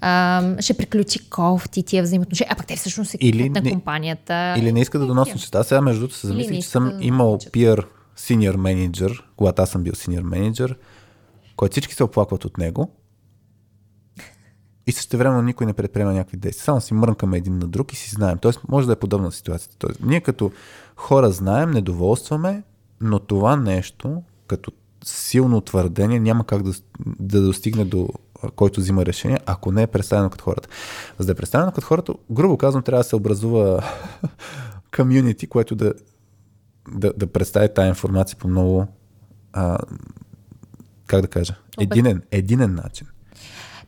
а, 0.00 0.42
ще 0.60 0.74
приключи 0.74 1.28
кофти 1.28 1.82
тия 1.82 2.02
взаимоотношения. 2.02 2.52
А 2.52 2.56
пък 2.56 2.66
те 2.66 2.76
всъщност 2.76 3.10
са 3.10 3.16
Или 3.20 3.42
екипът 3.42 3.64
на 3.64 3.70
компанията. 3.70 4.54
Или 4.58 4.72
не 4.72 4.80
иска 4.80 4.98
да 4.98 5.06
доносят 5.06 5.34
неща. 5.34 5.58
Аз 5.58 5.66
сега, 5.66 5.80
между 5.80 6.00
другото, 6.00 6.16
се 6.16 6.26
замислих, 6.26 6.60
че 6.60 6.68
съм 6.68 6.92
да 6.98 7.04
имал 7.04 7.38
пиер 7.52 7.86
синьор 8.16 8.56
менеджер, 8.56 9.24
когато 9.36 9.62
аз 9.62 9.70
съм 9.70 9.82
бил 9.82 9.94
синьор 9.94 10.22
менеджер, 10.22 10.76
който 11.56 11.72
всички 11.72 11.94
се 11.94 12.04
оплакват 12.04 12.44
от 12.44 12.58
него. 12.58 12.90
И 14.90 14.92
също 14.92 15.18
време 15.18 15.42
никой 15.42 15.66
не 15.66 15.72
предприема 15.72 16.12
някакви 16.12 16.36
действия. 16.36 16.64
Само 16.64 16.80
си 16.80 16.94
мрънкаме 16.94 17.38
един 17.38 17.58
на 17.58 17.66
друг 17.68 17.92
и 17.92 17.96
си 17.96 18.10
знаем. 18.10 18.38
Тоест, 18.38 18.60
може 18.68 18.86
да 18.86 18.92
е 18.92 18.96
подобна 18.96 19.32
ситуацията. 19.32 19.76
Тоест, 19.78 20.00
ние 20.02 20.20
като 20.20 20.52
хора 20.96 21.30
знаем, 21.30 21.70
недоволстваме, 21.70 22.62
но 23.00 23.18
това 23.18 23.56
нещо, 23.56 24.22
като 24.46 24.72
силно 25.04 25.60
твърдение, 25.60 26.20
няма 26.20 26.46
как 26.46 26.62
да, 26.62 26.72
да 27.20 27.42
достигне 27.42 27.84
до 27.84 28.08
който 28.56 28.80
взима 28.80 29.06
решение, 29.06 29.38
ако 29.46 29.72
не 29.72 29.82
е 29.82 29.86
представено 29.86 30.30
като 30.30 30.44
хората. 30.44 30.68
За 31.18 31.26
да 31.26 31.32
е 31.32 31.34
представено 31.34 31.72
като 31.72 31.86
хората, 31.86 32.14
грубо 32.30 32.56
казвам, 32.56 32.82
трябва 32.82 33.00
да 33.00 33.08
се 33.08 33.16
образува 33.16 33.84
комюнити, 34.96 35.46
което 35.46 35.74
да, 35.74 35.94
да, 36.92 37.12
да 37.16 37.26
представи 37.26 37.74
тази 37.74 37.88
информация 37.88 38.38
по 38.38 38.48
много 38.48 38.86
а, 39.52 39.78
как 41.06 41.20
да 41.20 41.28
кажа, 41.28 41.54
единен, 41.80 42.22
единен 42.30 42.74
начин. 42.74 43.06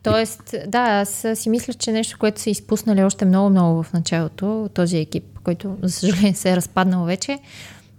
Тоест, 0.02 0.54
да, 0.66 0.78
аз 0.78 1.26
си 1.34 1.50
мисля, 1.50 1.74
че 1.74 1.92
нещо, 1.92 2.16
което 2.18 2.40
са 2.40 2.50
изпуснали 2.50 3.04
още 3.04 3.24
много-много 3.24 3.82
в 3.82 3.92
началото, 3.92 4.70
този 4.74 4.98
екип, 4.98 5.24
който, 5.44 5.76
за 5.82 5.90
съжаление, 5.90 6.34
се 6.34 6.50
е 6.50 6.56
разпаднал 6.56 7.04
вече, 7.04 7.38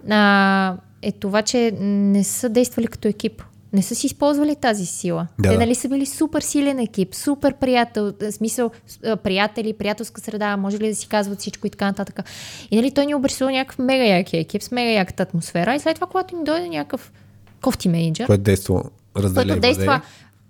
а, 0.10 0.76
е 1.02 1.12
това, 1.12 1.42
че 1.42 1.72
не 1.82 2.24
са 2.24 2.50
действали 2.50 2.88
като 2.88 3.08
екип. 3.08 3.44
Не 3.74 3.82
са 3.82 3.96
си 3.96 4.08
използвали 4.08 4.56
тази 4.56 4.86
сила. 4.86 5.28
Да, 5.40 5.50
Те 5.50 5.58
нали 5.58 5.76
са 5.76 5.90
били 5.90 6.06
супер 6.06 6.42
силен 6.42 6.80
екип, 6.80 7.16
супер 7.16 7.54
приятел, 7.54 8.14
в 8.22 8.32
смисъл 8.32 8.72
приятели, 9.24 9.74
приятелска 9.74 10.22
среда, 10.22 10.58
може 10.58 10.80
ли 10.80 10.90
да 10.90 10.96
си 10.96 11.08
казват 11.08 11.40
всичко 11.40 11.68
и 11.68 11.70
така 11.70 11.86
нататък. 11.86 12.20
И 12.72 12.76
нали 12.76 12.92
той 12.92 13.06
ни 13.06 13.16
обрисува 13.16 13.52
някакъв 13.52 13.80
мега 13.80 14.04
яки 14.04 14.38
екип 14.38 14.64
с 14.64 14.72
мега 14.72 14.92
яката 14.92 15.24
атмосфера 15.24 15.76
и 15.76 15.80
след 15.80 15.96
това, 15.96 16.08
когато 16.08 16.36
им 16.36 16.44
дойде 16.44 16.70
някакъв 16.70 17.12
кофти 17.62 17.90
менеджер, 17.90 18.28
Което 18.28 18.44
действа 18.44 18.84
разделя 19.18 19.44
който 19.44 19.58
и 19.58 19.60
действа. 19.60 20.02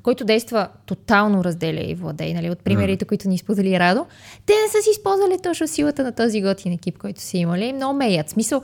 Който 0.04 0.26
действа 0.26 0.68
тотално 0.86 1.44
разделя 1.44 1.82
и 1.82 1.96
владей, 1.96 2.34
нали, 2.34 2.50
от 2.50 2.60
примерите, 2.60 3.06
mm. 3.06 3.08
които 3.08 3.30
ни 3.30 3.38
сподели 3.38 3.80
Радо, 3.80 4.06
те 4.46 4.54
не 4.54 4.72
са 4.72 4.84
си 4.84 4.90
използвали 4.92 5.38
точно 5.44 5.68
силата 5.68 6.04
на 6.04 6.12
този 6.12 6.42
готин 6.42 6.72
екип, 6.72 6.98
който 6.98 7.22
са 7.22 7.38
имали. 7.38 7.74
Много 7.74 7.94
меят. 7.94 8.30
Смисъл 8.30 8.62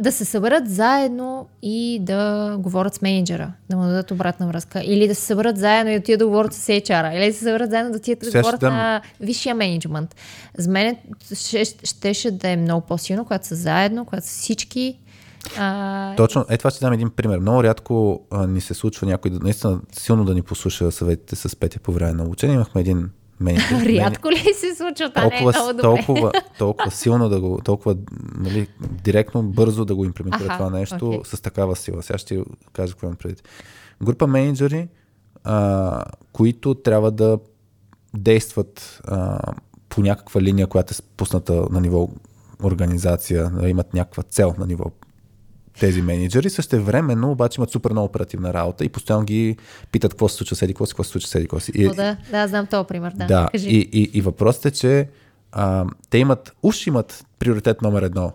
да 0.00 0.12
се 0.12 0.24
съберат 0.24 0.70
заедно 0.70 1.48
и 1.62 1.98
да 2.02 2.54
говорят 2.58 2.94
с 2.94 3.02
менеджера, 3.02 3.52
да 3.70 3.76
му 3.76 3.82
дадат 3.82 4.10
обратна 4.10 4.46
връзка. 4.46 4.82
Или 4.84 5.08
да 5.08 5.14
се 5.14 5.22
съберат 5.22 5.56
заедно 5.56 5.92
и 5.92 5.94
да 5.94 6.00
отидат 6.00 6.18
да 6.18 6.26
говорят 6.26 6.54
с 6.54 6.66
HR. 6.66 7.16
Или 7.16 7.26
да 7.26 7.32
се 7.32 7.44
съберат 7.44 7.70
заедно 7.70 7.92
да 7.92 7.98
отидат 7.98 8.18
да 8.18 8.28
ще 8.28 8.38
говорят 8.38 8.60
дам- 8.60 8.74
на 8.74 9.02
висшия 9.20 9.54
менеджмент. 9.54 10.16
За 10.58 10.70
мен 10.70 10.96
ще, 11.34 11.64
щеше 11.64 12.30
да 12.30 12.48
е 12.48 12.56
много 12.56 12.86
по-силно, 12.86 13.24
когато 13.24 13.46
са 13.46 13.54
заедно, 13.54 14.04
когато 14.04 14.26
са 14.26 14.32
всички. 14.32 14.98
А, 15.58 16.16
Точно, 16.16 16.46
е 16.50 16.56
това 16.56 16.70
ще 16.70 16.80
дам 16.84 16.92
един 16.92 17.10
пример. 17.10 17.38
Много 17.38 17.62
рядко 17.62 18.22
а, 18.30 18.46
ни 18.46 18.60
се 18.60 18.74
случва 18.74 19.06
някой 19.06 19.30
да, 19.30 19.38
наистина 19.38 19.80
силно 19.92 20.24
да 20.24 20.34
ни 20.34 20.42
послуша 20.42 20.92
съветите 20.92 21.36
с 21.36 21.56
Петя 21.56 21.80
по 21.80 21.92
време 21.92 22.12
на 22.12 22.24
обучение. 22.24 22.54
Имахме 22.54 22.80
един 22.80 23.10
менеджер. 23.40 23.86
рядко 23.86 24.30
ли 24.30 24.54
се 24.54 24.74
случва? 24.74 25.10
Това 25.10 25.26
не 25.26 25.36
е 25.36 25.38
толкова, 25.38 25.72
много 25.72 25.82
толкова, 25.82 26.32
толкова 26.58 26.90
силно 26.90 27.28
да 27.28 27.40
го, 27.40 27.60
толкова 27.64 27.96
нали, 28.38 28.68
директно, 28.80 29.42
бързо 29.42 29.84
да 29.84 29.94
го 29.94 30.04
имплементира 30.04 30.48
Аха, 30.48 30.58
това 30.58 30.78
нещо 30.78 31.08
окей. 31.08 31.20
с 31.24 31.40
такава 31.40 31.76
сила. 31.76 32.02
Сега 32.02 32.18
ще 32.18 32.42
кажа 32.72 32.92
какво 32.92 33.06
имам 33.06 33.16
предвид. 33.16 33.48
Група 34.02 34.26
менеджери, 34.26 34.88
а, 35.44 36.04
които 36.32 36.74
трябва 36.74 37.10
да 37.10 37.38
действат 38.16 39.00
а, 39.04 39.38
по 39.88 40.00
някаква 40.00 40.40
линия, 40.40 40.66
която 40.66 40.90
е 40.90 40.94
спусната 40.94 41.66
на 41.70 41.80
ниво 41.80 42.08
организация, 42.62 43.50
да 43.50 43.68
имат 43.68 43.94
някаква 43.94 44.22
цел 44.22 44.54
на 44.58 44.66
ниво 44.66 44.84
тези 45.80 46.02
менеджери, 46.02 46.50
също 46.50 46.82
времено 46.82 47.30
обаче 47.30 47.60
имат 47.60 47.70
супер 47.70 47.90
много 47.90 48.06
оперативна 48.06 48.54
работа 48.54 48.84
и 48.84 48.88
постоянно 48.88 49.24
ги 49.24 49.56
питат 49.92 50.12
какво 50.12 50.28
се 50.28 50.36
случва, 50.36 50.56
седи, 50.56 50.72
какво 50.72 50.86
си, 50.86 50.92
какво 50.92 51.04
се 51.04 51.10
случва, 51.10 51.28
седи, 51.28 51.44
какво 51.44 51.60
си. 51.60 51.72
И, 51.74 51.88
О, 51.88 51.94
да, 51.94 52.16
да, 52.30 52.48
знам 52.48 52.66
този 52.66 52.86
пример. 52.86 53.12
Да, 53.16 53.26
да, 53.26 53.48
Кажи. 53.52 53.68
и, 53.70 53.88
и, 53.92 54.10
и 54.14 54.20
въпросът 54.20 54.64
е, 54.64 54.70
че 54.70 55.08
а, 55.52 55.84
те 56.10 56.18
имат, 56.18 56.52
уж 56.62 56.86
имат 56.86 57.26
приоритет 57.38 57.82
номер 57.82 58.02
едно, 58.02 58.32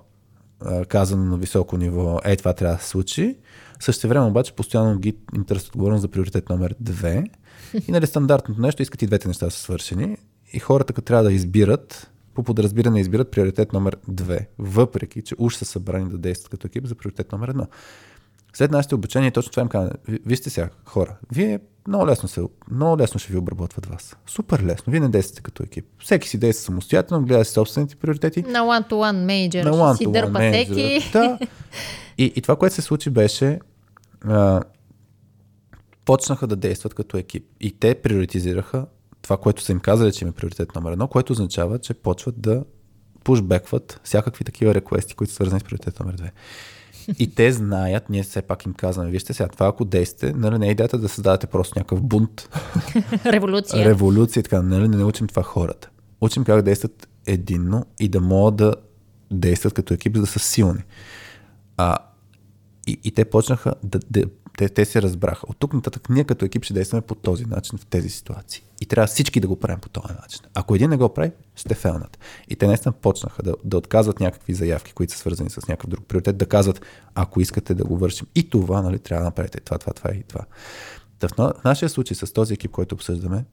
а, 0.65 0.85
казано 0.85 1.23
на 1.23 1.37
високо 1.37 1.77
ниво, 1.77 2.19
е, 2.23 2.35
това 2.35 2.53
трябва 2.53 2.75
да 2.75 2.83
се 2.83 2.89
случи. 2.89 3.37
Също 3.79 4.07
време 4.07 4.25
обаче 4.25 4.53
постоянно 4.53 4.99
ги 4.99 5.15
интересува 5.35 5.69
отговорност 5.69 6.01
за 6.01 6.07
приоритет 6.07 6.49
номер 6.49 6.75
две. 6.79 7.23
И 7.87 7.91
нали 7.91 8.07
стандартното 8.07 8.61
нещо, 8.61 8.81
искат 8.81 9.01
и 9.01 9.07
двете 9.07 9.27
неща 9.27 9.49
са 9.49 9.59
свършени. 9.59 10.17
И 10.53 10.59
хората, 10.59 10.93
като 10.93 11.05
трябва 11.05 11.23
да 11.23 11.33
избират, 11.33 12.11
по 12.39 12.43
подразбиране 12.43 12.99
избират 12.99 13.31
приоритет 13.31 13.73
номер 13.73 13.97
две, 14.07 14.47
въпреки, 14.59 15.21
че 15.21 15.35
уж 15.37 15.55
са 15.55 15.65
събрани 15.65 16.09
да 16.09 16.17
действат 16.17 16.49
като 16.49 16.67
екип 16.67 16.85
за 16.85 16.95
приоритет 16.95 17.31
номер 17.31 17.47
едно. 17.47 17.67
След 18.53 18.71
нашите 18.71 18.95
обучения 18.95 19.31
точно 19.31 19.51
това 19.51 19.61
им 19.61 19.67
казваме. 19.69 19.93
Ви- 20.07 20.19
Вижте 20.25 20.49
сега, 20.49 20.69
хора, 20.85 21.17
вие 21.31 21.59
много 21.87 22.07
лесно, 22.07 22.29
се, 22.29 22.41
много 22.71 22.97
лесно 22.97 23.19
ще 23.19 23.31
ви 23.31 23.37
обработват 23.37 23.85
вас. 23.85 24.15
Супер 24.27 24.63
лесно. 24.63 24.91
Вие 24.91 24.99
не 24.99 25.09
действате 25.09 25.41
като 25.41 25.63
екип. 25.63 25.85
Всеки 25.99 26.29
си 26.29 26.37
действа 26.37 26.63
самостоятелно, 26.65 27.25
гледа 27.25 27.45
си 27.45 27.51
собствените 27.51 27.95
приоритети. 27.95 28.41
На 28.41 28.59
one-to-one 28.59 29.25
менеджер 29.25 29.63
На 29.65 29.71
ще 29.73 29.79
one 29.79 29.97
си 29.97 30.11
дърпа 30.11 30.39
всеки. 30.39 31.09
Да. 31.13 31.39
И, 32.17 32.33
и 32.35 32.41
това, 32.41 32.55
което 32.55 32.75
се 32.75 32.81
случи 32.81 33.09
беше, 33.09 33.59
а, 34.25 34.61
почнаха 36.05 36.47
да 36.47 36.55
действат 36.55 36.93
като 36.93 37.17
екип. 37.17 37.45
И 37.61 37.71
те 37.71 37.95
приоритизираха 37.95 38.85
това, 39.21 39.37
което 39.37 39.61
са 39.63 39.71
им 39.71 39.79
казали, 39.79 40.11
че 40.11 40.25
им 40.25 40.29
е 40.29 40.33
приоритет 40.33 40.75
номер 40.75 40.91
едно, 40.91 41.07
което 41.07 41.33
означава, 41.33 41.79
че 41.79 41.93
почват 41.93 42.41
да 42.41 42.63
пушбекват 43.23 43.99
всякакви 44.03 44.43
такива 44.45 44.73
реквести, 44.73 45.15
които 45.15 45.31
са 45.31 45.35
свързани 45.35 45.59
с 45.59 45.63
приоритет 45.63 45.99
номер 45.99 46.13
две. 46.13 46.31
И 47.19 47.35
те 47.35 47.51
знаят, 47.51 48.09
ние 48.09 48.23
все 48.23 48.41
пак 48.41 48.65
им 48.65 48.73
казваме, 48.73 49.09
вижте 49.11 49.33
сега, 49.33 49.49
това 49.49 49.67
ако 49.67 49.85
действате, 49.85 50.33
нали 50.33 50.57
не 50.57 50.67
е 50.67 50.71
идеята 50.71 50.97
да 50.97 51.09
създадете 51.09 51.47
просто 51.47 51.79
някакъв 51.79 52.01
бунт, 52.01 52.49
Революция. 53.25 53.85
революция 53.85 54.43
така, 54.43 54.61
нали 54.61 54.87
не 54.87 54.97
научим 54.97 55.27
това 55.27 55.43
хората. 55.43 55.89
Учим 56.21 56.43
как 56.43 56.61
действат 56.61 57.07
единно 57.25 57.85
и 57.99 58.09
да 58.09 58.21
могат 58.21 58.55
да 58.55 58.75
действат 59.31 59.73
като 59.73 59.93
екип, 59.93 60.15
за 60.15 60.21
да 60.21 60.27
са 60.27 60.39
силни. 60.39 60.83
А, 61.77 61.97
и, 62.87 62.99
и 63.03 63.11
те 63.11 63.25
почнаха 63.25 63.73
да, 63.83 63.99
да 64.09 64.23
те, 64.59 64.69
те 64.69 64.85
се 64.85 65.01
разбраха. 65.01 65.45
От 65.49 65.57
тук 65.57 65.73
нататък 65.73 66.09
ние 66.09 66.23
като 66.23 66.45
екип 66.45 66.63
ще 66.63 66.73
действаме 66.73 67.01
по 67.01 67.15
този 67.15 67.45
начин 67.45 67.77
в 67.77 67.85
тези 67.85 68.09
ситуации. 68.09 68.63
И 68.81 68.85
трябва 68.85 69.07
всички 69.07 69.39
да 69.39 69.47
го 69.47 69.55
правим 69.55 69.79
по 69.79 69.89
този 69.89 70.13
начин. 70.21 70.41
Ако 70.53 70.75
един 70.75 70.89
не 70.89 70.97
го 70.97 71.13
прави, 71.13 71.31
ще 71.55 71.75
фелнат. 71.75 72.19
И 72.49 72.55
те 72.55 72.67
наистина 72.67 72.91
почнаха 72.91 73.43
да, 73.43 73.55
да 73.63 73.77
отказват 73.77 74.19
някакви 74.19 74.53
заявки, 74.53 74.93
които 74.93 75.13
са 75.13 75.19
свързани 75.19 75.49
с 75.49 75.67
някакъв 75.67 75.89
друг 75.89 76.05
приоритет, 76.07 76.37
да 76.37 76.45
казват, 76.45 76.81
ако 77.15 77.41
искате 77.41 77.73
да 77.73 77.83
го 77.83 77.97
вършим 77.97 78.27
и 78.35 78.49
това, 78.49 78.81
нали, 78.81 78.99
трябва 78.99 79.21
да 79.21 79.25
направите 79.25 79.59
това, 79.59 79.77
това, 79.77 79.93
това 79.93 80.11
и 80.11 80.23
това. 80.23 80.41
Та 81.19 81.27
в 81.27 81.37
на- 81.37 81.53
нашия 81.65 81.89
случай 81.89 82.15
с 82.15 82.33
този 82.33 82.53
екип, 82.53 82.71
който 82.71 82.95
обсъждаме, 82.95 83.45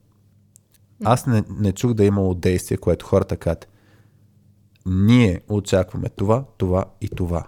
аз 1.04 1.26
не, 1.26 1.44
не 1.48 1.72
чух 1.72 1.94
да 1.94 2.04
е 2.04 2.06
имало 2.06 2.34
действие, 2.34 2.76
което 2.76 3.06
хората 3.06 3.36
казват, 3.36 3.68
ние 4.86 5.40
очакваме 5.48 6.08
това, 6.08 6.44
това 6.58 6.84
и 7.00 7.08
това. 7.08 7.46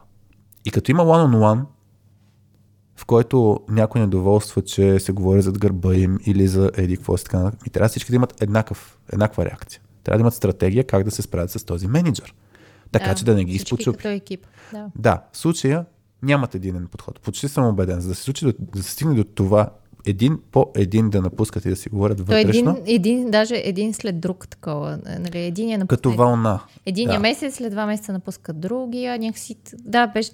И 0.64 0.70
като 0.70 0.90
има 0.90 1.02
one-on-one, 1.02 1.64
в 2.98 3.04
който 3.04 3.60
някой 3.68 4.00
недоволства, 4.00 4.62
че 4.62 5.00
се 5.00 5.12
говори 5.12 5.42
зад 5.42 5.58
гърба 5.58 5.94
им 5.94 6.18
или 6.26 6.48
за 6.48 6.70
еди 6.76 6.96
какво 6.96 7.16
си 7.16 7.24
така, 7.24 7.52
и 7.66 7.70
трябва 7.70 7.88
всички 7.88 8.12
да 8.12 8.16
имат 8.16 8.42
еднакъв, 8.42 8.98
еднаква 9.12 9.44
реакция. 9.44 9.80
Трябва 10.04 10.18
да 10.18 10.20
имат 10.20 10.34
стратегия 10.34 10.84
как 10.84 11.04
да 11.04 11.10
се 11.10 11.22
справят 11.22 11.50
с 11.50 11.64
този 11.64 11.86
менеджер. 11.86 12.34
Така 12.92 13.14
че 13.14 13.24
да 13.24 13.34
не 13.34 13.44
ги 13.44 13.54
изпочупи. 13.54 14.08
екип. 14.08 14.46
Да. 14.72 14.90
Да, 14.96 15.22
в 15.32 15.38
случая 15.38 15.84
нямат 16.22 16.54
единен 16.54 16.86
подход. 16.86 17.20
Почти 17.20 17.48
съм 17.48 17.64
убеден. 17.64 18.00
За 18.00 18.08
да 18.08 18.14
се 18.14 18.22
случи 18.22 18.52
да 18.58 18.82
се 18.82 18.90
стигне 18.90 19.14
до 19.14 19.24
това 19.24 19.70
един 20.08 20.38
по 20.52 20.70
един 20.76 21.10
да 21.10 21.22
напускат 21.22 21.64
и 21.64 21.68
да 21.68 21.76
си 21.76 21.88
говорят 21.88 22.16
То 22.16 22.22
е 22.22 22.44
вътрешно, 22.44 22.70
един, 22.70 22.94
един, 22.94 23.30
даже 23.30 23.62
един 23.64 23.94
след 23.94 24.20
друг 24.20 24.48
такова. 24.48 24.98
Нали, 25.18 25.38
един 25.38 25.80
е 25.80 25.86
като 25.86 26.12
вълна. 26.12 26.60
Единия 26.86 27.12
да. 27.12 27.20
месец, 27.20 27.54
след 27.54 27.72
два 27.72 27.86
месеца 27.86 28.12
напускат 28.12 28.60
другия, 28.60 29.18
някакси... 29.18 29.56
Да, 29.78 30.06
беше... 30.06 30.30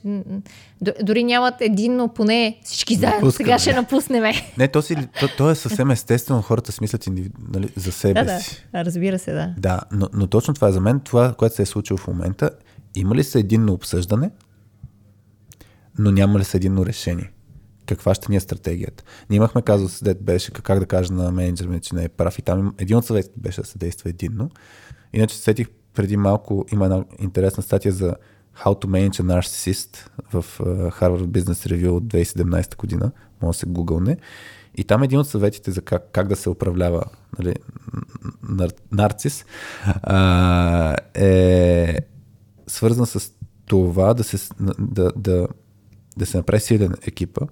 Дори 1.02 1.24
нямат 1.24 1.54
единно, 1.60 2.08
поне 2.08 2.58
всички 2.64 2.94
заедно. 2.94 3.30
Сега 3.30 3.58
ще 3.58 3.72
напуснеме. 3.72 4.32
Не, 4.58 4.68
то, 4.68 4.82
си, 4.82 4.96
то, 5.20 5.28
то 5.38 5.50
е 5.50 5.54
съвсем 5.54 5.90
естествено, 5.90 6.42
хората 6.42 6.72
смислят 6.72 7.06
индиви, 7.06 7.30
нали, 7.54 7.68
за 7.76 7.92
себе 7.92 8.24
Да, 8.24 8.32
да. 8.32 8.40
си. 8.40 8.66
Разбира 8.74 9.18
се, 9.18 9.32
да. 9.32 9.54
Да, 9.58 9.80
но, 9.92 10.08
но 10.12 10.26
точно 10.26 10.54
това 10.54 10.68
е 10.68 10.72
за 10.72 10.80
мен. 10.80 11.00
Това, 11.00 11.32
което 11.32 11.54
се 11.54 11.62
е 11.62 11.66
случило 11.66 11.98
в 11.98 12.06
момента, 12.06 12.50
има 12.94 13.14
ли 13.14 13.24
се 13.24 13.38
единно 13.38 13.72
обсъждане, 13.72 14.30
но 15.98 16.10
няма 16.10 16.38
ли 16.38 16.44
се 16.44 16.56
единно 16.56 16.86
решение? 16.86 17.30
Каква 17.86 18.14
ще 18.14 18.26
ни 18.30 18.36
е 18.36 18.40
стратегията? 18.40 19.04
Ние 19.30 19.36
имахме 19.36 19.62
казус, 19.62 20.02
дет 20.02 20.22
беше 20.22 20.50
как 20.50 20.78
да 20.78 20.86
кажа 20.86 21.12
на 21.12 21.32
менеджера 21.32 21.68
ми, 21.68 21.80
че 21.80 21.94
не 21.94 22.04
е 22.04 22.08
прав 22.08 22.38
и 22.38 22.42
там 22.42 22.74
един 22.78 22.96
от 22.96 23.06
съветите 23.06 23.34
беше 23.36 23.60
да 23.60 23.66
се 23.66 23.78
действа 23.78 24.10
единно. 24.10 24.50
Иначе 25.12 25.36
сетих 25.36 25.68
преди 25.94 26.16
малко, 26.16 26.66
има 26.72 26.84
една 26.84 27.04
интересна 27.18 27.62
статия 27.62 27.92
за 27.92 28.14
How 28.58 28.84
to 28.84 28.86
Manage 28.86 29.20
a 29.20 29.22
Narcissist 29.22 30.08
в 30.32 30.58
uh, 30.58 31.00
Harvard 31.00 31.26
Business 31.26 31.68
Review 31.68 31.88
от 31.88 32.04
2017 32.04 32.76
година. 32.76 33.12
Може 33.42 33.56
да 33.56 33.58
се 33.58 33.66
гугълне. 33.66 34.16
И 34.76 34.84
там 34.84 35.02
един 35.02 35.18
от 35.18 35.28
съветите 35.28 35.70
за 35.70 35.82
как, 35.82 36.08
как 36.12 36.28
да 36.28 36.36
се 36.36 36.50
управлява 36.50 37.04
нали, 37.38 37.54
нар, 38.42 38.70
нарцис 38.92 39.44
а, 40.02 40.96
е 41.14 41.98
свързан 42.66 43.06
с 43.06 43.32
това 43.66 44.14
да 44.14 44.24
се, 44.24 44.48
да, 44.78 45.12
да, 45.16 45.48
да 46.16 46.26
се 46.26 46.36
направи 46.36 46.60
силен 46.60 46.94
екипа. 47.06 47.46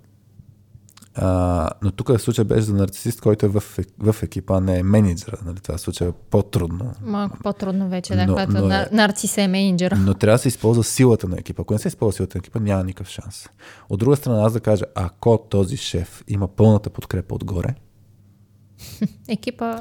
А, 1.15 1.71
но 1.83 1.91
тук 1.91 2.09
в 2.09 2.19
случая 2.19 2.45
беше 2.45 2.63
за 2.63 2.75
нарцисист, 2.75 3.21
който 3.21 3.47
е 3.47 3.49
в, 3.49 3.63
в 3.99 4.23
екипа, 4.23 4.57
а 4.57 4.61
не 4.61 4.79
е 4.79 4.83
менеджера. 4.83 5.37
Нали? 5.45 5.57
Това 5.57 5.79
в 5.79 5.81
случая 5.81 6.09
е 6.11 6.13
по-трудно. 6.31 6.93
Малко 7.03 7.39
по-трудно 7.43 7.89
вече, 7.89 8.17
да, 8.17 8.27
Но- 8.27 8.33
когато 8.33 8.53
но 8.53 8.59
е- 8.59 8.69
нар- 8.69 8.89
нарцис 8.93 9.39
е 9.39 9.49
менеджера. 9.49 9.97
Но 9.97 10.15
трябва 10.15 10.35
да 10.35 10.43
се 10.43 10.49
използва 10.49 10.85
силата 10.85 11.29
на 11.29 11.37
екипа. 11.39 11.63
Ако 11.63 11.73
не 11.73 11.79
се 11.79 11.89
използва 11.89 12.17
силата 12.17 12.39
на 12.39 12.41
екипа, 12.41 12.59
няма 12.61 12.85
никакъв 12.85 13.09
шанс. 13.09 13.49
От 13.89 14.01
друга 14.01 14.17
страна, 14.17 14.43
аз 14.43 14.53
да 14.53 14.61
кажа, 14.61 14.85
ако 14.95 15.39
този 15.51 15.77
шеф 15.77 16.25
има 16.29 16.49
пълната 16.49 16.91
подкрепа 16.91 17.35
отгоре, 17.35 17.75
Екипа... 19.29 19.79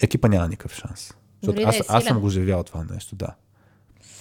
екипа 0.00 0.28
няма 0.28 0.48
никакъв 0.48 0.74
шанс. 0.76 1.00
Защото 1.00 1.54
Дори 1.54 1.64
да 1.64 1.68
аз, 1.68 1.76
е 1.76 1.82
аз 1.88 2.04
съм 2.04 2.20
го 2.20 2.28
живял 2.28 2.62
това 2.62 2.84
нещо, 2.90 3.16
да. 3.16 3.26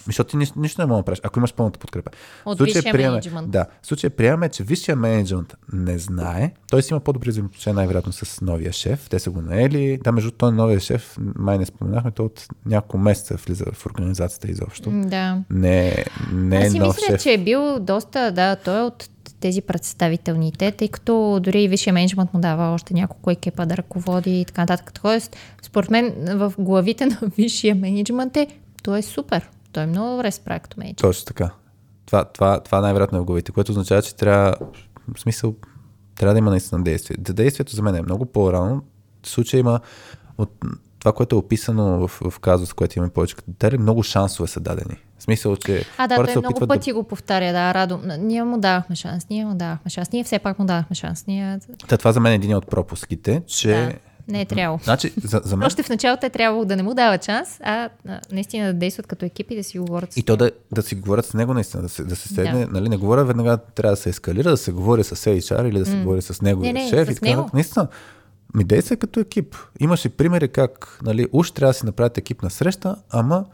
Защото 0.06 0.30
ти 0.30 0.38
нищо, 0.38 0.60
нищо 0.60 0.82
не 0.82 0.86
мога 0.86 0.98
да 0.98 1.06
правиш, 1.06 1.20
ако 1.24 1.40
имаш 1.40 1.54
пълната 1.54 1.80
подкрепа. 1.80 2.12
От 2.46 2.56
В 2.56 2.60
случая 2.60 2.74
висшия 2.76 2.94
приемаме- 2.94 3.10
менеджмент. 3.12 3.52
Да, 3.52 3.66
в 3.82 3.88
случая 3.88 4.10
приемаме, 4.10 4.50
че 4.50 4.64
висшия 4.64 4.96
менеджмент 4.96 5.54
не 5.74 5.98
знае, 5.98 6.52
той 6.70 6.84
си 6.84 6.94
има 6.94 7.00
по-добри 7.00 7.30
взаимоотношения 7.30 7.76
най-вероятно 7.76 8.14
с 8.14 8.42
новия 8.42 8.74
шеф, 8.74 9.10
те 9.10 9.20
са 9.20 9.32
го 9.32 9.42
наели, 9.42 10.00
да, 10.04 10.12
между 10.12 10.32
той 10.32 10.52
новия 10.52 10.80
шеф, 10.80 11.18
май 11.36 11.58
не 11.58 11.66
споменахме, 11.66 12.12
той 12.12 12.26
от 12.26 12.48
няколко 12.66 12.98
месеца 12.98 13.36
влиза 13.38 13.66
в 13.74 13.86
организацията 13.86 14.52
изобщо. 14.52 14.90
Да. 14.92 15.42
Не, 15.50 16.06
не 16.34 16.56
е 16.56 16.60
Аз 16.60 16.72
си 16.72 16.80
нов 16.80 16.96
мисля, 16.98 17.06
шеф. 17.08 17.22
че 17.24 17.34
е 17.34 17.38
бил 17.38 17.80
доста, 17.80 18.32
да, 18.32 18.56
той 18.56 18.80
е 18.80 18.84
от 18.84 19.10
тези 19.40 19.62
представителните, 19.62 20.72
тъй 20.72 20.88
като 20.88 21.40
дори 21.40 21.64
и 21.64 21.68
висшия 21.68 21.94
менеджмент 21.94 22.34
му 22.34 22.40
дава 22.40 22.64
още 22.66 22.94
няколко 22.94 23.32
екипа 23.32 23.66
да 23.66 23.78
ръководи 23.78 24.42
и 24.42 24.46
така 24.46 24.62
нататък. 24.62 24.94
Тоест, 24.94 25.36
според 25.62 25.92
мен 25.92 26.14
в 26.28 26.54
главите 26.60 27.06
на 27.06 27.18
висшия 27.38 27.76
менеджмент 27.76 28.38
е, 28.38 28.48
той 28.84 29.00
е 29.00 29.02
супер. 29.02 29.50
Той 29.76 29.84
е 29.84 29.88
много 29.88 30.12
добре 30.12 30.32
справя 30.32 30.60
като 30.60 30.80
менеджер. 30.80 31.02
Точно 31.02 31.26
така. 31.26 31.50
Това, 32.06 32.26
това, 32.26 32.60
това 32.60 32.82
най-вероятно 32.82 33.18
е 33.18 33.22
в 33.22 33.26
главите, 33.26 33.52
което 33.52 33.72
означава, 33.72 34.02
че 34.02 34.16
трябва, 34.16 34.56
в 35.16 35.20
смисъл, 35.20 35.56
трябва 36.16 36.34
да 36.34 36.38
има 36.38 36.50
наистина 36.50 36.84
действие. 36.84 37.18
Да, 37.20 37.34
действието 37.34 37.76
за 37.76 37.82
мен 37.82 37.96
е 37.96 38.02
много 38.02 38.26
по-рано. 38.26 38.82
В 39.24 39.30
случая 39.30 39.60
има 39.60 39.80
от 40.38 40.52
това, 41.00 41.14
което 41.14 41.36
е 41.36 41.40
описано 41.40 42.08
в, 42.08 42.22
в 42.30 42.40
казус, 42.40 42.74
което 42.74 43.00
имаме 43.00 43.14
повече 43.14 43.36
като 43.36 43.52
детайли, 43.52 43.78
много 43.78 44.04
шансове 44.04 44.48
са 44.48 44.60
дадени. 44.60 44.98
В 45.18 45.24
смисъл, 45.24 45.56
че 45.56 45.86
А, 45.98 46.08
да, 46.08 46.16
той 46.16 46.28
се 46.28 46.40
много 46.40 46.68
пъти 46.68 46.92
го 46.92 47.04
повтаря, 47.04 47.52
да, 47.52 47.74
Радо. 47.74 48.00
Ние 48.20 48.44
му 48.44 48.58
давахме 48.58 48.96
шанс, 48.96 49.30
ние 49.30 49.46
му 49.46 49.56
давахме 49.56 49.92
шанс. 49.92 50.12
Ние 50.12 50.24
все 50.24 50.40
пак 50.40 50.60
му 50.60 50.66
давахме 50.66 50.96
шанс. 50.96 51.28
Ние... 51.28 51.58
да... 51.58 51.88
Та, 51.88 51.98
това 51.98 52.12
за 52.12 52.20
мен 52.20 52.32
е 52.32 52.36
един 52.36 52.56
от 52.56 52.68
пропуските, 52.68 53.44
че... 53.48 53.70
Да, 53.70 53.94
не 54.28 54.42
е 54.42 54.46
трябвало. 54.46 54.80
Значи, 54.84 55.14
за, 55.24 55.42
за 55.44 55.58
мен... 55.58 55.66
Още 55.68 55.84
в 55.84 55.90
началото 55.90 56.26
е 56.26 56.30
трябвало 56.30 56.66
да 56.66 56.76
не 56.76 56.84
му 56.84 56.94
дават 56.94 57.26
шанс, 57.26 57.60
а, 57.64 57.90
наистина 58.32 58.68
да 58.68 58.74
действат 58.74 59.08
като 59.08 59.26
екип 59.26 59.52
и 59.52 59.56
да 59.56 59.64
си 59.64 59.80
говорят 59.80 60.14
с 60.14 60.18
И 60.18 60.24
то 60.24 60.38
да, 60.38 60.52
да 60.72 60.82
си 60.82 60.96
говорят 60.96 61.26
с 61.26 61.34
него 61.34 61.54
наистина, 61.54 61.84
да 61.84 61.90
се, 61.90 62.04
да 62.04 62.16
се 62.16 62.28
седне, 62.28 62.66
Да. 62.66 62.72
нали, 62.72 62.90
не 62.90 62.98
говоря 62.98 63.26
веднага, 63.26 63.58
трябва 63.58 63.92
да 63.92 64.02
се 64.02 64.10
ескалира, 64.10 64.50
да 64.50 64.58
се 64.58 64.72
говори 64.72 65.04
с 65.04 65.16
HR 65.16 65.70
или 65.70 65.80
да 65.80 65.86
се 65.86 65.98
говори 65.98 66.22
с 66.22 66.42
неговия 66.42 66.74
Не, 66.74 66.84
не, 66.84 66.90
шеф 66.90 67.08
с 67.08 67.12
и 67.12 67.16
така. 67.16 67.26
него. 67.26 67.50
Наистина, 67.54 67.88
ми 68.56 68.64
действа 68.64 68.96
като 68.96 69.20
екип. 69.20 69.56
Имаше 69.80 70.10
примери 70.10 70.48
как, 70.48 71.00
нали, 71.04 71.28
уж 71.32 71.52
трябва 71.52 71.70
да 71.70 71.74
си 71.74 71.86
направят 71.86 72.18
екипна 72.18 72.50
среща, 72.50 72.96
ама 73.10 73.46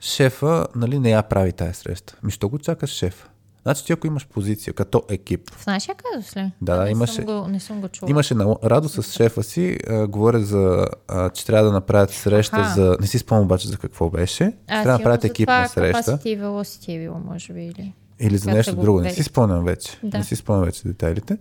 шефа, 0.00 0.66
нали, 0.76 0.98
не 0.98 1.10
я 1.10 1.22
прави 1.22 1.52
тая 1.52 1.74
среща. 1.74 2.16
Ми, 2.22 2.30
що 2.30 2.48
го 2.48 2.58
чакаш 2.58 2.90
шеф? 2.90 3.28
Значи 3.62 3.84
ти 3.84 3.92
ако 3.92 4.06
имаш 4.06 4.26
позиция 4.26 4.74
като 4.74 5.02
екип, 5.08 5.50
В 5.50 5.66
нашия 5.66 5.94
казус 5.94 6.36
ли? 6.36 6.52
Да, 6.62 6.76
да, 6.76 6.84
не 6.84 6.90
имаше- 6.90 7.12
Съм 7.12 7.24
го, 7.24 7.48
не 7.48 7.60
съм 7.60 7.80
го 7.80 7.88
чула. 7.88 8.10
Имаше 8.10 8.34
на 8.34 8.56
радост 8.64 9.04
с 9.04 9.12
шефа 9.12 9.42
си, 9.42 9.78
а, 9.88 10.06
говоря 10.06 10.40
за, 10.40 10.86
а, 11.08 11.30
че 11.30 11.46
трябва 11.46 11.66
да 11.66 11.72
направят 11.72 12.10
среща 12.10 12.56
Аха. 12.56 12.74
за... 12.74 12.96
Не 13.00 13.06
си 13.06 13.18
спомням 13.18 13.44
обаче 13.44 13.68
за 13.68 13.76
какво 13.78 14.10
беше. 14.10 14.44
А, 14.44 14.52
трябва 14.66 14.84
да 14.84 14.92
направят 14.92 15.24
екипна 15.24 15.54
това 15.54 15.68
среща. 15.68 16.18
Capacity 16.18 16.40
Velocity 16.40 16.96
е 16.96 16.98
било, 16.98 17.18
може 17.18 17.52
би, 17.52 17.64
или... 17.64 17.94
Или 18.20 18.38
за 18.38 18.50
нещо 18.50 18.76
друго. 18.76 19.00
Не 19.00 19.10
си 19.10 19.22
спомням 19.22 19.64
вече. 19.64 19.98
Да. 20.02 20.18
Не 20.18 20.24
си 20.24 20.36
спомням 20.36 20.64
вече 20.64 20.88
детайлите. 20.88 21.38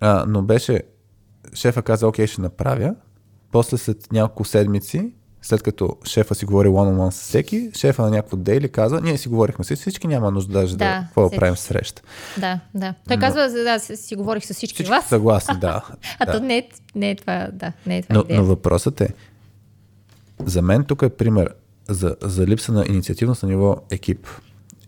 А, 0.00 0.24
но 0.28 0.42
беше... 0.42 0.82
Шефа 1.54 1.82
каза, 1.82 2.08
окей, 2.08 2.26
ще 2.26 2.40
направя. 2.40 2.94
После 3.52 3.78
след 3.78 4.12
няколко 4.12 4.44
седмици, 4.44 5.12
след 5.44 5.62
като 5.62 5.96
шефа 6.04 6.34
си 6.34 6.44
говори 6.44 6.68
one-on-one 6.68 7.10
с 7.10 7.20
всеки, 7.20 7.70
шефа 7.74 8.02
на 8.02 8.10
някакво 8.10 8.36
дейли 8.36 8.68
казва, 8.68 9.00
ние 9.00 9.18
си 9.18 9.28
говорихме 9.28 9.64
с 9.64 9.76
всички, 9.76 10.06
няма 10.06 10.30
нужда 10.30 10.52
даже 10.52 10.76
да, 10.76 10.84
Да, 10.84 11.02
какво 11.06 11.28
да 11.28 11.36
правим 11.36 11.56
среща. 11.56 12.02
Да, 12.38 12.60
да. 12.74 12.94
Той 13.08 13.16
казва, 13.16 13.48
да, 13.48 13.78
си 13.78 14.16
говорих 14.16 14.44
с 14.44 14.54
всички, 14.54 14.74
Всички 14.74 14.90
вас, 14.90 15.06
съгласни, 15.06 15.58
да. 15.58 15.84
а 16.18 16.26
да. 16.26 16.32
то 16.32 16.40
не 16.40 16.58
е, 16.58 16.68
не 16.94 17.10
е 17.10 17.14
това, 17.14 17.48
да, 17.52 17.72
не 17.86 17.98
е 17.98 18.02
това 18.02 18.14
Но, 18.14 18.20
идея. 18.20 18.40
но 18.40 18.46
въпросът 18.46 19.00
е, 19.00 19.08
за 20.44 20.62
мен 20.62 20.84
тук 20.84 21.02
е 21.02 21.08
пример 21.08 21.54
за, 21.88 22.16
за 22.22 22.46
липса 22.46 22.72
на 22.72 22.86
инициативност 22.88 23.42
на 23.42 23.48
ниво 23.48 23.76
екип. 23.90 24.26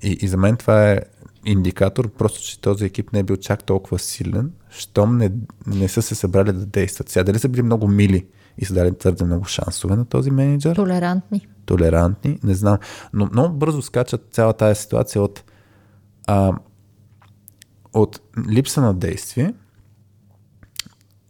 И, 0.02 0.18
и 0.20 0.28
за 0.28 0.36
мен 0.36 0.57
това 0.57 0.90
е 0.92 1.00
индикатор, 1.44 2.09
просто 2.09 2.42
че 2.42 2.61
този 2.61 2.84
екип 2.84 3.12
не 3.12 3.18
е 3.18 3.22
бил 3.22 3.36
чак 3.36 3.64
толкова 3.64 3.98
силен, 3.98 4.52
щом 4.70 5.16
не, 5.16 5.30
не 5.66 5.88
са 5.88 6.02
се 6.02 6.14
събрали 6.14 6.52
да 6.52 6.66
действат. 6.66 7.09
Сега 7.09 7.24
дали 7.24 7.38
са 7.38 7.48
били 7.48 7.62
много 7.62 7.88
мили 7.88 8.26
и 8.59 8.64
са 8.64 8.74
дали 8.74 8.98
твърде 8.98 9.24
много 9.24 9.44
шансове 9.44 9.96
на 9.96 10.04
този 10.04 10.30
менеджер, 10.30 10.76
Толерантни. 10.76 11.48
толерантни, 11.66 12.38
не 12.42 12.54
знам. 12.54 12.78
Но 13.12 13.26
много 13.26 13.54
бързо 13.54 13.82
скачат 13.82 14.28
цяла 14.30 14.52
тази 14.52 14.80
ситуация 14.80 15.22
от, 15.22 15.44
а, 16.26 16.52
от 17.92 18.20
липса 18.48 18.80
на 18.80 18.94
действие 18.94 19.54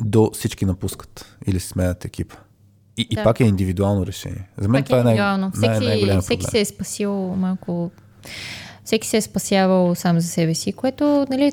до 0.00 0.30
всички 0.30 0.66
напускат 0.66 1.36
или 1.46 1.60
сменят 1.60 2.04
екипа. 2.04 2.36
И, 2.96 3.06
и 3.10 3.14
Да. 3.14 3.24
пак 3.24 3.40
е 3.40 3.44
индивидуално 3.44 4.06
решение. 4.06 4.48
За 4.58 4.68
мен 4.68 4.80
Пак 4.80 4.86
това 4.86 4.98
е 4.98 5.00
е 5.00 5.04
най- 5.04 5.12
индивидуално. 5.12 5.52
най- 5.56 5.70
Всеки, 5.74 5.86
най-голям 5.86 6.20
всеки 6.20 6.38
проблем. 6.38 6.50
се 6.50 6.60
е 6.60 6.64
спасил 6.64 7.12
малко... 7.28 7.90
Всеки 8.84 9.08
се 9.08 9.16
е 9.16 9.20
спасявал 9.20 9.94
сам 9.94 10.20
за 10.20 10.28
себе 10.28 10.54
си, 10.54 10.72
което 10.72 11.26
нали, 11.30 11.52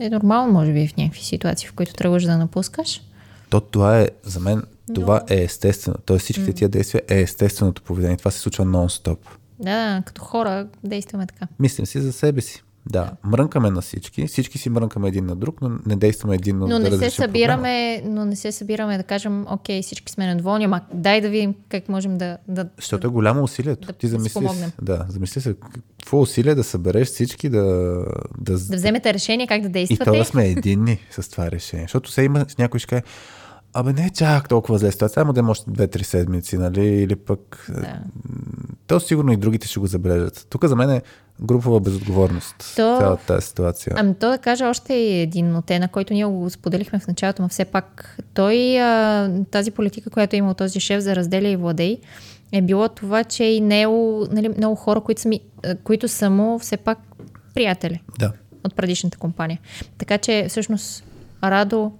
е 0.00 0.10
нормално, 0.10 0.52
може 0.52 0.72
би, 0.72 0.88
в 0.88 0.96
някакви 0.96 1.20
ситуации, 1.22 1.68
в 1.68 1.72
които 1.72 1.94
тръгваш 1.94 2.24
да 2.24 2.38
напускаш. 2.38 3.02
То 3.50 3.60
това 3.60 4.00
е, 4.00 4.08
за 4.22 4.40
мен, 4.40 4.62
това 4.94 5.22
е 5.28 5.34
естествено. 5.36 5.96
Тоест 6.04 6.24
всичките 6.24 6.52
тия 6.52 6.68
действия 6.68 7.02
е 7.08 7.20
естественото 7.20 7.82
поведение. 7.82 8.16
Това 8.16 8.30
се 8.30 8.38
случва 8.38 8.64
нон-стоп. 8.64 9.18
Да, 9.58 10.02
като 10.06 10.22
хора 10.22 10.66
действаме 10.84 11.26
така. 11.26 11.46
Мислим 11.58 11.86
си 11.86 12.00
за 12.00 12.12
себе 12.12 12.40
си. 12.40 12.62
Да, 12.90 13.10
мрънкаме 13.24 13.70
на 13.70 13.80
всички, 13.80 14.26
всички 14.26 14.58
си 14.58 14.70
мрънкаме 14.70 15.08
един 15.08 15.26
на 15.26 15.36
друг, 15.36 15.58
но 15.62 15.70
не 15.86 15.96
действаме 15.96 16.34
един 16.34 16.58
Но 16.58 16.66
да 16.66 16.78
не 16.78 16.84
се 16.84 16.90
разрешим 16.90 17.16
проблема. 17.16 17.28
събираме, 17.28 18.02
но 18.04 18.24
не 18.24 18.36
се 18.36 18.52
събираме 18.52 18.96
да 18.96 19.02
кажем, 19.02 19.46
окей, 19.50 19.82
всички 19.82 20.12
сме 20.12 20.26
недоволни, 20.26 20.64
ама 20.64 20.80
дай 20.94 21.20
да 21.20 21.28
видим 21.28 21.54
как 21.68 21.88
можем 21.88 22.18
да, 22.18 22.38
да 22.48 22.68
Защото 22.76 23.06
е 23.06 23.10
голямо 23.10 23.42
усилието. 23.42 23.86
Да- 23.86 23.92
Ти 23.92 24.06
да 24.06 24.10
замисли, 24.10 24.34
помогнем. 24.34 24.72
да, 24.82 25.06
замисли 25.08 25.40
се 25.40 25.54
какво 25.98 26.20
усилие 26.20 26.54
да 26.54 26.64
събереш 26.64 27.08
всички, 27.08 27.48
да, 27.48 27.62
да, 28.38 28.52
да 28.52 28.76
вземете 28.76 29.14
решение 29.14 29.46
как 29.46 29.62
да 29.62 29.68
и 29.68 29.72
действате. 29.72 30.04
то 30.04 30.14
да 30.14 30.24
сме 30.24 30.46
единни 30.46 30.98
с 31.10 31.30
това 31.30 31.50
решение. 31.50 31.84
Защото 31.84 32.10
се 32.10 32.22
има 32.22 32.46
някой 32.58 32.80
ще 32.80 32.88
каже, 32.88 33.02
абе 33.76 33.92
не 33.92 34.06
е 34.06 34.10
чак 34.10 34.48
толкова 34.48 34.78
зле 34.78 34.92
ситуация, 34.92 35.14
само 35.14 35.32
да 35.32 35.40
има 35.40 35.50
още 35.50 35.70
2-3 35.70 36.02
седмици, 36.02 36.58
нали, 36.58 36.86
или 36.86 37.16
пък... 37.16 37.66
Да. 37.70 37.98
То 38.86 39.00
сигурно 39.00 39.32
и 39.32 39.36
другите 39.36 39.68
ще 39.68 39.80
го 39.80 39.86
забележат. 39.86 40.46
Тук 40.50 40.64
за 40.64 40.76
мен 40.76 40.90
е 40.90 41.02
групова 41.40 41.80
безотговорност. 41.80 42.54
То- 42.58 42.98
Цялата 42.98 43.26
тази 43.26 43.46
ситуация. 43.46 43.94
Ами 43.96 44.14
то 44.14 44.30
да 44.30 44.38
кажа 44.38 44.66
още 44.66 44.94
един 44.94 45.56
от 45.56 45.70
на 45.70 45.88
който 45.88 46.14
ние 46.14 46.24
го 46.24 46.50
споделихме 46.50 46.98
в 46.98 47.06
началото, 47.06 47.42
но 47.42 47.48
все 47.48 47.64
пак 47.64 48.18
той, 48.34 48.80
а, 48.80 49.30
тази 49.50 49.70
политика, 49.70 50.10
която 50.10 50.36
е 50.36 50.38
имал 50.38 50.54
този 50.54 50.80
шеф 50.80 51.00
за 51.00 51.16
разделя 51.16 51.48
и 51.48 51.56
владей, 51.56 51.98
е 52.52 52.62
било 52.62 52.88
това, 52.88 53.24
че 53.24 53.44
и 53.44 53.60
него, 53.60 54.26
нали, 54.30 54.48
много 54.48 54.76
хора, 54.76 55.00
които 55.00 55.20
са, 55.20 55.28
ми, 55.28 55.40
а, 55.64 55.76
които 55.76 56.08
са 56.08 56.30
му 56.30 56.58
все 56.58 56.76
пак 56.76 56.98
приятели 57.54 58.02
Да. 58.18 58.32
от 58.64 58.74
предишната 58.74 59.18
компания. 59.18 59.58
Така 59.98 60.18
че 60.18 60.46
всъщност 60.48 61.04
Радо 61.44 61.92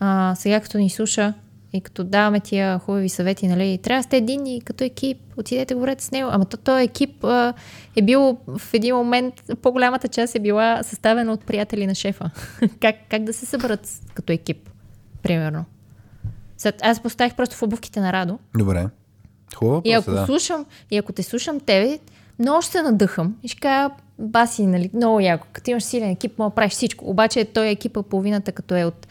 а, 0.00 0.34
сега 0.34 0.60
като 0.60 0.78
ни 0.78 0.90
слуша 0.90 1.34
и 1.72 1.80
като 1.80 2.04
даваме 2.04 2.40
тия 2.40 2.78
хубави 2.78 3.08
съвети, 3.08 3.48
нали, 3.48 3.78
трябва 3.78 3.98
да 3.98 4.02
сте 4.02 4.16
единни 4.16 4.60
като 4.64 4.84
екип, 4.84 5.18
отидете 5.36 5.74
говорете 5.74 6.04
с 6.04 6.10
него. 6.10 6.30
Ама 6.32 6.44
то, 6.44 6.56
този 6.56 6.84
екип 6.84 7.24
а, 7.24 7.54
е 7.96 8.02
бил 8.02 8.38
в 8.46 8.74
един 8.74 8.96
момент, 8.96 9.34
по-голямата 9.62 10.08
част 10.08 10.34
е 10.34 10.38
била 10.38 10.82
съставена 10.82 11.32
от 11.32 11.44
приятели 11.44 11.86
на 11.86 11.94
шефа. 11.94 12.30
как, 12.80 12.96
как 13.10 13.24
да 13.24 13.32
се 13.32 13.46
съберат 13.46 13.88
като 14.14 14.32
екип, 14.32 14.70
примерно. 15.22 15.64
След, 16.58 16.74
аз 16.82 17.02
поставих 17.02 17.34
просто 17.34 17.56
в 17.56 17.62
обувките 17.62 18.00
на 18.00 18.12
Радо 18.12 18.38
Добре. 18.58 18.86
Хубаво 19.56 19.82
и 19.84 19.92
ако 19.92 20.10
да. 20.10 20.26
слушам, 20.26 20.66
и 20.90 20.98
ако 20.98 21.12
те 21.12 21.22
слушам 21.22 21.60
тебе, 21.60 21.98
много 22.38 22.62
ще 22.62 22.72
се 22.72 22.82
надъхам 22.82 23.36
и 23.42 23.48
ще 23.48 23.60
кажа, 23.60 23.90
баси, 24.18 24.66
нали, 24.66 24.90
много 24.94 25.20
яко. 25.20 25.46
Като 25.52 25.70
имаш 25.70 25.82
силен 25.82 26.10
екип, 26.10 26.38
мога 26.38 26.50
да 26.50 26.54
правиш 26.54 26.72
всичко. 26.72 27.10
Обаче 27.10 27.44
той 27.44 27.68
екип 27.68 27.96
е 27.96 28.02
половината, 28.02 28.52
като 28.52 28.76
е 28.76 28.84
от 28.84 29.06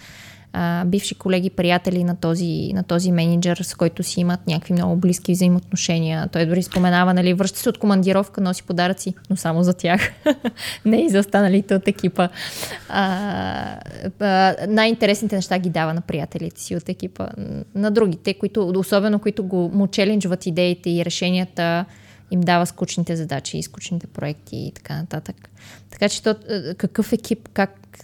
а, 0.53 0.85
бивши 0.85 1.15
колеги, 1.15 1.49
приятели 1.49 2.03
на 2.03 2.15
този, 2.15 2.71
на 2.73 2.83
този 2.83 3.11
менеджер, 3.11 3.57
с 3.57 3.75
който 3.75 4.03
си 4.03 4.19
имат 4.19 4.47
някакви 4.47 4.73
много 4.73 4.95
близки 4.95 5.31
взаимоотношения. 5.31 6.27
Той 6.27 6.45
дори 6.45 6.63
споменава, 6.63 7.13
нали, 7.13 7.33
връща 7.33 7.59
се 7.59 7.69
от 7.69 7.77
командировка, 7.77 8.41
носи 8.41 8.63
подаръци, 8.63 9.13
но 9.29 9.35
само 9.35 9.63
за 9.63 9.73
тях. 9.73 10.11
Не 10.85 11.01
и 11.01 11.09
за 11.09 11.19
останалите 11.19 11.75
от 11.75 11.87
екипа. 11.87 12.29
А, 12.89 13.79
а, 14.19 14.55
най-интересните 14.67 15.35
неща 15.35 15.59
ги 15.59 15.69
дава 15.69 15.93
на 15.93 16.01
приятелите 16.01 16.61
си 16.61 16.75
от 16.75 16.89
екипа. 16.89 17.27
На 17.75 17.91
другите, 17.91 18.33
които, 18.33 18.73
особено 18.75 19.19
които 19.19 19.43
го, 19.43 19.71
му 19.73 19.87
челенджват 19.87 20.45
идеите 20.45 20.89
и 20.89 21.05
решенията, 21.05 21.85
им 22.31 22.41
дава 22.41 22.65
скучните 22.65 23.15
задачи 23.15 23.57
и 23.57 23.63
скучните 23.63 24.07
проекти 24.07 24.55
и 24.55 24.71
така 24.71 24.95
нататък. 24.95 25.49
Така 25.91 26.09
че 26.09 26.23
то, 26.23 26.35
какъв 26.77 27.13
екип, 27.13 27.49
как, 27.53 27.97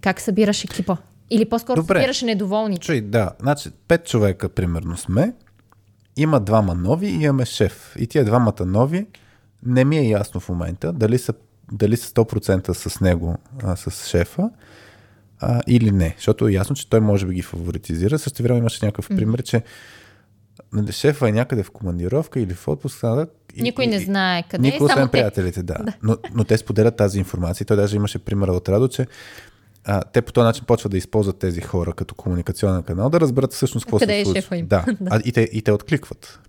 как 0.00 0.20
събираш 0.20 0.64
екипа? 0.64 0.96
Или 1.30 1.44
по-скоро 1.44 1.80
Добре. 1.80 1.94
събираш 1.94 2.22
недоволните? 2.22 2.86
Чуй, 2.86 3.00
да. 3.00 3.30
Значи, 3.40 3.70
пет 3.88 4.06
човека 4.06 4.48
примерно 4.48 4.96
сме. 4.96 5.34
Има 6.16 6.40
двама 6.40 6.74
нови 6.74 7.06
и 7.06 7.22
имаме 7.22 7.46
шеф. 7.46 7.94
И 7.98 8.06
тия 8.06 8.24
двамата 8.24 8.66
нови 8.66 9.06
не 9.66 9.84
ми 9.84 9.98
е 9.98 10.08
ясно 10.08 10.40
в 10.40 10.48
момента 10.48 10.92
дали 10.92 11.18
са, 11.18 11.34
дали 11.72 11.96
са 11.96 12.10
100% 12.10 12.72
с 12.72 13.00
него, 13.00 13.36
а, 13.62 13.76
с 13.76 14.08
шефа 14.08 14.50
а, 15.40 15.60
или 15.66 15.90
не. 15.90 16.14
Защото 16.16 16.48
е 16.48 16.52
ясно, 16.52 16.76
че 16.76 16.90
той 16.90 17.00
може 17.00 17.26
би 17.26 17.34
ги 17.34 17.42
фаворитизира. 17.42 18.18
Също 18.18 18.42
време 18.42 18.58
имаше 18.58 18.86
някакъв 18.86 19.08
пример, 19.08 19.42
че 19.42 19.62
нали, 20.72 20.92
шефа 20.92 21.28
е 21.28 21.32
някъде 21.32 21.62
в 21.62 21.70
командировка 21.70 22.40
или 22.40 22.54
в 22.54 22.68
отпуск, 22.68 23.04
и- 23.54 23.62
Никой 23.62 23.86
не 23.86 23.98
знае 24.00 24.42
къде 24.42 24.68
е, 24.68 24.70
Никой, 24.70 24.86
освен 24.86 25.06
те. 25.06 25.12
приятелите, 25.12 25.62
да. 25.62 25.76
Но, 26.02 26.16
но 26.34 26.44
те 26.44 26.58
споделят 26.58 26.96
тази 26.96 27.18
информация. 27.18 27.66
Той 27.66 27.76
даже 27.76 27.96
имаше 27.96 28.18
пример 28.18 28.48
от 28.48 28.68
Радо, 28.68 28.88
че 28.88 29.06
а, 29.84 30.02
те 30.02 30.22
по 30.22 30.32
този 30.32 30.44
начин 30.44 30.64
почват 30.66 30.90
да 30.90 30.98
използват 30.98 31.38
тези 31.38 31.60
хора 31.60 31.92
като 31.92 32.14
комуникационен 32.14 32.82
канал, 32.82 33.10
да 33.10 33.20
разберат 33.20 33.52
всъщност 33.52 33.86
какво 33.86 33.98
Къде 33.98 34.12
се 34.12 34.20
е 34.20 34.24
случва. 34.24 34.42
шефа 34.42 34.56
им. 34.56 34.66
Да, 34.68 34.84
а, 35.10 35.20
и, 35.24 35.32
те, 35.32 35.48
и 35.52 35.62
те 35.62 35.72
откликват. 35.72 36.40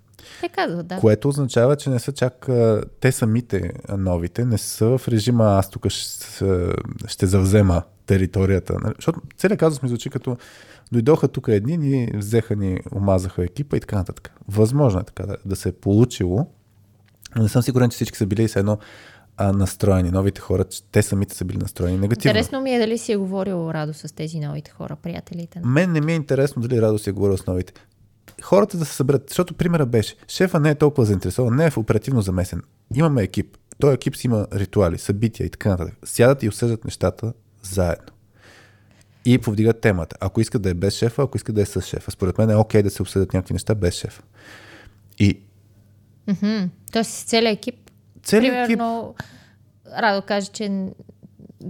Те 0.41 0.49
казват, 0.49 0.87
да. 0.87 0.97
Което 0.97 1.29
означава, 1.29 1.75
че 1.75 1.89
не 1.89 1.99
са 1.99 2.11
чак 2.11 2.49
те 2.99 3.11
самите 3.11 3.71
новите, 3.97 4.45
не 4.45 4.57
са 4.57 4.97
в 4.97 5.07
режима 5.07 5.45
аз 5.45 5.69
тук 5.69 5.89
ще, 5.89 6.45
ще 7.07 7.25
завзема 7.25 7.83
територията. 8.05 8.77
Защото 8.95 9.21
целият 9.37 9.59
казус 9.59 9.81
ми 9.81 9.89
звучи 9.89 10.09
като 10.09 10.37
дойдоха 10.91 11.27
тук 11.27 11.47
едни, 11.47 11.77
ни 11.77 12.11
взеха 12.13 12.55
ни, 12.55 12.79
омазаха 12.95 13.43
екипа 13.43 13.77
и 13.77 13.79
така 13.79 13.95
нататък. 13.95 14.31
Възможно 14.47 14.99
е 14.99 15.03
така 15.03 15.25
да, 15.25 15.37
да 15.45 15.55
се 15.55 15.69
е 15.69 15.71
получило, 15.71 16.47
но 17.35 17.43
не 17.43 17.49
съм 17.49 17.61
сигурен, 17.61 17.89
че 17.89 17.95
всички 17.95 18.17
са 18.17 18.25
били 18.25 18.47
с 18.47 18.55
едно 18.55 18.77
а, 19.41 19.53
настроени. 19.53 20.11
Новите 20.11 20.41
хора, 20.41 20.65
те 20.91 21.01
самите 21.01 21.35
са 21.35 21.45
били 21.45 21.57
настроени 21.57 21.97
негативно. 21.97 22.29
Интересно 22.29 22.61
ми 22.61 22.75
е 22.75 22.79
дали 22.79 22.97
си 22.97 23.11
е 23.11 23.17
говорил 23.17 23.71
Радо 23.71 23.93
с 23.93 24.15
тези 24.15 24.39
новите 24.39 24.71
хора, 24.71 24.95
приятелите. 24.95 25.61
Мен 25.65 25.91
не 25.91 26.01
ми 26.01 26.11
е 26.11 26.15
интересно 26.15 26.61
дали 26.61 26.81
Радо 26.81 26.97
си 26.97 27.09
е 27.09 27.13
говорил 27.13 27.37
с 27.37 27.47
новите. 27.47 27.73
Хората 28.41 28.77
да 28.77 28.85
се 28.85 28.95
съберат, 28.95 29.23
защото 29.27 29.53
примера 29.53 29.85
беше, 29.85 30.15
шефа 30.27 30.59
не 30.59 30.69
е 30.69 30.75
толкова 30.75 31.05
заинтересован, 31.05 31.55
не 31.55 31.65
е 31.65 31.69
в 31.69 31.77
оперативно 31.77 32.21
замесен. 32.21 32.61
Имаме 32.95 33.21
екип. 33.21 33.57
Той 33.79 33.93
екип 33.93 34.15
си 34.15 34.27
има 34.27 34.47
ритуали, 34.53 34.97
събития 34.97 35.45
и 35.45 35.49
така 35.49 35.69
нататък. 35.69 35.97
Сядат 36.03 36.43
и 36.43 36.47
обсъждат 36.47 36.85
нещата 36.85 37.33
заедно. 37.63 38.13
И 39.25 39.37
повдигат 39.37 39.81
темата. 39.81 40.15
Ако 40.19 40.41
искат 40.41 40.61
да 40.61 40.69
е 40.69 40.73
без 40.73 40.93
шефа, 40.93 41.21
ако 41.21 41.37
искат 41.37 41.55
да 41.55 41.61
е 41.61 41.65
с 41.65 41.81
шефа. 41.81 42.11
Според 42.11 42.37
мен 42.37 42.49
е 42.49 42.55
окей 42.55 42.83
да 42.83 42.89
се 42.89 43.01
обсъдят 43.01 43.33
някакви 43.33 43.53
неща 43.53 43.75
без 43.75 43.93
шефа. 43.93 44.21
И 45.19 45.39
Мгм. 46.27 46.69
Тоест 46.91 47.27
целият 47.27 47.57
екип. 47.57 47.90
Целият 48.23 48.55
екип, 48.55 48.67
Примерно, 48.67 49.15
Радо 49.99 50.21
каже, 50.21 50.47
че 50.47 50.85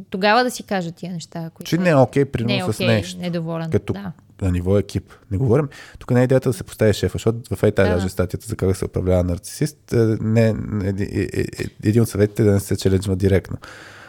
тогава 0.10 0.44
да 0.44 0.52
си 0.52 0.64
кажат 0.64 0.96
тия 0.96 1.14
неща, 1.14 1.50
които... 1.54 1.70
че 1.70 1.78
не 1.78 1.90
е 1.90 1.96
окей, 1.96 2.24
не 2.24 2.28
е 2.30 2.32
примерно 2.32 2.74
с 2.74 2.80
нещо. 2.80 3.22
недоволен. 3.22 3.70
Като 3.72 3.94
Да. 3.94 4.12
на 4.42 4.52
ниво 4.52 4.78
екип. 4.78 5.14
Не 5.32 5.38
говорим. 5.38 5.70
Тук 6.00 6.12
не 6.12 6.22
е 6.22 6.24
идеята 6.24 6.50
да 6.50 6.54
се 6.54 6.64
постави 6.64 6.94
шефа, 6.94 7.14
защото 7.14 7.56
в 7.56 7.62
Да. 7.62 7.72
даже 7.72 8.10
статията 8.10 8.48
за 8.48 8.56
как 8.56 8.76
се 8.78 8.86
управлява 8.86 9.24
нарцисист, 9.24 9.94
е, 9.94 9.98
не, 10.22 10.48
е, 10.48 10.54
е, 11.00 11.42
е, 11.42 11.46
един 11.84 12.02
от 12.02 12.10
съветите 12.10 12.42
е 12.42 12.46
да 12.46 12.52
не 12.52 12.60
се 12.60 12.78
челенджва 12.78 13.16
директно. 13.16 13.58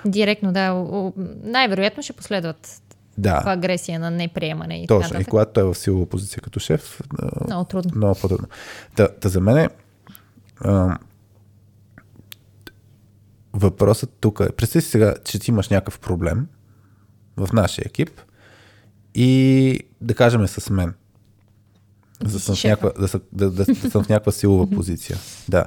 Директно, 0.07 0.53
да. 0.53 0.83
Най-вероятно 1.43 2.03
ще 2.03 2.13
последват 2.13 2.83
Да, 3.19 3.37
такава 3.37 3.53
агресия 3.53 4.01
на 4.01 4.11
неприемане 4.11 4.83
и 4.83 4.87
така 4.87 5.01
точно. 5.01 5.15
И 5.15 5.19
нататък. 5.19 5.31
когато 5.31 5.53
той 5.53 5.63
е 5.63 5.67
в 5.67 5.75
силова 5.75 6.07
позиция 6.07 6.41
като 6.43 6.61
шеф, 6.61 7.01
Много 7.47 7.65
трудно. 7.65 7.93
много 7.95 8.15
по-трудно. 8.21 8.49
Та, 8.97 9.09
та 9.09 9.29
за 9.29 9.41
мен 9.41 9.57
е, 9.59 9.69
въпросът 13.53 14.17
тук 14.21 14.41
е, 14.41 14.53
представи 14.53 14.83
си 14.83 14.91
сега, 14.91 15.15
че 15.25 15.39
ти 15.39 15.51
имаш 15.51 15.69
някакъв 15.69 15.99
проблем 15.99 16.47
в 17.37 17.53
нашия 17.53 17.85
екип 17.87 18.21
и 19.15 19.81
да 20.01 20.15
кажем 20.15 20.43
е 20.43 20.49
с 20.49 20.71
мен. 20.71 20.95
Да 22.21 22.31
си 22.31 22.39
съм, 22.39 22.57
в 22.57 22.65
някаква, 22.65 22.93
да, 22.99 23.21
да, 23.33 23.51
да, 23.51 23.65
да 23.65 23.91
съм 23.91 24.05
в 24.05 24.09
някаква 24.09 24.33
силова 24.33 24.71
позиция. 24.71 25.19
Да. 25.49 25.65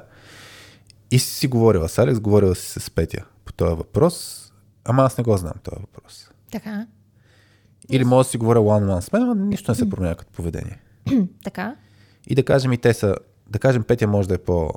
И 1.10 1.18
си 1.18 1.34
си 1.34 1.46
говорила 1.46 1.88
с 1.88 1.98
Алекс, 1.98 2.20
говорила 2.20 2.54
си 2.54 2.80
с 2.80 2.90
Петя 2.90 3.24
по 3.44 3.52
този 3.52 3.76
въпрос, 3.76 4.46
ама 4.84 5.02
аз 5.02 5.18
не 5.18 5.24
го 5.24 5.36
знам 5.36 5.54
този 5.62 5.80
въпрос. 5.80 6.30
Така. 6.50 6.86
Или 7.88 8.04
може 8.04 8.26
да 8.26 8.30
си 8.30 8.38
говоря 8.38 8.58
one-on-one 8.58 9.00
с 9.00 9.12
мен, 9.12 9.22
ама 9.22 9.34
нищо 9.34 9.70
не 9.70 9.74
се 9.74 9.90
променя 9.90 10.14
като 10.14 10.32
поведение. 10.32 10.80
Така. 11.44 11.76
И 12.26 12.34
да 12.34 12.44
кажем 12.44 12.72
и 12.72 12.78
те 12.78 12.94
са, 12.94 13.16
да 13.50 13.58
кажем 13.58 13.82
Петя 13.82 14.06
може 14.06 14.28
да 14.28 14.34
е 14.34 14.38
по 14.38 14.70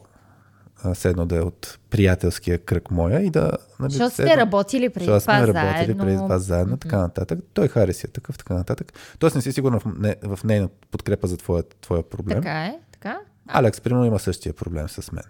все 0.93 1.09
едно 1.09 1.25
да 1.25 1.37
е 1.37 1.41
от 1.41 1.79
приятелския 1.89 2.59
кръг 2.59 2.91
моя 2.91 3.21
и 3.21 3.29
да... 3.29 3.51
Нали, 3.79 3.91
Защото 3.91 4.13
сте 4.13 4.37
работили 4.37 4.89
преди 4.89 5.05
това 5.05 5.19
сме 5.19 5.33
работили 5.33 5.53
заедно. 5.75 5.97
преди 5.97 6.17
това 6.17 6.39
заедно, 6.39 6.77
така 6.77 6.97
нататък. 6.97 7.39
Той 7.53 7.67
Хариси 7.67 8.07
е 8.07 8.11
такъв, 8.11 8.37
така 8.37 8.53
нататък. 8.53 8.93
Тоест 9.19 9.35
не 9.35 9.41
си 9.41 9.51
сигурен 9.51 9.79
в, 9.79 9.85
не, 9.97 10.15
в 10.23 10.39
нейна 10.43 10.69
подкрепа 10.91 11.27
за 11.27 11.37
твоя, 11.37 11.63
твоя 11.81 12.03
проблем. 12.03 12.37
Така 12.37 12.65
е, 12.65 12.79
така. 12.91 13.19
Алекс, 13.47 13.81
примерно, 13.81 14.05
има 14.05 14.19
същия 14.19 14.53
проблем 14.53 14.89
с 14.89 15.11
мен. 15.11 15.23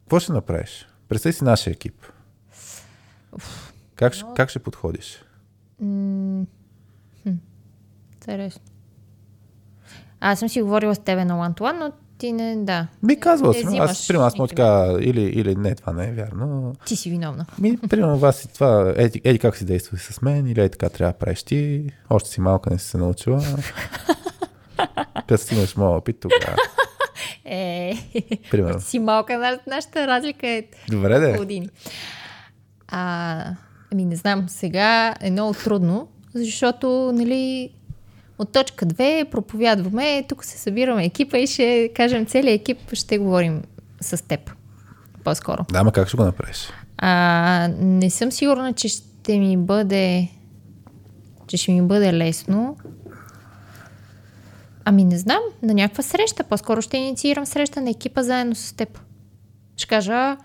Какво 0.00 0.20
ще 0.20 0.32
направиш? 0.32 0.88
Представи 1.08 1.32
си 1.32 1.44
нашия 1.44 1.72
екип. 1.72 1.94
Как, 3.94 4.12
ще- 4.12 4.24
как 4.36 4.50
ще 4.50 4.58
подходиш? 4.58 5.24
М, 5.80 6.44
хм, 7.22 7.30
Интересно. 8.12 8.62
Аз 10.20 10.38
съм 10.38 10.48
си 10.48 10.62
говорила 10.62 10.94
с 10.94 10.98
тебе 10.98 11.24
на 11.24 11.34
one-to-one, 11.34 11.78
но 11.78 11.92
ти 12.18 12.32
не, 12.32 12.56
да. 12.56 12.86
Ми 13.02 13.20
казвал 13.20 13.52
Не 13.52 13.60
съм. 13.60 13.80
Аз, 13.80 14.08
примерно, 14.08 14.26
аз 14.26 14.36
мога 14.36 14.48
така, 14.48 14.96
или, 15.00 15.20
или 15.20 15.56
не, 15.56 15.74
това 15.74 15.92
не 15.92 16.04
е 16.04 16.12
вярно. 16.12 16.74
Ти 16.86 16.96
си 16.96 17.10
виновна. 17.10 17.46
Ми, 17.58 17.78
примерно, 17.78 18.18
вас 18.18 18.44
и 18.44 18.48
това, 18.48 18.94
еди, 18.96 19.20
еди 19.24 19.38
как 19.38 19.56
си 19.56 19.64
действали 19.64 20.00
с 20.00 20.22
мен, 20.22 20.46
или 20.46 20.60
еди 20.60 20.70
така 20.70 20.88
трябва 20.88 21.12
да 21.12 21.18
правиш 21.18 21.42
ти, 21.42 21.84
още 22.10 22.30
си 22.30 22.40
малка, 22.40 22.70
не 22.70 22.78
си 22.78 22.86
се 22.86 22.98
научила. 22.98 23.42
Като 25.18 25.38
стигнеш 25.38 25.76
моят 25.76 25.98
опит, 25.98 26.16
тогава. 26.20 26.56
Е, 27.44 27.94
Примерно. 28.50 28.80
си 28.80 28.98
малка, 28.98 29.38
на- 29.38 29.58
нашата 29.66 30.06
разлика 30.06 30.48
е 30.48 30.64
Добре, 30.90 31.18
де. 31.20 31.38
години. 31.38 31.68
А, 32.88 33.44
ами 33.92 34.04
не 34.04 34.16
знам, 34.16 34.48
сега 34.48 35.14
е 35.20 35.30
много 35.30 35.54
трудно, 35.54 36.08
защото, 36.34 37.12
нали, 37.14 37.70
от 38.38 38.52
точка 38.52 38.86
2 38.86 39.30
проповядваме, 39.30 40.24
тук 40.28 40.44
се 40.44 40.58
събираме 40.58 41.04
екипа 41.04 41.38
и 41.38 41.46
ще 41.46 41.90
кажем 41.96 42.26
целият 42.26 42.60
екип, 42.60 42.78
ще 42.92 43.18
говорим 43.18 43.62
с 44.00 44.28
теб. 44.28 44.50
По-скоро. 45.24 45.66
Да, 45.72 45.78
ама 45.78 45.92
как 45.92 46.08
ще 46.08 46.16
го 46.16 46.24
направиш? 46.24 46.68
А, 46.98 47.68
не 47.78 48.10
съм 48.10 48.32
сигурна, 48.32 48.72
че 48.72 48.88
ще 48.88 49.38
ми 49.38 49.56
бъде 49.56 50.28
че 51.48 51.56
ще 51.56 51.72
ми 51.72 51.82
бъде 51.82 52.12
лесно. 52.12 52.76
Ами 54.84 55.04
не 55.04 55.18
знам, 55.18 55.40
на 55.62 55.74
някаква 55.74 56.02
среща. 56.02 56.44
По-скоро 56.44 56.82
ще 56.82 56.96
инициирам 56.96 57.46
среща 57.46 57.80
на 57.80 57.90
екипа 57.90 58.22
заедно 58.22 58.54
с 58.54 58.76
теб. 58.76 59.00
Ще 59.76 59.88
кажа, 59.88 60.36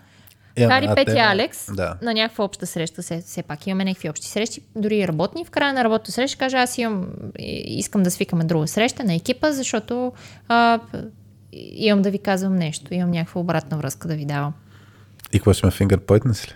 Е, 0.56 0.66
Хари, 0.66 0.84
ама 0.84 0.94
Петя, 0.94 1.12
те- 1.12 1.18
Алекс, 1.20 1.66
Да. 1.68 1.96
на 2.02 2.14
някаква 2.14 2.44
обща 2.44 2.66
среща, 2.66 3.02
все, 3.02 3.20
все 3.20 3.42
пак 3.42 3.66
имаме 3.66 3.84
някакви 3.84 4.10
общи 4.10 4.28
срещи, 4.28 4.60
дори 4.76 4.96
и 4.96 5.08
работни. 5.08 5.44
В 5.44 5.50
края 5.50 5.72
на 5.72 5.84
работната 5.84 6.12
среща 6.12 6.38
кажа, 6.38 6.56
аз 6.58 6.78
имам, 6.78 7.06
и- 7.38 7.78
искам 7.78 8.02
да 8.02 8.10
свикаме 8.10 8.44
друга 8.44 8.68
среща 8.68 9.04
на 9.04 9.14
екипа, 9.14 9.52
защото 9.52 10.12
а, 10.48 10.80
имам 11.52 12.02
да 12.02 12.10
ви 12.10 12.18
казвам 12.18 12.56
нещо, 12.56 12.94
имам 12.94 13.10
някаква 13.10 13.40
обратна 13.40 13.78
връзка 13.78 14.08
да 14.08 14.14
ви 14.14 14.24
давам. 14.24 14.52
И 15.32 15.38
какво 15.38 15.52
ще 15.52 15.66
ме 15.66 15.72
фингърпойтнеш 15.72 16.48
ли? 16.48 16.52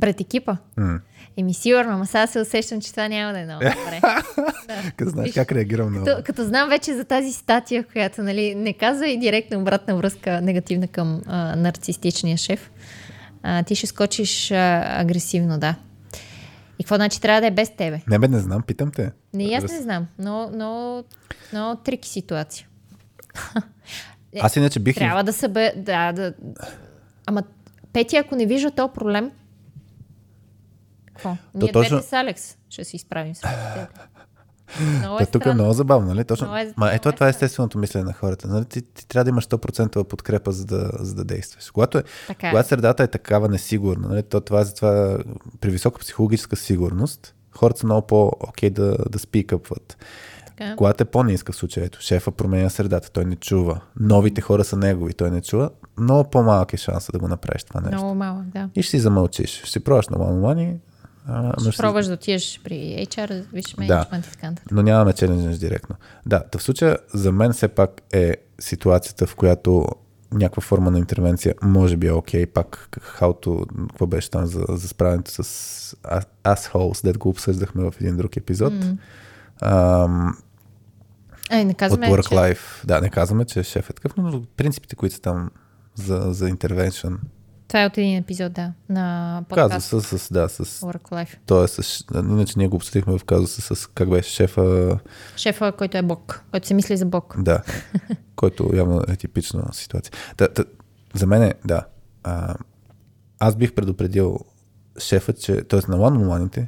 Пред 0.00 0.20
екипа? 0.20 0.56
М. 0.76 1.00
Еми 1.38 1.54
сигурно, 1.54 1.92
ама 1.92 2.06
сега 2.06 2.26
се 2.26 2.40
усещам, 2.40 2.80
че 2.80 2.90
това 2.90 3.08
няма 3.08 3.32
да 3.32 3.38
е 3.38 3.44
много 3.44 3.64
добре. 3.64 4.00
Като 4.96 5.10
знаеш 5.10 5.34
как 5.34 5.52
реагирам 5.52 5.92
на 5.92 6.04
като, 6.04 6.22
като 6.24 6.44
знам 6.44 6.68
вече 6.68 6.94
за 6.94 7.04
тази 7.04 7.32
статия, 7.32 7.84
която 7.84 8.22
нали, 8.22 8.54
не 8.54 8.72
казва 8.72 9.08
и 9.08 9.18
директна 9.18 9.58
обратна 9.58 9.96
връзка 9.96 10.40
негативна 10.40 10.88
към 10.88 11.22
а, 11.26 11.56
нарцистичния 11.56 12.36
шеф, 12.36 12.70
а, 13.42 13.62
ти 13.62 13.74
ще 13.74 13.86
скочиш 13.86 14.50
а, 14.50 14.84
агресивно, 15.00 15.58
да. 15.58 15.74
И 16.78 16.84
какво 16.84 16.96
значи 16.96 17.20
трябва 17.20 17.40
да 17.40 17.46
е 17.46 17.50
без 17.50 17.70
тебе? 17.76 18.00
Не 18.08 18.18
бе, 18.18 18.28
не 18.28 18.38
знам, 18.38 18.62
питам 18.62 18.90
те. 18.90 19.12
Не, 19.34 19.54
аз 19.54 19.72
не 19.72 19.80
знам, 19.80 20.06
но, 20.18 20.50
но, 20.54 21.04
но 21.52 21.76
трики 21.84 22.08
ситуация. 22.08 22.66
Аз 24.40 24.56
иначе 24.56 24.80
бих... 24.80 24.94
Трябва 24.94 25.24
да 25.24 25.32
се 25.32 25.48
бе... 25.48 25.72
Да, 25.76 26.12
да... 26.12 26.32
Ама 27.26 27.42
Пети, 27.92 28.16
ако 28.16 28.36
не 28.36 28.46
вижда 28.46 28.70
този 28.70 28.92
проблем, 28.94 29.30
какво? 31.16 31.36
Ние 31.54 31.72
точно- 31.72 31.96
двете 31.98 32.08
с 32.08 32.12
Алекс 32.12 32.56
ще 32.68 32.84
се 32.84 32.96
изправим 32.96 33.34
срещу 33.34 33.56
теб. 33.74 33.88
Много 34.98 35.18
е 35.18 35.26
тук 35.26 35.46
е 35.46 35.54
много 35.54 35.72
забавно, 35.72 36.08
нали? 36.08 36.24
Точно. 36.24 36.46
Много 36.46 36.58
е- 36.58 36.74
Ма, 36.76 36.94
ето 36.94 37.08
е 37.08 37.12
това 37.12 37.26
е 37.26 37.30
естественото 37.30 37.78
мислене 37.78 38.04
на 38.04 38.12
хората. 38.12 38.48
Нали? 38.48 38.64
Ти, 38.64 38.82
ти 38.82 39.08
трябва 39.08 39.24
да 39.24 39.28
имаш 39.30 39.46
100% 39.48 40.04
подкрепа, 40.04 40.52
за 40.52 40.64
да, 40.64 40.90
за 40.98 41.14
да 41.14 41.24
действаш. 41.24 41.70
Когато, 41.70 41.98
е, 41.98 42.02
Така 42.26 42.46
е. 42.46 42.50
когато 42.50 42.68
средата 42.68 43.02
е 43.02 43.06
такава 43.06 43.48
несигурна, 43.48 44.08
нали? 44.08 44.22
то 44.22 44.40
това 44.40 44.60
е 44.60 44.64
затова 44.64 45.18
при 45.60 45.70
висока 45.70 46.00
психологическа 46.00 46.56
сигурност, 46.56 47.34
хората 47.56 47.80
са 47.80 47.86
много 47.86 48.06
по-окей 48.06 48.70
да, 48.70 48.96
да 49.10 49.18
спикъпват. 49.18 49.96
Така. 50.46 50.76
Когато 50.76 51.02
е 51.02 51.06
по-ниска 51.06 51.52
в 51.52 51.56
случая, 51.56 51.86
ето, 51.86 52.00
шефа 52.02 52.30
променя 52.30 52.70
средата, 52.70 53.10
той 53.10 53.24
не 53.24 53.36
чува. 53.36 53.80
Новите 54.00 54.40
хора 54.40 54.64
са 54.64 54.76
негови, 54.76 55.14
той 55.14 55.30
не 55.30 55.40
чува. 55.40 55.70
Много 55.98 56.30
по-малък 56.30 56.72
е 56.72 56.76
шанса 56.76 57.12
да 57.12 57.18
го 57.18 57.28
направиш 57.28 57.64
това 57.64 57.80
нещо. 57.80 57.96
Много 57.96 58.14
малък, 58.14 58.44
да. 58.44 58.68
И 58.74 58.82
ще 58.82 58.90
си 58.90 58.98
замълчиш. 59.00 59.50
Ще 59.60 59.70
си 59.70 59.80
пробваш 59.80 60.08
на 60.08 60.16
money, 60.18 60.76
а, 61.28 61.60
Ще 61.60 61.72
ще 61.72 61.82
пробваш 61.82 62.06
да 62.06 62.14
отидеш 62.14 62.60
при 62.64 63.06
HR, 63.06 63.44
виж 63.52 63.74
Да. 63.74 63.80
менеджмент 63.80 64.26
и 64.26 64.30
така 64.30 64.52
но 64.70 64.82
нямаме 64.82 65.12
челенджнеш 65.12 65.56
директно. 65.56 65.96
Да, 66.26 66.44
в 66.56 66.62
случая 66.62 66.98
за 67.14 67.32
мен 67.32 67.52
все 67.52 67.68
пак 67.68 68.02
е 68.12 68.34
ситуацията, 68.58 69.26
в 69.26 69.36
която 69.36 69.86
някаква 70.32 70.60
форма 70.60 70.90
на 70.90 70.98
интервенция 70.98 71.54
може 71.62 71.96
би 71.96 72.06
е 72.06 72.12
окей, 72.12 72.46
пак 72.46 72.98
хаото, 73.02 73.66
какво 73.88 74.06
беше 74.06 74.30
там 74.30 74.46
за, 74.46 74.64
за 74.68 74.88
справянето 74.88 75.30
с 75.30 75.96
assholes, 76.44 77.04
дед 77.04 77.18
го 77.18 77.28
обсъждахме 77.28 77.90
в 77.90 77.94
един 78.00 78.16
друг 78.16 78.36
епизод. 78.36 78.72
М. 78.72 78.96
Ам, 79.60 80.36
Ай, 81.50 81.64
не 81.64 81.70
от 81.70 81.76
казваме, 81.76 82.06
work 82.06 82.28
че... 82.28 82.34
life. 82.34 82.86
Да, 82.86 83.00
не 83.00 83.10
казваме, 83.10 83.44
че 83.44 83.62
шеф 83.62 83.90
е 83.90 83.92
такъв, 83.92 84.16
но 84.16 84.42
принципите, 84.56 84.96
които 84.96 85.14
са 85.14 85.20
там 85.20 85.50
за, 85.94 86.20
за 86.28 86.50
intervention. 86.50 87.16
Това 87.68 87.82
е 87.82 87.86
от 87.86 87.98
един 87.98 88.16
епизод, 88.16 88.52
да, 88.52 88.72
на 88.88 89.44
подкаст 89.48 89.90
Казуса 89.90 90.18
с, 90.18 90.32
да, 90.32 90.48
с, 90.48 90.64
Work 90.64 91.10
Life. 91.10 91.64
е 91.64 91.68
с, 91.68 92.04
иначе 92.14 92.54
ние 92.56 92.68
го 92.68 92.76
обсъдихме 92.76 93.18
в 93.18 93.24
казуса 93.24 93.74
с, 93.74 93.86
как 93.86 94.10
беше, 94.10 94.30
шефа, 94.30 94.98
Шефа, 95.36 95.72
който 95.72 95.98
е 95.98 96.02
бог, 96.02 96.44
който 96.50 96.66
се 96.66 96.74
мисли 96.74 96.96
за 96.96 97.06
бог. 97.06 97.34
да, 97.38 97.62
който 98.36 98.70
явно 98.74 99.02
е 99.08 99.16
типична 99.16 99.72
ситуация. 99.72 100.12
Та, 100.36 100.48
та, 100.48 100.64
за 101.14 101.26
мен 101.26 101.42
е, 101.42 101.54
да, 101.64 101.86
а, 102.22 102.54
аз 103.38 103.56
бих 103.56 103.74
предупредил 103.74 104.38
шефа, 104.98 105.32
че, 105.32 105.62
т.е. 105.62 105.80
на 105.88 105.96
one 105.96 106.66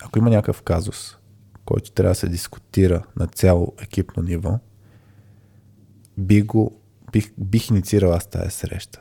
ако 0.00 0.18
има 0.18 0.30
някакъв 0.30 0.62
казус, 0.62 1.16
който 1.64 1.90
трябва 1.90 2.10
да 2.10 2.14
се 2.14 2.28
дискутира 2.28 3.02
на 3.16 3.26
цяло 3.26 3.72
екипно 3.80 4.22
ниво, 4.22 4.58
бих 6.18 6.44
го, 6.44 6.80
бих, 7.12 7.32
бих 7.38 7.70
инициирал 7.70 8.12
аз 8.12 8.26
тази 8.26 8.50
среща. 8.50 9.00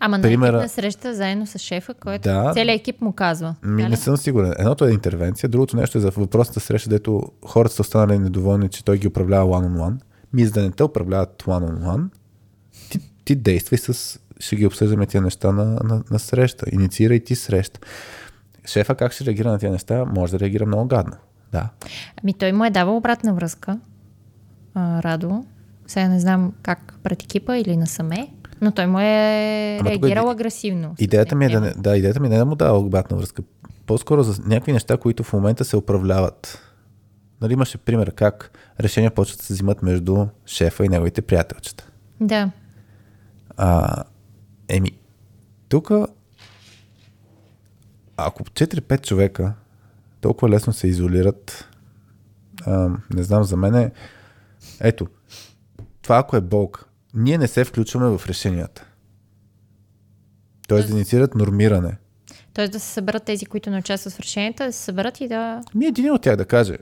Ама 0.00 0.18
на 0.18 0.22
Примера- 0.24 0.48
екипна 0.48 0.68
среща 0.68 1.14
заедно 1.14 1.46
с 1.46 1.58
шефа, 1.58 1.94
който 1.94 2.22
Да. 2.22 2.50
целият 2.54 2.80
екип 2.80 3.00
му 3.00 3.12
казва. 3.12 3.54
Ми, 3.62 3.82
нали? 3.82 3.90
не 3.90 3.96
съм 3.96 4.16
сигурен. 4.16 4.54
Едното 4.58 4.84
е 4.84 4.92
интервенция, 4.92 5.48
другото 5.48 5.76
нещо 5.76 5.98
е 5.98 6.00
за 6.00 6.10
въпросната 6.10 6.60
среща, 6.60 6.90
дето 6.90 7.22
хората 7.44 7.74
са 7.74 7.82
останали 7.82 8.18
недоволни, 8.18 8.68
че 8.68 8.84
той 8.84 8.98
ги 8.98 9.08
управлява 9.08 9.46
one-on-one. 9.46 9.96
Ми, 10.32 10.44
за 10.44 10.52
да 10.52 10.62
не 10.62 10.70
те 10.70 10.84
управляват 10.84 11.42
one-on-one, 11.42 12.08
ти, 12.90 13.00
ти 13.24 13.36
действай 13.36 13.78
с... 13.78 14.18
Ще 14.40 14.56
ги 14.56 14.66
обсъждаме 14.66 15.06
тия 15.06 15.22
неща 15.22 15.52
на, 15.52 15.64
на, 15.64 16.02
на 16.10 16.18
среща. 16.18 16.66
Инициирай 16.72 17.20
ти 17.20 17.34
среща. 17.36 17.80
Шефа 18.66 18.94
как 18.94 19.12
ще 19.12 19.24
реагира 19.24 19.50
на 19.50 19.58
тия 19.58 19.72
неща? 19.72 20.04
Може 20.04 20.32
да 20.32 20.40
реагира 20.40 20.66
много 20.66 20.88
гадно. 20.88 21.16
Да. 21.52 21.68
Ами 22.22 22.34
той 22.34 22.52
му 22.52 22.64
е 22.64 22.70
давал 22.70 22.96
обратна 22.96 23.34
връзка, 23.34 23.78
а, 24.74 25.02
Радо. 25.02 25.44
Сега 25.86 26.08
не 26.08 26.20
знам 26.20 26.52
как 26.62 26.94
пред 27.02 27.22
екипа 27.22 27.56
или 27.56 27.76
насаме, 27.76 28.28
но 28.60 28.72
той 28.72 28.86
му 28.86 29.00
е 29.00 29.78
Ама 29.80 29.90
тук 29.92 30.02
реагирал 30.02 30.24
иде- 30.24 30.32
агресивно. 30.32 30.94
Идеята 30.98 31.34
ми 31.34 31.44
е 31.44 31.48
да 31.48 31.60
не, 31.60 31.70
да, 31.70 31.96
идеята 31.96 32.20
ми 32.20 32.26
е 32.26 32.30
да 32.30 32.44
му 32.44 32.54
дава 32.54 32.78
обратна 32.78 33.16
връзка. 33.16 33.42
По-скоро 33.86 34.22
за 34.22 34.42
някакви 34.42 34.72
неща, 34.72 34.96
които 34.96 35.22
в 35.22 35.32
момента 35.32 35.64
се 35.64 35.76
управляват. 35.76 36.58
Нали 37.40 37.52
имаше 37.52 37.78
пример 37.78 38.12
как 38.12 38.50
решения 38.80 39.10
почват 39.10 39.38
да 39.38 39.44
се 39.44 39.52
взимат 39.52 39.82
между 39.82 40.26
шефа 40.46 40.84
и 40.84 40.88
неговите 40.88 41.22
приятелчета. 41.22 41.90
Да. 42.20 42.50
А, 43.56 44.02
еми, 44.68 44.90
тук, 45.68 45.90
ако 48.16 48.44
4-5 48.44 49.00
човека 49.00 49.52
толкова 50.20 50.48
лесно 50.50 50.72
се 50.72 50.88
изолират, 50.88 51.68
а, 52.66 52.90
не 53.14 53.22
знам, 53.22 53.44
за 53.44 53.56
мен 53.56 53.74
е, 53.74 53.92
ето, 54.80 55.06
това 56.02 56.18
ако 56.18 56.36
е 56.36 56.40
болка, 56.40 56.84
ние 57.14 57.38
не 57.38 57.48
се 57.48 57.64
включваме 57.64 58.18
в 58.18 58.26
решенията. 58.26 58.86
Тоест 60.68 60.88
да 60.88 60.94
инициират 60.94 61.34
нормиране. 61.34 61.96
Тоест 62.54 62.72
да 62.72 62.80
се 62.80 62.86
съберат 62.88 63.24
тези, 63.24 63.46
които 63.46 63.70
не 63.70 63.78
участват 63.78 64.14
в 64.14 64.20
решенията, 64.20 64.66
да 64.66 64.72
се 64.72 64.82
съберат 64.82 65.20
и 65.20 65.28
да... 65.28 65.60
Ми 65.74 65.86
един 65.86 66.12
от 66.12 66.22
тях 66.22 66.36
да 66.36 66.44
каже, 66.44 66.78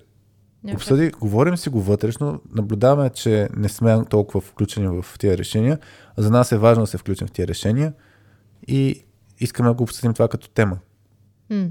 Някакъв- 0.64 0.74
обсъди, 0.76 1.10
говорим 1.10 1.56
си 1.56 1.68
го 1.68 1.82
вътрешно, 1.82 2.40
наблюдаваме, 2.50 3.10
че 3.10 3.48
не 3.56 3.68
сме 3.68 4.04
толкова 4.04 4.40
включени 4.40 4.88
в 5.02 5.18
тия 5.18 5.38
решения. 5.38 5.78
За 6.16 6.30
нас 6.30 6.52
е 6.52 6.58
важно 6.58 6.82
да 6.82 6.86
се 6.86 6.98
включим 6.98 7.26
в 7.26 7.32
тия 7.32 7.48
решения 7.48 7.92
и 8.68 9.04
искаме 9.38 9.68
да 9.68 9.74
го 9.74 9.82
обсъдим 9.82 10.12
това 10.12 10.28
като 10.28 10.48
тема. 10.48 10.78
М. 11.50 11.66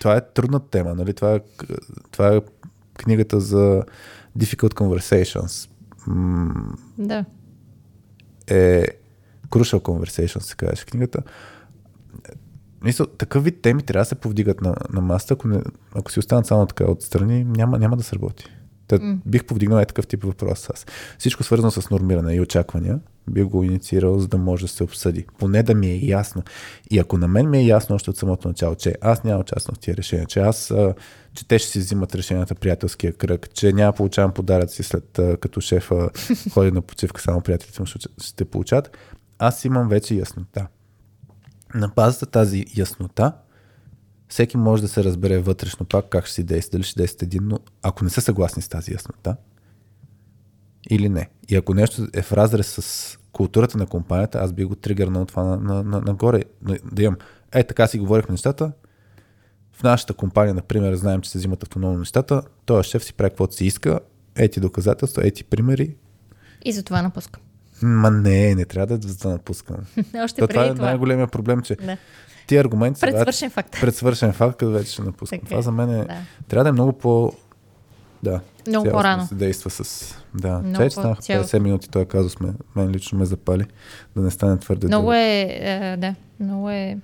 Това 0.00 0.16
е 0.16 0.28
трудна 0.28 0.60
тема, 0.60 0.94
нали? 0.94 1.14
Това 1.14 1.34
е, 1.34 1.40
това 2.10 2.28
е 2.28 2.40
книгата 2.94 3.40
за 3.40 3.82
Difficult 4.38 4.74
Conversations. 4.74 5.70
М, 6.06 6.76
Да. 6.98 7.24
Е 8.46 8.86
Crucial 9.48 9.80
Conversations, 9.80 10.40
се 10.40 10.56
казваше 10.56 10.86
книгата. 10.86 11.22
Мисля, 12.84 13.06
такъв 13.06 13.44
вид 13.44 13.62
теми 13.62 13.82
трябва 13.82 14.00
да 14.00 14.08
се 14.08 14.14
повдигат 14.14 14.60
на, 14.60 14.74
на 14.92 15.00
масата, 15.00 15.34
ако, 15.34 15.48
не, 15.48 15.62
ако 15.94 16.12
си 16.12 16.18
останат 16.18 16.46
само 16.46 16.66
така 16.66 16.90
отстрани, 16.90 17.44
няма, 17.44 17.78
няма 17.78 17.96
да 17.96 18.02
сработи. 18.02 18.44
Та, 18.92 19.04
М. 19.04 19.18
Бих 19.26 19.44
повдигнал 19.44 19.78
е 19.78 19.86
такъв 19.86 20.06
тип 20.06 20.24
въпрос 20.24 20.70
аз. 20.70 20.86
Всичко 21.18 21.42
свързано 21.42 21.70
с 21.70 21.90
нормиране 21.90 22.34
и 22.34 22.40
очаквания, 22.40 23.00
бих 23.30 23.44
го 23.44 23.64
инициирал, 23.64 24.18
за 24.18 24.28
да 24.28 24.38
може 24.38 24.64
да 24.64 24.68
се 24.68 24.84
обсъди. 24.84 25.26
Поне 25.38 25.62
да 25.62 25.74
ми 25.74 25.86
е 25.86 25.98
ясно. 26.02 26.42
И 26.90 26.98
ако 26.98 27.18
на 27.18 27.28
мен 27.28 27.50
ми 27.50 27.58
е 27.58 27.66
ясно 27.66 27.96
още 27.96 28.10
от 28.10 28.16
самото 28.16 28.48
начало, 28.48 28.74
че 28.74 28.94
аз 29.00 29.24
няма 29.24 29.40
участвам 29.40 29.74
в 29.74 29.78
тия 29.78 29.96
решения, 29.96 30.26
че 30.26 30.40
аз, 30.40 30.74
че 31.34 31.48
те 31.48 31.58
ще 31.58 31.70
си 31.70 31.78
взимат 31.78 32.14
решенията 32.14 32.54
приятелския 32.54 33.12
кръг, 33.12 33.54
че 33.54 33.72
няма 33.72 33.92
получавам 33.92 34.32
подаръци 34.32 34.82
след 34.82 35.20
като 35.40 35.60
шефа 35.60 36.10
ходи 36.52 36.70
на 36.70 36.82
почивка, 36.82 37.20
само 37.20 37.40
приятелите 37.40 37.82
му 37.82 37.86
ще 38.22 38.44
получат, 38.44 38.96
аз 39.38 39.64
имам 39.64 39.88
вече 39.88 40.14
яснота. 40.14 40.66
На 41.74 41.88
базата 41.88 42.26
тази 42.26 42.66
яснота, 42.76 43.32
всеки 44.32 44.56
може 44.56 44.82
да 44.82 44.88
се 44.88 45.04
разбере 45.04 45.38
вътрешно 45.38 45.86
пак 45.86 46.08
как 46.08 46.24
ще 46.26 46.34
си 46.34 46.42
действа, 46.44 46.70
дали 46.72 46.82
ще 46.82 47.00
действа 47.00 47.24
единно, 47.24 47.60
ако 47.82 48.04
не 48.04 48.10
са 48.10 48.20
съгласни 48.20 48.62
с 48.62 48.68
тази 48.68 48.92
яснота 48.92 49.36
или 50.90 51.08
не. 51.08 51.28
И 51.48 51.56
ако 51.56 51.74
нещо 51.74 52.06
е 52.12 52.22
в 52.22 52.32
разрез 52.32 52.66
с 52.68 53.18
културата 53.32 53.78
на 53.78 53.86
компанията, 53.86 54.38
аз 54.38 54.52
би 54.52 54.64
го 54.64 54.74
тригърнал 54.74 55.24
това 55.24 55.44
на, 55.44 55.56
на, 55.56 55.82
на, 55.82 56.00
нагоре. 56.00 56.44
На- 56.62 56.78
Да 56.92 57.02
имам, 57.02 57.16
е, 57.52 57.64
така 57.64 57.86
си 57.86 57.98
говорихме 57.98 58.32
нещата. 58.32 58.72
В 59.72 59.82
нашата 59.82 60.14
компания, 60.14 60.54
например, 60.54 60.94
знаем, 60.94 61.20
че 61.20 61.30
се 61.30 61.38
взимат 61.38 61.62
автономно 61.62 61.98
нещата. 61.98 62.42
Той 62.64 62.82
шеф 62.82 63.04
си 63.04 63.14
прави 63.14 63.30
каквото 63.30 63.54
си 63.54 63.66
иска. 63.66 64.00
Ети 64.36 64.60
доказателства, 64.60 65.26
ети 65.26 65.44
примери. 65.44 65.96
И 66.64 66.72
за 66.72 66.82
това 66.82 67.02
напускам. 67.02 67.42
Ма 67.82 68.10
не, 68.10 68.54
не 68.54 68.64
трябва 68.64 68.98
да, 68.98 69.14
да 69.14 69.28
напускам. 69.28 69.76
Още 70.24 70.40
То, 70.40 70.48
това 70.48 70.64
е 70.64 70.74
това. 70.74 70.84
най-големия 70.86 71.26
проблем, 71.26 71.62
че 71.62 71.76
Да. 71.76 71.96
Тия 72.46 72.60
аргументи 72.60 73.00
са 73.00 73.06
Пред 73.06 73.14
вече- 73.14 73.22
свършен 73.22 73.50
факт. 73.50 73.80
пред 73.80 73.96
свършен 73.96 74.32
факт, 74.32 74.56
като 74.56 74.70
вече 74.72 74.92
ще 74.92 75.02
напускам. 75.02 75.38
Така 75.38 75.48
Това 75.48 75.58
е, 75.58 75.62
за 75.62 75.72
мен 75.72 75.90
е... 75.90 76.04
да. 76.04 76.16
Трябва 76.48 76.62
да 76.64 76.68
е 76.68 76.72
много 76.72 76.92
по... 76.92 77.32
Да. 78.22 78.40
Много 78.68 78.90
по-рано. 78.90 79.22
да 79.22 79.28
се 79.28 79.34
действа 79.34 79.70
с... 79.70 80.14
Да. 80.34 80.58
Много 80.58 80.90
че 80.90 80.94
по-цялостно. 80.94 81.58
50 81.58 81.62
минути, 81.62 81.88
той 81.88 82.04
казус 82.04 82.40
ме, 82.40 82.48
мен 82.76 82.90
лично 82.90 83.18
ме 83.18 83.24
запали, 83.24 83.64
да 84.16 84.22
не 84.22 84.30
стане 84.30 84.58
твърде 84.58 84.86
Много 84.86 85.02
дълго. 85.02 85.12
е, 85.12 85.40
е, 85.60 85.96
да, 85.96 86.14
много 86.40 86.70
е... 86.70 86.98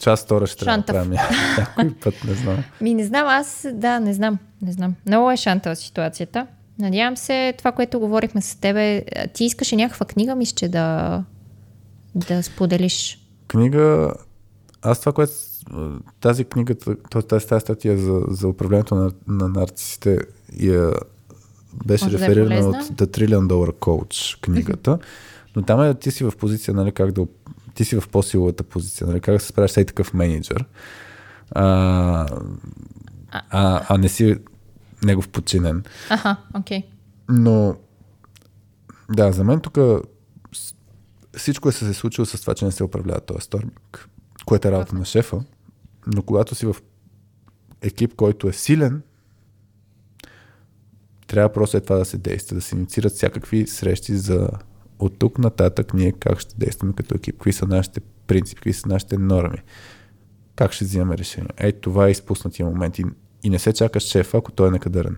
Час 0.00 0.24
втора 0.24 0.46
ще 0.46 0.56
трябва 0.56 0.78
да 0.78 0.84
правим 0.84 1.10
някой 1.58 1.94
път, 1.94 2.14
не 2.24 2.34
знам. 2.34 2.64
Ми 2.80 2.94
не 2.94 3.04
знам, 3.04 3.26
аз, 3.28 3.66
да, 3.72 4.00
не 4.00 4.12
знам, 4.14 4.38
не 4.62 4.72
знам. 4.72 4.94
Много 5.06 5.30
е 5.30 5.36
шантава 5.36 5.76
ситуацията. 5.76 6.46
Надявам 6.78 7.16
се, 7.16 7.54
това, 7.58 7.72
което 7.72 8.00
говорихме 8.00 8.42
с 8.42 8.56
тебе, 8.56 9.04
а, 9.16 9.26
ти 9.26 9.44
искаше 9.44 9.76
някаква 9.76 10.06
книга, 10.06 10.34
мисля, 10.34 10.68
да, 10.68 11.22
да 12.14 12.42
споделиш. 12.42 13.18
Книга... 13.48 14.14
Аз 14.84 15.00
това, 15.00 15.12
което... 15.12 15.32
Тази 16.20 16.44
книга, 16.44 16.74
тази, 17.10 17.26
тази 17.26 17.60
статия 17.60 17.98
за, 17.98 18.20
за 18.28 18.48
управлението 18.48 18.94
на, 18.94 19.12
на 19.28 19.48
нарцисите 19.48 20.18
я 20.60 20.92
беше 21.86 22.04
Може 22.04 22.18
да 22.18 22.24
е 22.24 22.28
реферирана 22.28 22.68
от. 22.68 22.76
The 22.76 23.06
Trillion 23.06 23.46
Dollar 23.46 23.72
Coach 23.72 24.40
книгата, 24.40 24.98
но 25.56 25.62
там 25.62 25.82
е 25.82 25.94
ти 25.94 26.10
си 26.10 26.24
в 26.24 26.32
позиция, 26.38 26.74
нали, 26.74 26.92
как 26.92 27.12
да... 27.12 27.26
Ти 27.74 27.84
си 27.84 28.00
в 28.00 28.08
по-силовата 28.08 28.62
позиция, 28.64 29.06
нали, 29.06 29.20
как 29.20 29.34
да 29.34 29.40
се 29.40 29.46
справиш 29.46 29.70
с 29.70 29.74
такъв 29.74 30.14
менеджер, 30.14 30.64
а, 31.50 32.26
а, 33.50 33.86
а 33.88 33.98
не 33.98 34.08
си 34.08 34.36
негов 35.04 35.28
подчинен. 35.28 35.84
Аха, 36.10 36.36
окей. 36.54 36.82
Но, 37.28 37.76
да, 39.10 39.32
за 39.32 39.44
мен 39.44 39.60
тук 39.60 39.78
всичко 41.36 41.68
е 41.68 41.72
се 41.72 41.94
случило 41.94 42.26
с 42.26 42.40
това, 42.40 42.54
че 42.54 42.64
не 42.64 42.72
се 42.72 42.84
управлява 42.84 43.20
този 43.20 43.40
сторминг, 43.40 44.08
което 44.46 44.68
е 44.68 44.70
работа 44.70 44.96
на 44.96 45.04
шефа. 45.04 45.44
Но 46.06 46.22
когато 46.22 46.54
си 46.54 46.66
в 46.66 46.76
екип, 47.82 48.14
който 48.14 48.48
е 48.48 48.52
силен, 48.52 49.02
трябва 51.26 51.52
просто 51.52 51.76
е 51.76 51.80
това 51.80 51.96
да 51.96 52.04
се 52.04 52.18
действа, 52.18 52.54
да 52.54 52.62
се 52.62 52.76
инициират 52.76 53.12
всякакви 53.12 53.66
срещи 53.66 54.16
за 54.16 54.48
от 54.98 55.18
тук 55.18 55.38
нататък 55.38 55.94
ние 55.94 56.12
как 56.12 56.40
ще 56.40 56.54
действаме 56.58 56.92
като 56.92 57.14
екип, 57.14 57.34
какви 57.34 57.52
са 57.52 57.66
нашите 57.66 58.00
принципи, 58.26 58.60
какви 58.60 58.72
са 58.72 58.88
нашите 58.88 59.18
норми, 59.18 59.58
как 60.56 60.72
ще 60.72 60.84
взимаме 60.84 61.18
решения. 61.18 61.50
Ей, 61.58 61.72
това 61.72 62.06
е 62.08 62.10
изпуснатия 62.10 62.66
момент 62.66 62.98
и, 62.98 63.04
и 63.42 63.50
не 63.50 63.58
се 63.58 63.72
чакаш 63.72 64.02
шефа, 64.02 64.38
ако 64.38 64.52
той 64.52 64.68
е 64.68 64.70
некадърен. 64.70 65.16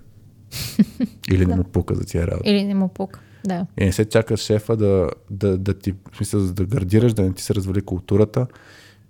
Или 1.31 1.47
не 1.47 1.57
му 1.57 1.65
пука 1.65 1.95
за 1.95 2.05
тия 2.05 2.27
работа. 2.27 2.51
Или 2.51 2.65
не 2.65 2.75
му 2.75 2.89
пука. 2.89 3.21
Да. 3.47 3.67
И 3.81 3.85
не 3.85 3.93
се 3.93 4.05
чакаш 4.05 4.41
шефа 4.41 4.77
да, 4.77 5.09
да, 5.31 5.59
да 5.59 5.75
ти, 5.75 5.95
в 6.13 6.17
смисъл, 6.17 6.41
да 6.41 6.65
гардираш, 6.67 7.13
да 7.13 7.23
не 7.23 7.33
ти 7.33 7.43
се 7.43 7.55
развали 7.55 7.83
културата. 7.83 8.47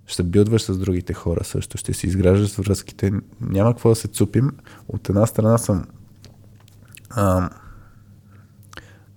Ще 0.07 0.23
билдваш 0.23 0.61
с 0.61 0.77
другите 0.77 1.13
хора 1.13 1.43
също, 1.43 1.77
ще 1.77 1.93
си 1.93 2.07
изграждаш 2.07 2.55
връзките. 2.55 3.11
Няма 3.41 3.73
какво 3.73 3.89
да 3.89 3.95
се 3.95 4.07
цупим. 4.07 4.51
От 4.87 5.09
една 5.09 5.25
страна 5.25 5.57
съм 5.57 5.87
ам, 7.09 7.49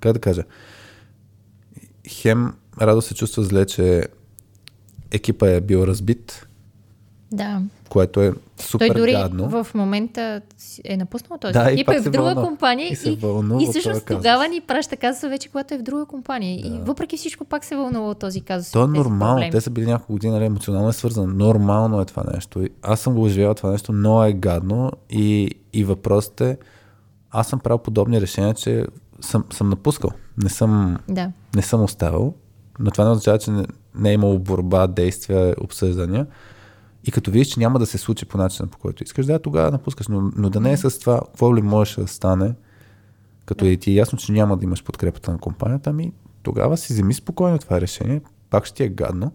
как 0.00 0.12
да 0.12 0.20
кажа 0.20 0.44
хем 2.08 2.54
Радо 2.80 3.02
се 3.02 3.14
чувства 3.14 3.42
зле, 3.42 3.66
че 3.66 4.08
екипа 5.10 5.48
е 5.48 5.60
бил 5.60 5.78
разбит, 5.78 6.46
Да. 7.32 7.62
Което 7.90 8.20
е 8.20 8.32
супер 8.58 8.86
Той 8.86 8.96
дори 8.96 9.12
гадно. 9.12 9.48
в 9.48 9.74
момента 9.74 10.40
е 10.84 10.96
напуснал 10.96 11.38
този 11.38 11.52
Да, 11.52 11.70
и 11.70 11.74
екип, 11.74 11.88
е 11.88 12.00
в 12.00 12.04
друга 12.04 12.24
вълнува. 12.24 12.46
компания 12.46 12.92
И 12.92 12.96
се 12.96 13.10
и 13.10 13.18
от 13.24 13.70
всъщност 13.70 14.06
тогава 14.06 14.48
ни 14.48 14.60
праща 14.60 14.96
казуса 14.96 15.28
вече, 15.28 15.48
когато 15.48 15.74
е 15.74 15.78
в 15.78 15.82
друга 15.82 16.04
компания. 16.04 16.54
И 16.56 16.80
въпреки 16.82 17.16
всичко 17.16 17.44
пак 17.44 17.64
се 17.64 17.76
вълнува 17.76 18.14
този 18.14 18.40
казус. 18.40 18.70
То 18.72 18.84
е 18.84 18.86
нормално. 18.86 19.34
проблеми. 19.34 19.50
Те 19.50 19.60
са 19.60 19.70
били 19.70 19.86
няколко 19.86 20.12
години, 20.12 20.32
нали, 20.32 20.44
емоционално 20.44 20.88
е 20.88 20.92
свързано. 20.92 21.26
Нормално 21.26 22.00
е 22.00 22.04
това 22.04 22.22
нещо. 22.34 22.62
И 22.62 22.68
Аз 22.82 23.00
съм 23.00 23.14
го 23.14 23.22
оживял 23.22 23.54
това 23.54 23.70
нещо, 23.70 23.92
но 23.92 24.24
е 24.24 24.32
гадно. 24.32 24.90
И, 25.10 25.50
и 25.72 25.84
въпросът 25.84 26.40
е, 26.40 26.56
аз 27.30 27.48
съм 27.48 27.60
правил 27.60 27.78
подобни 27.78 28.20
решения, 28.20 28.54
че 28.54 28.86
съм, 29.20 29.44
съм 29.52 29.68
напускал. 29.68 30.10
Не 30.38 30.48
съм, 30.48 30.96
Да. 31.08 31.30
не 31.56 31.62
съм 31.62 31.82
оставил. 31.82 32.34
Но 32.78 32.90
това 32.90 33.04
не 33.04 33.10
означава, 33.10 33.38
че 33.38 33.50
не, 33.50 33.64
не 33.94 34.10
е 34.10 34.14
имало 34.14 34.38
борба, 34.38 34.86
действия, 34.86 35.54
обсъждания. 35.60 36.26
И 37.04 37.10
като 37.10 37.30
видиш, 37.30 37.48
че 37.48 37.60
няма 37.60 37.78
да 37.78 37.86
се 37.86 37.98
случи 37.98 38.26
по 38.26 38.38
начина, 38.38 38.68
по 38.68 38.78
който 38.78 39.04
искаш, 39.04 39.26
да, 39.26 39.38
тогава 39.38 39.70
напускаш. 39.70 40.08
Но, 40.08 40.32
но 40.36 40.50
да 40.50 40.60
не 40.60 40.72
е 40.72 40.76
с 40.76 40.98
това, 40.98 41.20
какво 41.20 41.56
ли 41.56 41.62
можеше 41.62 42.00
да 42.00 42.06
стане, 42.06 42.54
като 43.46 43.64
и 43.64 43.76
ти 43.76 43.90
е 43.90 43.94
ясно, 43.94 44.18
че 44.18 44.32
няма 44.32 44.56
да 44.56 44.64
имаш 44.64 44.84
подкрепата 44.84 45.32
на 45.32 45.38
компанията, 45.38 45.90
ами 45.90 46.12
тогава 46.42 46.76
си 46.76 46.92
вземи 46.92 47.14
спокойно 47.14 47.58
това 47.58 47.80
решение. 47.80 48.20
Пак 48.50 48.64
ще 48.64 48.76
ти 48.76 48.82
е 48.82 48.88
гадно. 48.88 49.32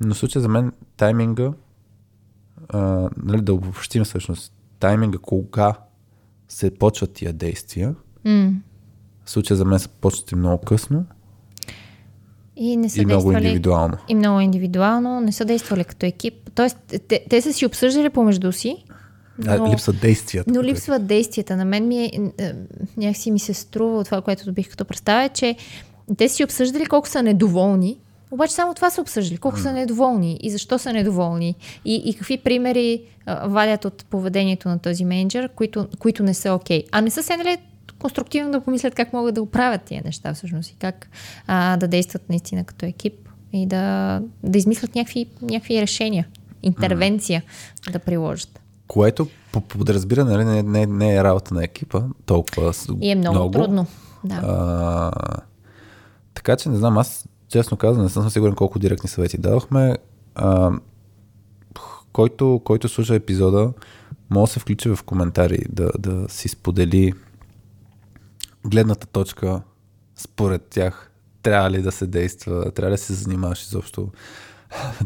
Но 0.00 0.14
в 0.14 0.18
случая 0.18 0.42
за 0.42 0.48
мен 0.48 0.72
тайминга, 0.96 1.52
а, 2.68 3.10
нали, 3.22 3.40
да 3.40 3.54
обобщим 3.54 4.04
всъщност, 4.04 4.52
тайминга 4.78 5.18
кога 5.18 5.74
се 6.48 6.74
почват 6.74 7.12
тия 7.12 7.32
действия, 7.32 7.94
в 9.24 9.30
случая 9.30 9.56
за 9.56 9.64
мен 9.64 9.78
са 9.78 9.88
почнати 9.88 10.34
много 10.34 10.64
късно 10.64 11.06
И 12.56 12.76
не 12.76 12.88
са 12.88 13.00
и 13.00 13.04
много 13.04 13.32
индивидуално. 13.32 13.96
И 14.08 14.14
много 14.14 14.40
индивидуално, 14.40 15.20
не 15.20 15.32
са 15.32 15.44
действали 15.44 15.84
като 15.84 16.06
екип. 16.06 16.34
Тоест, 16.54 16.76
те, 17.08 17.24
те 17.30 17.40
са 17.40 17.52
си 17.52 17.66
обсъждали 17.66 18.10
помежду 18.10 18.52
си, 18.52 18.84
А, 19.46 19.56
но, 19.58 19.72
липсват 19.72 20.00
действията. 20.00 20.52
но 20.52 20.62
липсват 20.62 21.06
действията. 21.06 21.56
На 21.56 21.64
мен 21.64 21.88
ми 21.88 22.04
е, 22.04 22.10
е, 22.38 22.52
някакси 22.96 23.30
ми 23.30 23.38
се 23.38 23.54
струва 23.54 23.98
от 23.98 24.04
това, 24.04 24.20
което 24.20 24.44
добих 24.44 24.70
като 24.70 24.84
представя, 24.84 25.28
че 25.28 25.56
те 26.16 26.28
си 26.28 26.44
обсъждали 26.44 26.86
колко 26.86 27.08
са 27.08 27.22
недоволни, 27.22 27.98
обаче 28.30 28.52
само 28.52 28.74
това 28.74 28.90
са 28.90 29.00
обсъждали, 29.00 29.38
колко 29.38 29.58
са 29.58 29.72
недоволни 29.72 30.38
и 30.42 30.50
защо 30.50 30.78
са 30.78 30.92
недоволни 30.92 31.54
и, 31.84 31.94
и 31.94 32.14
какви 32.14 32.38
примери 32.38 33.02
а, 33.26 33.48
вадят 33.48 33.84
от 33.84 34.04
поведението 34.04 34.68
на 34.68 34.78
този 34.78 35.04
менеджер, 35.04 35.48
които, 35.48 35.86
които 35.98 36.22
не 36.22 36.34
са 36.34 36.54
окей. 36.54 36.84
А 36.92 37.00
не 37.00 37.10
са 37.10 37.22
седнали 37.22 37.58
конструктивно 38.00 38.50
да 38.50 38.60
помислят 38.60 38.94
как 38.94 39.12
могат 39.12 39.34
да 39.34 39.42
оправят 39.42 39.82
тия 39.82 40.02
неща 40.04 40.34
всъщност 40.34 40.70
и 40.70 40.76
как 40.78 41.10
а, 41.46 41.76
да 41.76 41.88
действат 41.88 42.28
наистина 42.28 42.64
като 42.64 42.86
екип 42.86 43.28
и 43.52 43.66
да, 43.66 44.20
да 44.42 44.58
измислят 44.58 44.94
някакви, 44.94 45.26
някакви 45.42 45.80
решения, 45.80 46.28
интервенция 46.62 47.42
да 47.92 47.98
приложат. 47.98 48.60
Което 48.86 49.28
по 49.52 49.60
подразбира, 49.60 50.24
нали, 50.24 50.44
не, 50.44 50.62
не, 50.62 50.86
не 50.86 51.16
е 51.16 51.24
работа 51.24 51.54
на 51.54 51.64
екипа 51.64 52.02
толкова 52.26 52.72
И 53.00 53.10
е 53.10 53.14
много, 53.14 53.34
много. 53.34 53.50
трудно. 53.50 53.86
Да. 54.24 54.40
А, 54.42 55.10
така 56.34 56.56
че 56.56 56.68
не 56.68 56.76
знам, 56.76 56.98
аз 56.98 57.28
честно 57.48 57.76
казвам, 57.76 58.04
не 58.04 58.10
съм 58.10 58.30
сигурен 58.30 58.54
колко 58.54 58.78
директни 58.78 59.08
съвети 59.08 59.38
дадохме. 59.38 59.96
А, 60.34 60.70
който, 62.12 62.60
който 62.64 62.88
слуша 62.88 63.14
епизода, 63.14 63.72
може 64.30 64.48
да 64.50 64.52
се 64.52 64.60
включи 64.60 64.88
в 64.88 64.98
коментари, 65.06 65.58
да, 65.68 65.90
да 65.98 66.28
си 66.28 66.48
сподели 66.48 67.12
гледната 68.66 69.06
точка 69.06 69.62
според 70.16 70.62
тях. 70.62 71.10
Трябва 71.42 71.70
ли 71.70 71.82
да 71.82 71.92
се 71.92 72.06
действа, 72.06 72.70
трябва 72.70 72.90
ли 72.90 72.94
да 72.94 72.98
се 72.98 73.12
занимаваш 73.12 73.62
изобщо 73.62 74.08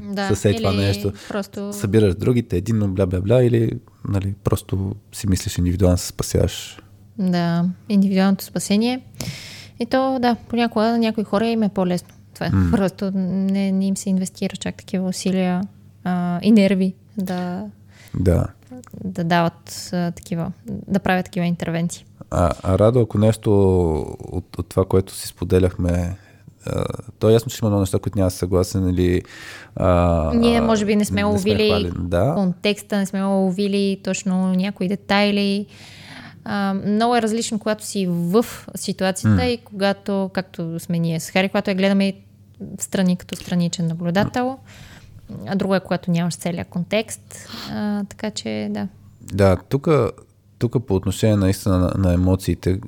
да. 0.03 0.35
с 0.35 0.45
е 0.45 0.57
това 0.57 0.73
нещо. 0.73 1.13
Просто... 1.29 1.73
събираш 1.73 2.15
другите 2.15 2.57
единно 2.57 2.89
бля-бля-бля 2.89 3.43
или 3.43 3.71
нали, 4.09 4.35
просто 4.45 4.97
си 5.13 5.27
мислиш 5.27 5.59
индивидуално 5.59 5.99
се 5.99 6.07
спасяваш. 6.07 6.79
Да, 7.19 7.65
индивидуалното 7.89 8.45
спасение. 8.45 9.01
И 9.81 9.87
то, 9.87 10.19
да, 10.21 10.37
понякога 10.49 10.85
на 10.85 10.99
някои 10.99 11.25
хора 11.25 11.47
им 11.47 11.63
е 11.63 11.69
по-лесно. 11.69 12.09
Това 12.35 12.47
mm. 12.47 12.71
просто 12.71 13.11
не, 13.15 13.73
не 13.73 13.87
им 13.87 13.97
се 13.97 14.11
инвестира 14.11 14.57
чак 14.57 14.77
такива 14.77 15.09
усилия 15.09 15.63
а, 16.05 16.41
и 16.43 16.53
нерви 16.53 16.95
да, 17.17 17.65
Да. 18.21 18.47
да 19.05 19.25
дават 19.25 19.91
а, 19.93 20.11
такива, 20.11 20.53
да 20.67 20.99
правят 20.99 21.25
такива 21.25 21.47
интервенции. 21.47 22.05
А, 22.31 22.79
Радо, 22.79 23.01
ако 23.01 23.19
нещо 23.19 23.51
от, 24.33 24.59
от 24.59 24.69
това, 24.69 24.85
което 24.85 25.15
си 25.15 25.29
споделяхме, 25.29 26.17
а, 26.67 26.85
то 27.19 27.31
е 27.31 27.33
ясно, 27.33 27.51
че 27.51 27.59
има 27.63 27.69
много 27.69 27.81
неща, 27.81 27.99
които 27.99 28.19
няма 28.19 28.31
съгласен 28.31 28.89
или... 28.89 29.23
А, 29.77 30.31
Ние 30.35 30.61
може 30.61 30.85
би 30.85 30.97
не 30.97 31.05
сме 31.05 31.23
хвалили. 31.23 31.93
Да, 31.99 32.35
контекста, 32.37 32.97
не 32.99 33.07
сме 33.07 33.25
уловили 33.25 34.01
точно 34.05 34.55
някои 34.55 34.89
детайли. 34.89 35.67
А, 36.45 36.75
много 36.75 37.17
е 37.17 37.23
различно, 37.23 37.59
когато 37.59 37.85
си 37.85 38.07
в 38.11 38.47
ситуацията 38.75 39.43
mm. 39.43 39.47
и 39.47 39.57
когато, 39.57 40.31
както 40.33 40.81
сме 40.81 40.99
ние 40.99 41.21
с 41.21 41.31
Хари, 41.31 41.49
когато 41.49 41.71
я 41.71 41.75
гледаме 41.77 42.13
в 42.79 42.83
страни 42.83 43.17
като 43.17 43.37
страничен 43.37 43.87
наблюдател, 43.87 44.59
а 45.47 45.57
друго 45.57 45.75
е, 45.75 45.81
когато 45.81 46.11
нямаш 46.11 46.35
целият 46.35 46.69
контекст. 46.69 47.49
А, 47.71 48.05
така 48.05 48.31
че, 48.31 48.69
да. 48.71 48.89
да 49.21 49.57
тук, 49.57 49.89
тук 50.59 50.87
по 50.87 50.95
отношение 50.95 51.37
наистина 51.37 51.79
на, 51.79 51.93
на 51.99 52.15
емоциите 52.15 52.81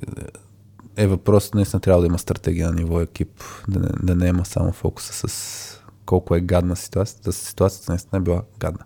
е 0.97 1.07
въпрос, 1.07 1.53
наистина 1.53 1.79
трябва 1.79 2.01
да 2.01 2.07
има 2.07 2.19
стратегия 2.19 2.67
на 2.67 2.75
ниво 2.75 3.01
екип, 3.01 3.43
да 3.67 3.79
не, 3.79 3.87
да 4.03 4.15
не 4.15 4.27
има 4.27 4.45
само 4.45 4.71
фокуса 4.71 5.27
с 5.27 5.81
колко 6.05 6.35
е 6.35 6.41
гадна 6.41 6.75
ситуацията. 6.75 7.33
Ситуацията 7.33 7.91
наистина 7.91 8.17
е 8.17 8.21
била 8.21 8.41
гадна. 8.59 8.83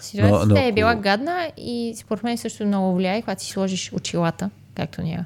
Ситуацията 0.00 0.46
Но- 0.46 0.54
но 0.54 0.60
е 0.60 0.72
била 0.72 0.94
гадна 0.94 1.50
и 1.56 1.94
според 1.96 2.22
мен 2.22 2.38
също 2.38 2.66
много 2.66 2.96
влияе, 2.96 3.22
когато 3.22 3.42
си 3.42 3.50
сложиш 3.50 3.92
очилата, 3.92 4.50
както 4.74 5.02
ние 5.02 5.24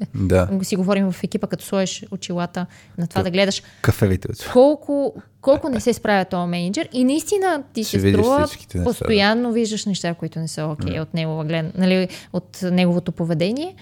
Да, 0.14 0.48
си 0.62 0.76
говорим 0.76 1.12
в 1.12 1.22
екипа, 1.22 1.46
като 1.46 1.64
сложиш 1.64 2.04
очилата 2.10 2.66
на 2.98 3.06
това 3.06 3.22
да 3.22 3.30
гледаш 3.30 3.62
кафевите 3.82 4.28
очи. 4.30 4.48
колко, 4.52 5.22
колко 5.40 5.68
не 5.68 5.80
се 5.80 5.92
справя 5.92 6.24
този 6.24 6.50
менеджер 6.50 6.88
и 6.92 7.04
наистина 7.04 7.62
ти 7.72 7.84
се 7.84 7.98
струва, 7.98 8.40
неща, 8.40 8.84
постоянно 8.84 9.52
виждаш 9.52 9.86
неща, 9.86 10.14
които 10.14 10.38
не 10.38 10.48
са 10.48 10.64
окей 10.64 10.92
okay, 10.92 11.02
от, 11.02 11.14
негова 11.14 11.44
глед, 11.44 11.78
нали, 11.78 12.08
от 12.32 12.58
неговото 12.62 13.12
поведение. 13.12 13.74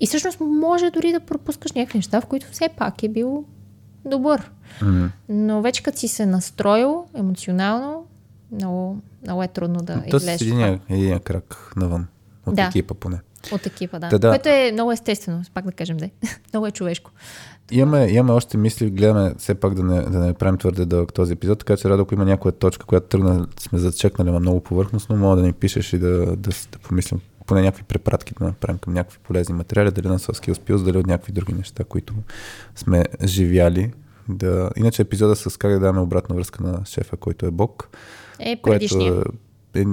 И 0.00 0.06
всъщност 0.06 0.40
може 0.40 0.90
дори 0.90 1.12
да 1.12 1.20
пропускаш 1.20 1.72
някакви 1.72 1.98
неща, 1.98 2.20
в 2.20 2.26
които 2.26 2.46
все 2.50 2.68
пак 2.76 3.02
е 3.02 3.08
бил 3.08 3.44
добър. 4.04 4.50
М. 4.82 5.10
Но 5.28 5.62
вече 5.62 5.82
като 5.82 5.98
си 5.98 6.08
се 6.08 6.26
настроил 6.26 7.04
емоционално, 7.14 8.06
много, 8.52 8.98
много 9.22 9.42
е 9.42 9.48
трудно 9.48 9.80
да 9.80 10.02
То 10.10 10.18
с 10.18 10.22
излезеш 10.22 10.40
единия, 10.40 10.80
единия 10.88 11.20
крак 11.20 11.72
навън. 11.76 12.06
От 12.46 12.54
Да. 12.54 12.62
екипа 12.62 12.94
поне. 12.94 13.18
От 13.52 13.66
екипа. 13.66 13.98
Да. 13.98 14.08
Да, 14.08 14.18
да. 14.18 14.28
Което 14.30 14.48
е 14.48 14.70
много 14.72 14.92
естествено, 14.92 15.42
пак 15.54 15.64
да 15.64 15.72
кажем, 15.72 15.96
да. 15.96 16.10
много 16.52 16.66
е 16.66 16.70
човешко. 16.70 17.10
Имаме, 17.70 18.06
имаме 18.10 18.32
още 18.32 18.56
мисли, 18.56 18.90
гледаме 18.90 19.34
все 19.38 19.54
пак 19.54 19.74
да 19.74 19.82
не, 19.82 20.02
да 20.02 20.18
не 20.18 20.34
правим 20.34 20.58
твърде 20.58 20.84
дълъг 20.84 21.12
този 21.14 21.32
епизод, 21.32 21.58
така 21.58 21.76
че 21.76 21.88
радо, 21.88 22.02
ако 22.02 22.14
има 22.14 22.24
някоя 22.24 22.52
точка, 22.52 22.86
която 22.86 23.06
тръгна, 23.06 23.46
сме 23.60 23.78
зачекнали, 23.78 24.28
ама 24.28 24.40
много 24.40 24.60
повърхностно, 24.60 25.16
мога 25.16 25.36
да 25.36 25.42
ни 25.42 25.52
пишеш 25.52 25.92
и 25.92 25.98
да, 25.98 26.08
да, 26.08 26.36
да, 26.36 26.50
да 26.72 26.78
помислим 26.82 27.20
поне 27.48 27.62
някакви 27.62 27.82
препратки 27.82 28.34
да 28.38 28.44
направим 28.44 28.78
към 28.78 28.92
някакви 28.92 29.18
полезни 29.22 29.54
материали, 29.54 29.90
дали 29.90 30.08
на 30.08 30.18
Soft 30.18 30.46
Skills 30.46 30.70
Pills, 30.70 30.84
дали 30.84 30.98
от 30.98 31.06
някакви 31.06 31.32
други 31.32 31.52
неща, 31.52 31.84
които 31.84 32.14
сме 32.76 33.04
живяли. 33.24 33.92
Да... 34.28 34.70
Иначе 34.76 35.02
епизода 35.02 35.36
с 35.36 35.56
как 35.56 35.72
да 35.72 35.80
даваме 35.80 36.00
обратна 36.00 36.36
връзка 36.36 36.62
на 36.62 36.80
шефа, 36.84 37.16
който 37.16 37.46
е 37.46 37.50
Бог, 37.50 37.88
Е, 38.38 38.56
което 38.56 38.78
предишния. 38.78 39.12
е, 39.14 39.22
е, 39.74 39.84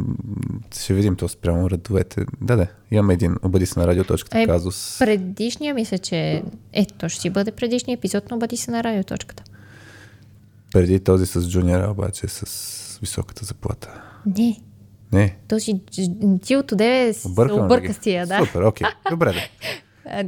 ще 0.75 0.93
видим 0.93 1.15
то 1.15 1.27
спрямо 1.27 1.69
редовете. 1.69 2.25
Да, 2.41 2.55
да, 2.55 2.67
имаме 2.91 3.13
един 3.13 3.35
обади 3.43 3.65
се 3.65 3.79
на 3.79 3.87
радиоточката 3.87 4.39
Е, 4.41 4.45
казус. 4.45 4.95
Предишния 4.99 5.73
мисля, 5.73 5.97
че 5.97 6.43
е, 6.73 6.85
то 6.85 7.09
ще 7.09 7.21
си 7.21 7.29
бъде 7.29 7.51
предишния 7.51 7.95
епизод, 7.95 8.23
но 8.31 8.37
бъди 8.37 8.57
се 8.57 8.71
на 8.71 8.83
радиоточката. 8.83 9.43
Преди 10.73 10.99
този 10.99 11.25
с 11.25 11.49
Джуниора, 11.49 11.91
обаче 11.91 12.27
с 12.27 12.97
високата 13.01 13.45
заплата. 13.45 14.01
Не, 14.37 14.61
Не, 15.13 15.37
този 15.47 15.81
се 17.13 17.27
объркам. 17.27 17.57
ли 17.57 17.61
обърка 17.61 17.93
с 17.93 17.99
тия, 17.99 18.27
да. 18.27 18.45
Супер, 18.45 18.61
окей. 18.61 18.87
Добре, 19.09 19.33
да. 19.33 19.39
А, 20.09 20.25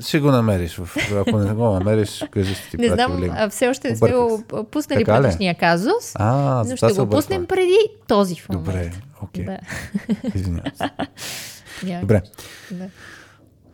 Ще 0.00 0.20
го 0.20 0.30
намериш. 0.30 0.80
Ако 1.16 1.38
не 1.38 1.54
го 1.54 1.64
намериш, 1.64 2.24
кажи 2.30 2.54
ще 2.54 2.70
ти 2.70 2.76
не 2.76 2.88
знам, 2.88 3.18
линк. 3.20 3.32
а, 3.36 3.48
все 3.48 3.68
още 3.68 3.90
не 3.90 3.96
сме 3.96 4.12
пуснали 4.70 5.04
предишния 5.04 5.54
казус, 5.54 6.12
А, 6.14 6.64
но 6.68 6.76
ще 6.76 6.92
го 6.92 7.06
пуснем 7.06 7.46
преди 7.46 7.76
този 8.08 8.34
в 8.34 8.48
момента. 8.48 8.70
Добре, 8.70 8.92
окей. 9.22 9.44
Да. 9.44 9.58
Извинявам 10.34 10.72
се. 10.74 10.90
Добре, 12.00 12.22
Да. 12.70 12.84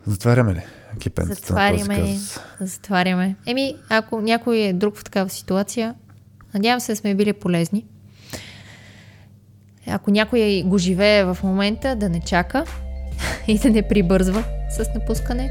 затваряме 0.07 0.55
ли 0.55 0.63
кипенцата 1.01 1.35
Затваряме. 1.41 2.17
Затваряме. 2.61 3.37
Еми, 3.47 3.77
ако 3.89 4.21
някой 4.21 4.59
е 4.59 4.73
друг 4.73 4.97
в 4.97 5.05
такава 5.05 5.29
ситуация, 5.31 5.95
надявам 6.55 6.81
се 6.81 6.93
да 6.93 6.97
сме 6.97 7.15
били 7.15 7.33
полезни. 7.33 7.87
Ако 9.87 10.11
някой 10.11 10.63
го 10.67 10.79
живее 10.79 11.25
в 11.25 11.39
момента, 11.43 11.97
да 11.97 12.09
не 12.09 12.21
чака 12.21 12.65
и 13.47 13.59
да 13.59 13.71
не 13.71 13.83
прибързва 13.83 14.45
с 14.71 14.95
напускане, 14.95 15.51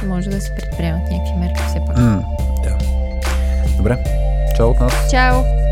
че 0.00 0.06
може 0.06 0.30
да 0.30 0.40
се 0.40 0.54
предприемат 0.54 1.10
някакви 1.10 1.40
мерки 1.40 1.62
все 1.68 1.80
пак. 1.86 1.98
М, 1.98 2.24
да. 2.62 2.78
Добре, 3.76 3.98
чао 4.56 4.70
от 4.70 4.80
нас. 4.80 5.10
Чао! 5.10 5.67